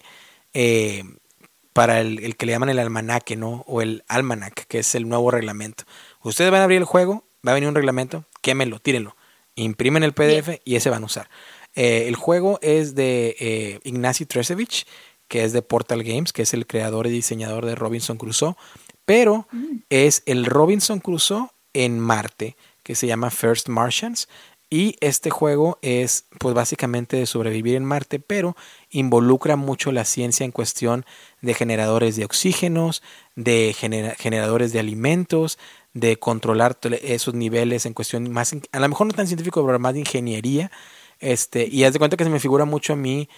[1.72, 3.62] para el, el, que le llaman el almanaque, ¿no?
[3.68, 5.84] O el almanac, que es el nuevo reglamento.
[6.24, 9.14] Ustedes van a abrir el juego, va a venir un reglamento, quémenlo, tírenlo,
[9.54, 11.30] imprimen el PDF y ese van a usar.
[11.74, 14.84] El juego es de Ignacy Tresevich,
[15.28, 18.56] que es de Portal Games, que es el creador y diseñador de Robinson Crusoe,
[19.04, 19.76] pero mm.
[19.90, 24.28] es el Robinson Crusoe en Marte, que se llama First Martians.
[24.70, 28.54] Y este juego es, pues básicamente de sobrevivir en Marte, pero
[28.90, 31.06] involucra mucho la ciencia en cuestión
[31.40, 33.02] de generadores de oxígenos,
[33.34, 35.58] de generadores de alimentos,
[35.94, 39.94] de controlar esos niveles en cuestión más, a lo mejor no tan científico, pero más
[39.94, 40.70] de ingeniería.
[41.18, 43.28] Este, y haz de cuenta que se me figura mucho a mí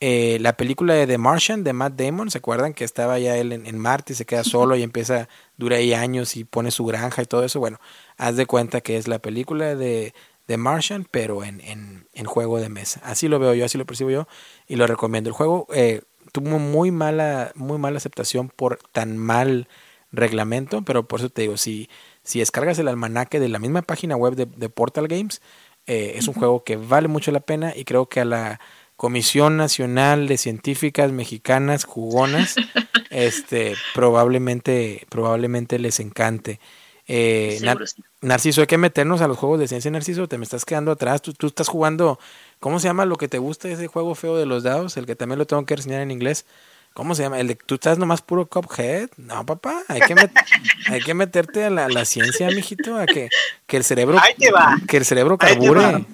[0.00, 2.72] eh, la película de The Martian de Matt Damon, ¿se acuerdan?
[2.72, 6.36] Que estaba ya él en, Marte y se queda solo y empieza, dura ahí años
[6.36, 7.58] y pone su granja y todo eso.
[7.58, 7.80] Bueno,
[8.16, 10.14] haz de cuenta que es la película de
[10.46, 13.00] The Martian, pero en, en, en juego de mesa.
[13.02, 14.28] Así lo veo yo, así lo percibo yo
[14.68, 15.30] y lo recomiendo.
[15.30, 16.02] El juego eh,
[16.32, 19.68] tuvo muy mala, muy mala aceptación por tan mal
[20.12, 21.88] reglamento, pero por eso te digo, si,
[22.22, 25.42] si descargas el almanaque de la misma página web de, Portal Games,
[25.86, 28.60] eh, es un juego que vale mucho la pena y creo que a la
[28.98, 32.56] Comisión Nacional de Científicas Mexicanas Jugonas,
[33.10, 36.58] este, probablemente, probablemente les encante.
[37.06, 37.60] Eh,
[38.22, 41.22] Narciso, hay que meternos a los juegos de ciencia, Narciso, te me estás quedando atrás,
[41.22, 42.18] tú, tú estás jugando,
[42.58, 44.96] ¿cómo se llama lo que te gusta ese juego feo de los dados?
[44.96, 46.44] El que también lo tengo que enseñar en inglés.
[46.92, 47.38] ¿Cómo se llama?
[47.38, 49.10] El de tú estás nomás puro Cuphead.
[49.16, 50.16] No, papá, hay que,
[50.90, 53.28] hay que meterte a la, ciencia, mijito, a que,
[53.68, 54.18] que el cerebro.
[54.18, 54.76] Ahí te va.
[54.88, 56.04] Que el cerebro carbure.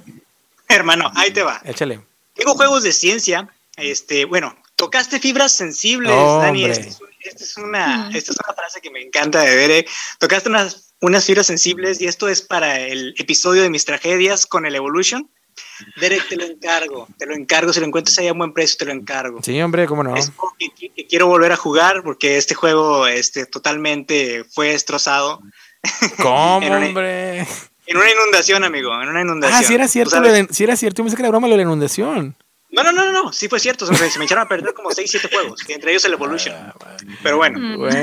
[0.68, 1.62] Hermano, ahí te va.
[1.64, 2.00] Échale.
[2.34, 3.48] Tengo juegos de ciencia.
[3.76, 6.64] Este, bueno, Tocaste fibras sensibles, Dani.
[6.64, 9.70] Esta es, una, esta es una frase que me encanta de ver.
[9.70, 9.86] Eh.
[10.18, 14.66] Tocaste unas, unas fibras sensibles y esto es para el episodio de mis tragedias con
[14.66, 15.30] el Evolution.
[16.00, 18.84] Derek, te lo encargo, te lo encargo, si lo encuentras ahí a buen precio, te
[18.86, 19.40] lo encargo.
[19.42, 20.16] Sí, hombre, cómo no.
[20.16, 25.40] Es que, quiero volver a jugar porque este juego este, totalmente fue destrozado.
[26.18, 27.46] ¿Cómo, hombre?
[27.86, 29.60] En una inundación, amigo, en una inundación.
[29.60, 30.16] Ah, sí era cierto,
[30.50, 32.36] si era cierto, yo pensé que era broma lo de la inundación.
[32.70, 35.28] No, no, no, no, sí fue cierto, se me echaron a perder como 6, 7
[35.30, 36.54] juegos, entre ellos el Evolution.
[36.54, 36.74] Ah,
[37.22, 37.88] Pero bueno.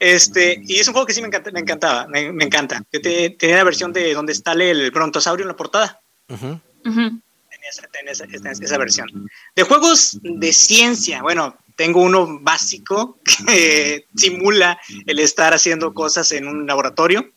[0.00, 2.84] Este, y es un juego que sí me, encanta, me encantaba, me, encanta.
[2.92, 6.00] Yo tenía la versión de donde está el brontosaurio en la portada.
[6.28, 9.28] Tenía, esa, versión.
[9.56, 16.46] De juegos de ciencia, bueno, tengo uno básico que simula el estar haciendo cosas en
[16.46, 17.32] un laboratorio.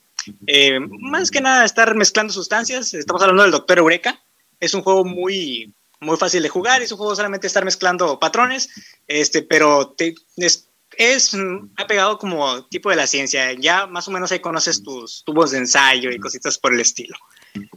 [0.48, 2.94] Eh, más que nada estar mezclando sustancias.
[2.94, 4.22] Estamos hablando del Doctor Eureka.
[4.60, 6.82] Es un juego muy, muy fácil de jugar.
[6.82, 8.70] Es un juego solamente estar mezclando patrones,
[9.08, 10.68] este, pero te, es,
[10.98, 11.32] es
[11.78, 13.54] ha pegado como tipo de la ciencia.
[13.54, 17.16] Ya más o menos ahí conoces tus tubos de ensayo y cositas por el estilo.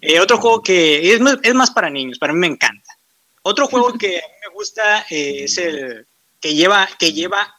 [0.01, 2.93] Eh, otro juego que es, es, más para niños, para mí me encanta.
[3.43, 6.07] Otro juego que a mí me gusta eh, es el
[6.41, 7.55] que lleva, que lleva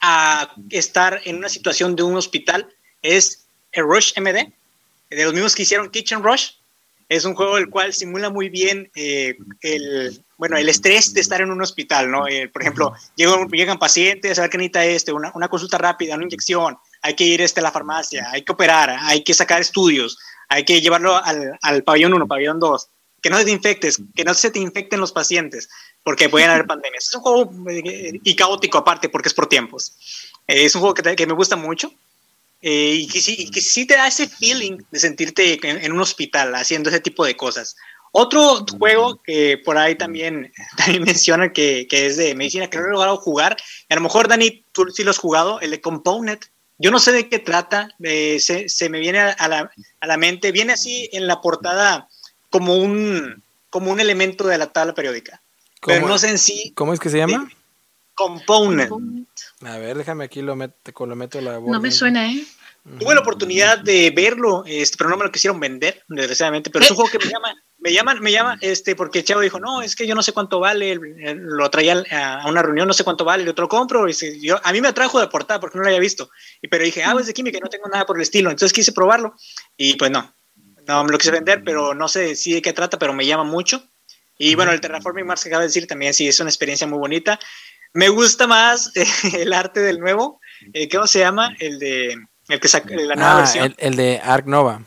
[0.00, 2.68] a estar en una situación de un hospital,
[3.00, 3.43] es
[3.74, 4.52] el Rush MD,
[5.10, 6.52] de los mismos que hicieron Kitchen Rush.
[7.08, 11.40] Es un juego el cual simula muy bien eh, el, bueno, el estrés de estar
[11.42, 12.24] en un hospital, ¿no?
[12.50, 17.14] por ejemplo, llegan, pacientes, a ver qué este, una, una, consulta rápida, una inyección, hay
[17.14, 20.18] que ir este, a la farmacia, hay que operar, hay que sacar estudios,
[20.48, 22.88] hay que llevarlo al, al pabellón 1, pabellón 2,
[23.20, 25.68] que no se te infectes, que no se te infecten los pacientes,
[26.02, 27.08] porque pueden haber pandemias.
[27.08, 29.96] Es un juego eh, y caótico aparte, porque es por tiempos.
[30.46, 31.92] Eh, es un juego que, que me gusta mucho
[32.66, 36.54] eh, y, que sí, que sí te da ese feeling de sentirte en, un hospital
[36.54, 37.76] haciendo ese tipo de cosas.
[38.10, 42.86] Otro juego que por ahí también, también menciona que, que es de medicina, que no
[42.86, 43.58] he logrado jugar,
[43.90, 46.46] a lo mejor Dani, tú sí lo has jugado, el de Component,
[46.78, 49.70] yo no sé de qué trata, eh, se, se, me viene a la,
[50.00, 52.08] a la, mente, viene así en la portada
[52.48, 55.42] como un, como un elemento de la tabla periódica.
[55.84, 56.72] Pero no sé en sí.
[56.74, 57.46] ¿Cómo es que se llama?
[58.14, 58.90] component.
[59.62, 62.44] A ver, déjame aquí lo, meto, lo meto la No me suena, ¿eh?
[62.98, 66.68] Tuve la oportunidad de verlo, este, pero no me lo quisieron vender, desgraciadamente.
[66.68, 69.58] Pero es un juego que me llama, me llama, me llama, este, porque Chavo dijo,
[69.58, 71.00] no, es que yo no sé cuánto vale,
[71.34, 74.06] lo traía a una reunión, no sé cuánto vale, yo te lo compro.
[74.06, 76.30] Y yo, a mí me atrajo de portada porque no lo había visto.
[76.60, 78.50] Y, pero dije, ah, es de química, no tengo nada por el estilo.
[78.50, 79.34] Entonces quise probarlo
[79.78, 80.34] y pues no,
[80.86, 83.44] no me lo quise vender, pero no sé si de qué trata, pero me llama
[83.44, 83.82] mucho.
[84.36, 86.98] Y bueno, el Terraforming Mars que acaba de decir también sí es una experiencia muy
[86.98, 87.38] bonita.
[87.94, 88.92] Me gusta más
[89.34, 90.40] el arte del nuevo,
[90.72, 91.56] eh, ¿cómo se llama?
[91.58, 92.16] El de
[92.48, 93.74] el que saca la nueva ah, versión.
[93.78, 94.82] El, de Ark Nova.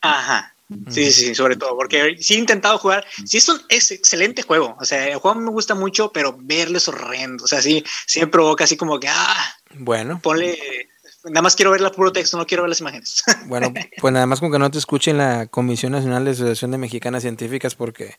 [0.00, 0.52] Ajá.
[0.90, 3.04] Sí, sí, sobre todo, porque sí he intentado jugar.
[3.24, 4.76] Sí, es un es excelente juego.
[4.80, 7.44] O sea, el juego me gusta mucho, pero verlo es horrendo.
[7.44, 10.20] O sea, sí, sí me provoca así como que, ah, bueno.
[10.22, 10.88] Ponle.
[11.24, 13.22] Nada más quiero ver el puro texto, no quiero ver las imágenes.
[13.46, 16.78] Bueno, pues nada más con que no te escuchen la Comisión Nacional de Asociación de
[16.78, 18.16] Mexicanas Científicas, porque.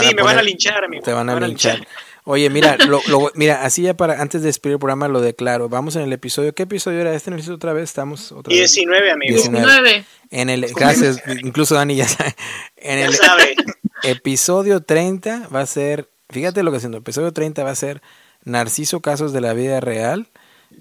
[0.00, 1.04] sí, me van a linchar, amigo.
[1.04, 1.86] Te van a, linchar.
[2.28, 2.76] Oye, mira,
[3.08, 5.68] lo, mira, así ya para antes de despedir el programa lo declaro.
[5.68, 6.54] Vamos en el episodio.
[6.54, 7.30] ¿Qué episodio era este?
[7.30, 7.84] ¿Necesito otra vez?
[7.84, 9.12] Estamos otra 19, vez.
[9.12, 9.36] amigo.
[9.36, 10.04] 19.
[10.32, 12.34] En el, gracias, incluso Dani ya sabe.
[12.76, 13.14] En el
[14.02, 18.02] episodio 30 va a ser, fíjate lo que haciendo, episodio 30 va a ser
[18.42, 20.26] Narciso Casos de la Vida Real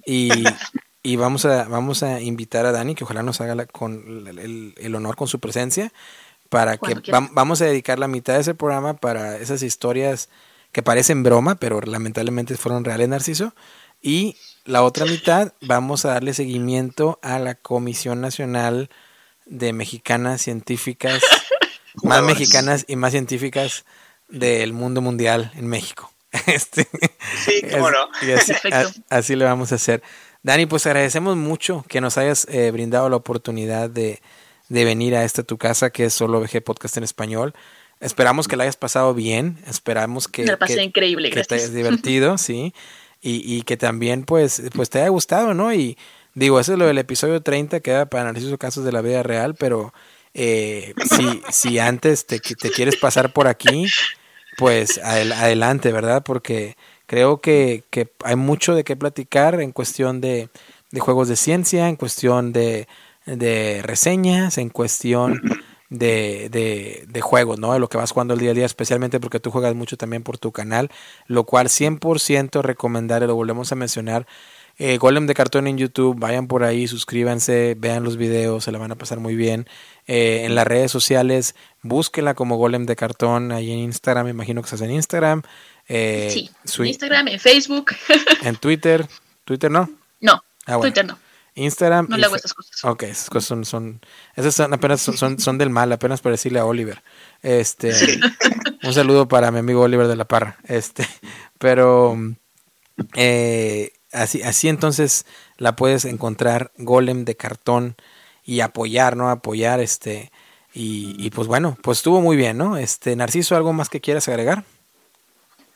[0.03, 0.31] y,
[1.03, 4.95] y vamos, a, vamos a invitar a Dani, que ojalá nos haga con el, el,
[4.95, 5.93] honor con su presencia,
[6.49, 10.29] para que vamos a dedicar la mitad de ese programa para esas historias
[10.75, 13.55] que parecen broma, pero lamentablemente fueron reales, Narciso.
[14.01, 18.89] Y la otra mitad vamos a darle seguimiento a la Comisión Nacional
[19.45, 21.21] de Mexicanas Científicas,
[22.03, 23.85] más mexicanas y más científicas
[24.27, 26.11] del mundo mundial en México.
[26.45, 26.85] Este,
[27.45, 28.09] sí, cómo no.
[29.09, 30.03] así, le vamos a hacer.
[30.43, 34.21] Dani, pues agradecemos mucho que nos hayas eh, brindado la oportunidad de,
[34.67, 37.53] de venir a esta tu casa, que es solo VG Podcast en español.
[38.05, 42.73] Esperamos que la hayas pasado bien, esperamos que, pasé increíble, que te hayas divertido, sí,
[43.19, 45.73] y, y, que también pues, pues te haya gustado, ¿no?
[45.73, 45.97] Y
[46.35, 49.55] digo, eso es lo del episodio 30, queda para análisis casos de la vida real,
[49.55, 49.91] pero
[50.35, 53.87] eh, si, si antes te, te quieres pasar por aquí,
[54.55, 56.21] pues adelante, ¿verdad?
[56.23, 56.77] Porque
[57.07, 60.49] creo que, que hay mucho de qué platicar en cuestión de,
[60.91, 62.87] de juegos de ciencia, en cuestión de,
[63.25, 65.41] de reseñas, en cuestión
[65.97, 67.73] de, de, de, juegos, ¿no?
[67.73, 70.23] De lo que vas jugando el día a día, especialmente porque tú juegas mucho también
[70.23, 70.91] por tu canal,
[71.27, 74.27] lo cual 100% recomendar, y lo volvemos a mencionar,
[74.77, 78.77] eh, Golem de Cartón en YouTube, vayan por ahí, suscríbanse, vean los videos, se la
[78.77, 79.67] van a pasar muy bien.
[80.05, 84.61] Eh, en las redes sociales, búsquenla como Golem de Cartón, ahí en Instagram, me imagino
[84.61, 85.43] que estás en Instagram.
[85.87, 87.93] Eh, sí, en Instagram, en Facebook.
[88.43, 89.07] en Twitter,
[89.45, 89.89] ¿Twitter no?
[90.19, 91.17] No, ah, Twitter no.
[91.55, 92.07] Instagram.
[92.09, 92.83] No le hago estas cosas.
[92.83, 94.01] Ok, esas cosas son, son
[94.35, 97.01] esas son apenas son, son, del mal, apenas para decirle a Oliver.
[97.41, 97.93] Este,
[98.83, 100.57] un saludo para mi amigo Oliver de la Parra.
[100.65, 101.07] Este,
[101.57, 102.17] pero
[103.15, 105.25] eh, así, así entonces
[105.57, 107.95] la puedes encontrar golem de cartón
[108.43, 109.29] y apoyar, ¿no?
[109.29, 110.31] Apoyar este
[110.73, 112.77] y, y pues bueno, pues estuvo muy bien, ¿no?
[112.77, 114.65] Este Narciso, ¿algo más que quieras agregar?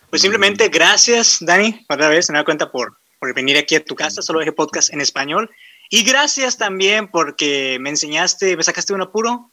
[0.09, 3.95] Pues simplemente gracias, Dani, otra vez, me da cuenta por, por venir aquí a tu
[3.95, 5.49] casa, solo dejé podcast en español.
[5.91, 9.49] Y gracias también porque me enseñaste, me sacaste un apuro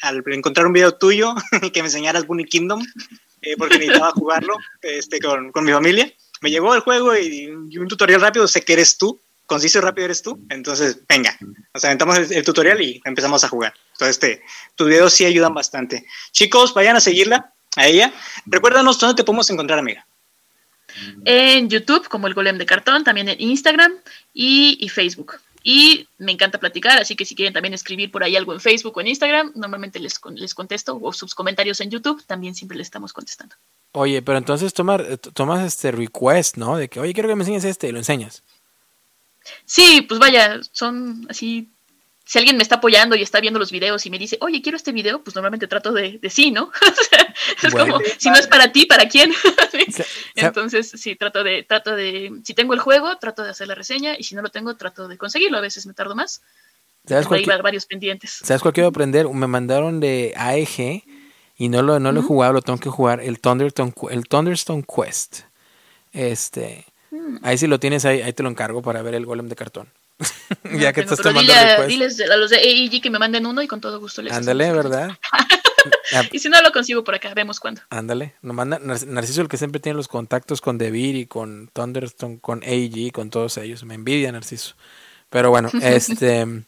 [0.00, 1.34] al, encontrar un video tuyo
[1.72, 2.82] que me enseñaras Bunny Kingdom,
[3.42, 6.10] eh, porque necesitaba jugarlo este, con, con, mi familia.
[6.40, 10.06] Me llegó el juego y, un tutorial rápido, sé que eres tú, conciso y rápido
[10.06, 10.42] eres tú.
[10.48, 11.36] Entonces, venga,
[11.74, 13.74] nos aventamos el, tutorial y empezamos a jugar.
[13.92, 14.42] Entonces, este,
[14.76, 16.06] tus videos sí ayudan bastante.
[16.32, 18.10] Chicos, vayan a seguirla, a ella.
[18.46, 20.06] Recuérdanos dónde te podemos encontrar, amiga.
[21.26, 23.92] En YouTube, como el Golem de Cartón, también en Instagram
[24.32, 25.40] y Facebook.
[25.66, 28.94] Y me encanta platicar, así que si quieren también escribir por ahí algo en Facebook
[28.94, 32.88] o en Instagram, normalmente les, les contesto, o sus comentarios en YouTube, también siempre les
[32.88, 33.56] estamos contestando.
[33.92, 36.76] Oye, pero entonces tomar, eh, tomas este request, ¿no?
[36.76, 38.42] De que, oye, quiero que me enseñes este, y lo enseñas.
[39.64, 41.70] Sí, pues vaya, son así
[42.24, 44.76] si alguien me está apoyando y está viendo los videos y me dice, oye, quiero
[44.76, 46.70] este video, pues normalmente trato de, de sí, ¿no?
[47.62, 49.32] es como, si no es para ti, ¿para quién?
[50.34, 54.14] Entonces, sí, trato de, trato de, si tengo el juego, trato de hacer la reseña
[54.18, 55.58] y si no lo tengo, trato de conseguirlo.
[55.58, 56.42] A veces me tardo más.
[57.06, 58.40] ¿Sabes cuál varios pendientes.
[58.42, 59.28] ¿Sabes cuál quiero aprender?
[59.28, 61.04] Me mandaron de AEG
[61.56, 64.82] y no lo, no lo he jugado, lo tengo que jugar, el Thunderstone, el Thunderstone
[64.84, 65.40] Quest.
[66.12, 67.36] Este, mm.
[67.42, 69.92] ahí si lo tienes, ahí, ahí te lo encargo para ver el golem de cartón.
[70.78, 71.52] ya que estás tomando
[71.86, 74.72] Diles a los de AEG que me manden uno y con todo gusto les Ándale,
[74.72, 75.10] ¿verdad?
[76.32, 77.82] y si no lo consigo por acá, vemos cuándo.
[77.90, 82.38] Ándale, nos manda Narciso el que siempre tiene los contactos con Devir y con Thunderstone,
[82.40, 83.84] con AEG, con todos ellos.
[83.84, 84.74] Me envidia Narciso.
[85.30, 86.64] Pero bueno, este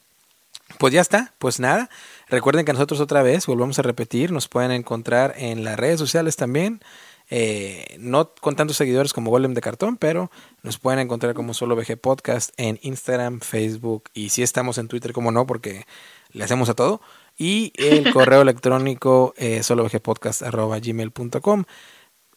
[0.78, 1.89] pues ya está, pues nada.
[2.28, 6.36] Recuerden que nosotros otra vez, volvemos a repetir, nos pueden encontrar en las redes sociales
[6.36, 6.81] también.
[7.29, 10.31] Eh, no con tantos seguidores como Golem de Cartón, pero
[10.63, 15.13] nos pueden encontrar como Solo VG Podcast en Instagram, Facebook y si estamos en Twitter,
[15.13, 15.87] como no, porque
[16.33, 17.01] le hacemos a todo.
[17.37, 21.65] Y el correo electrónico eh, solovgpodcast.gmail.com.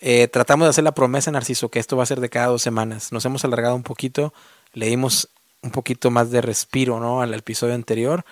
[0.01, 2.61] Eh, tratamos de hacer la promesa, Narciso, que esto va a ser de cada dos
[2.61, 3.11] semanas.
[3.11, 4.33] Nos hemos alargado un poquito,
[4.73, 5.29] le dimos
[5.61, 7.21] un poquito más de respiro ¿no?
[7.21, 8.23] al episodio anterior,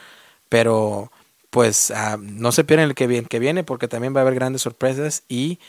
[0.50, 1.12] pero
[1.50, 4.36] pues ah, no se pierdan el que viene, que viene porque también va a haber
[4.36, 5.60] grandes sorpresas y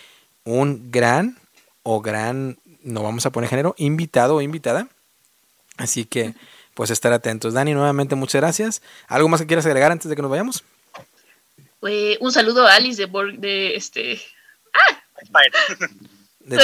[0.48, 1.36] un gran
[1.82, 4.88] o gran, no vamos a poner género, invitado o invitada.
[5.76, 6.34] Así que,
[6.74, 7.54] pues estar atentos.
[7.54, 8.82] Dani, nuevamente muchas gracias.
[9.06, 10.64] ¿Algo más que quieras agregar antes de que nos vayamos?
[11.86, 14.20] Eh, un saludo a Alice de, de este.
[14.72, 15.02] ¡Ah!
[16.40, 16.56] De,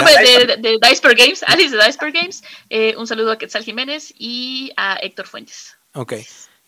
[0.56, 2.42] de, Diceper Games, Alice de Diceper Games.
[2.70, 5.76] Eh, un saludo a Quetzal Jiménez y a Héctor Fuentes.
[5.92, 6.14] Ok,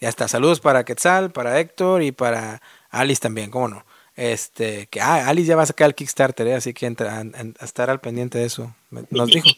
[0.01, 0.29] ya está.
[0.29, 3.87] Saludos para Quetzal, para Héctor y para Alice también, ¿cómo no?
[4.17, 6.55] Este, que ah, Alice ya va a sacar el Kickstarter, ¿eh?
[6.55, 8.75] así que entra, a, estar al pendiente de eso.
[9.11, 9.49] Nos dijo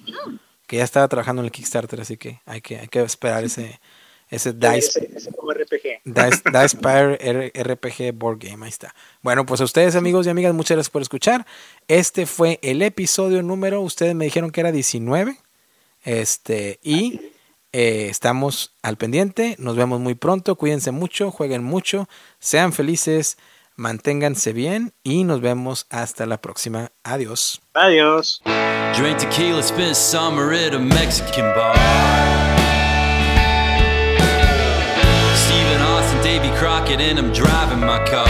[0.66, 3.80] que ya estaba trabajando en el Kickstarter, así que hay que, hay que esperar ese,
[4.28, 6.02] ese Dice, ese, RPG.
[6.04, 8.94] Dice, Dice RPG Board Game, ahí está.
[9.22, 11.46] Bueno, pues a ustedes amigos y amigas, muchas gracias por escuchar.
[11.86, 15.38] Este fue el episodio número, ustedes me dijeron que era 19.
[16.04, 17.20] Este, y
[17.72, 19.54] eh, estamos al pendiente.
[19.58, 20.56] Nos vemos muy pronto.
[20.56, 23.38] Cuídense mucho, jueguen mucho, sean felices
[23.78, 26.90] manténganse bien y nos vemos hasta la próxima.
[27.04, 27.62] Adiós.
[27.74, 28.42] Adiós.
[28.94, 31.74] Drink tequila, spent summer at a Mexican bar.
[35.34, 38.27] Stephen Austin, Davy Crockett, and I'm driving my car.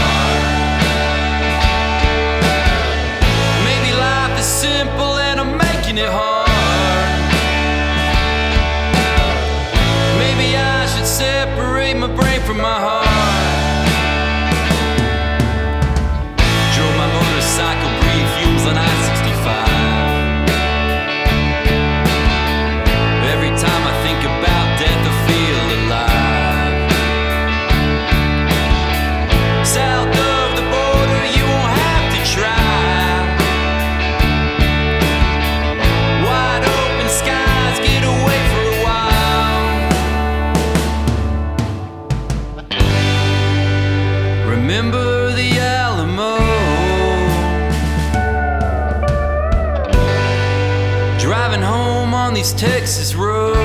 [52.59, 53.57] Texas roads.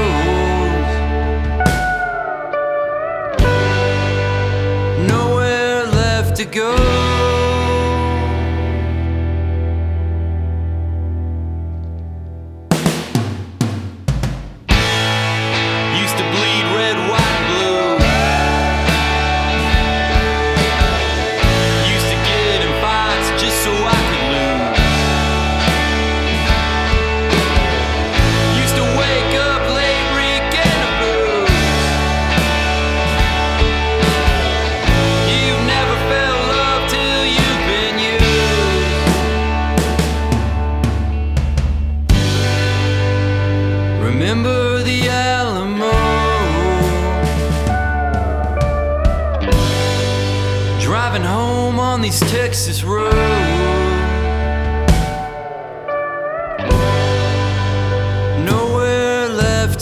[5.07, 7.02] Nowhere left to go.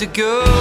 [0.02, 0.61] To go.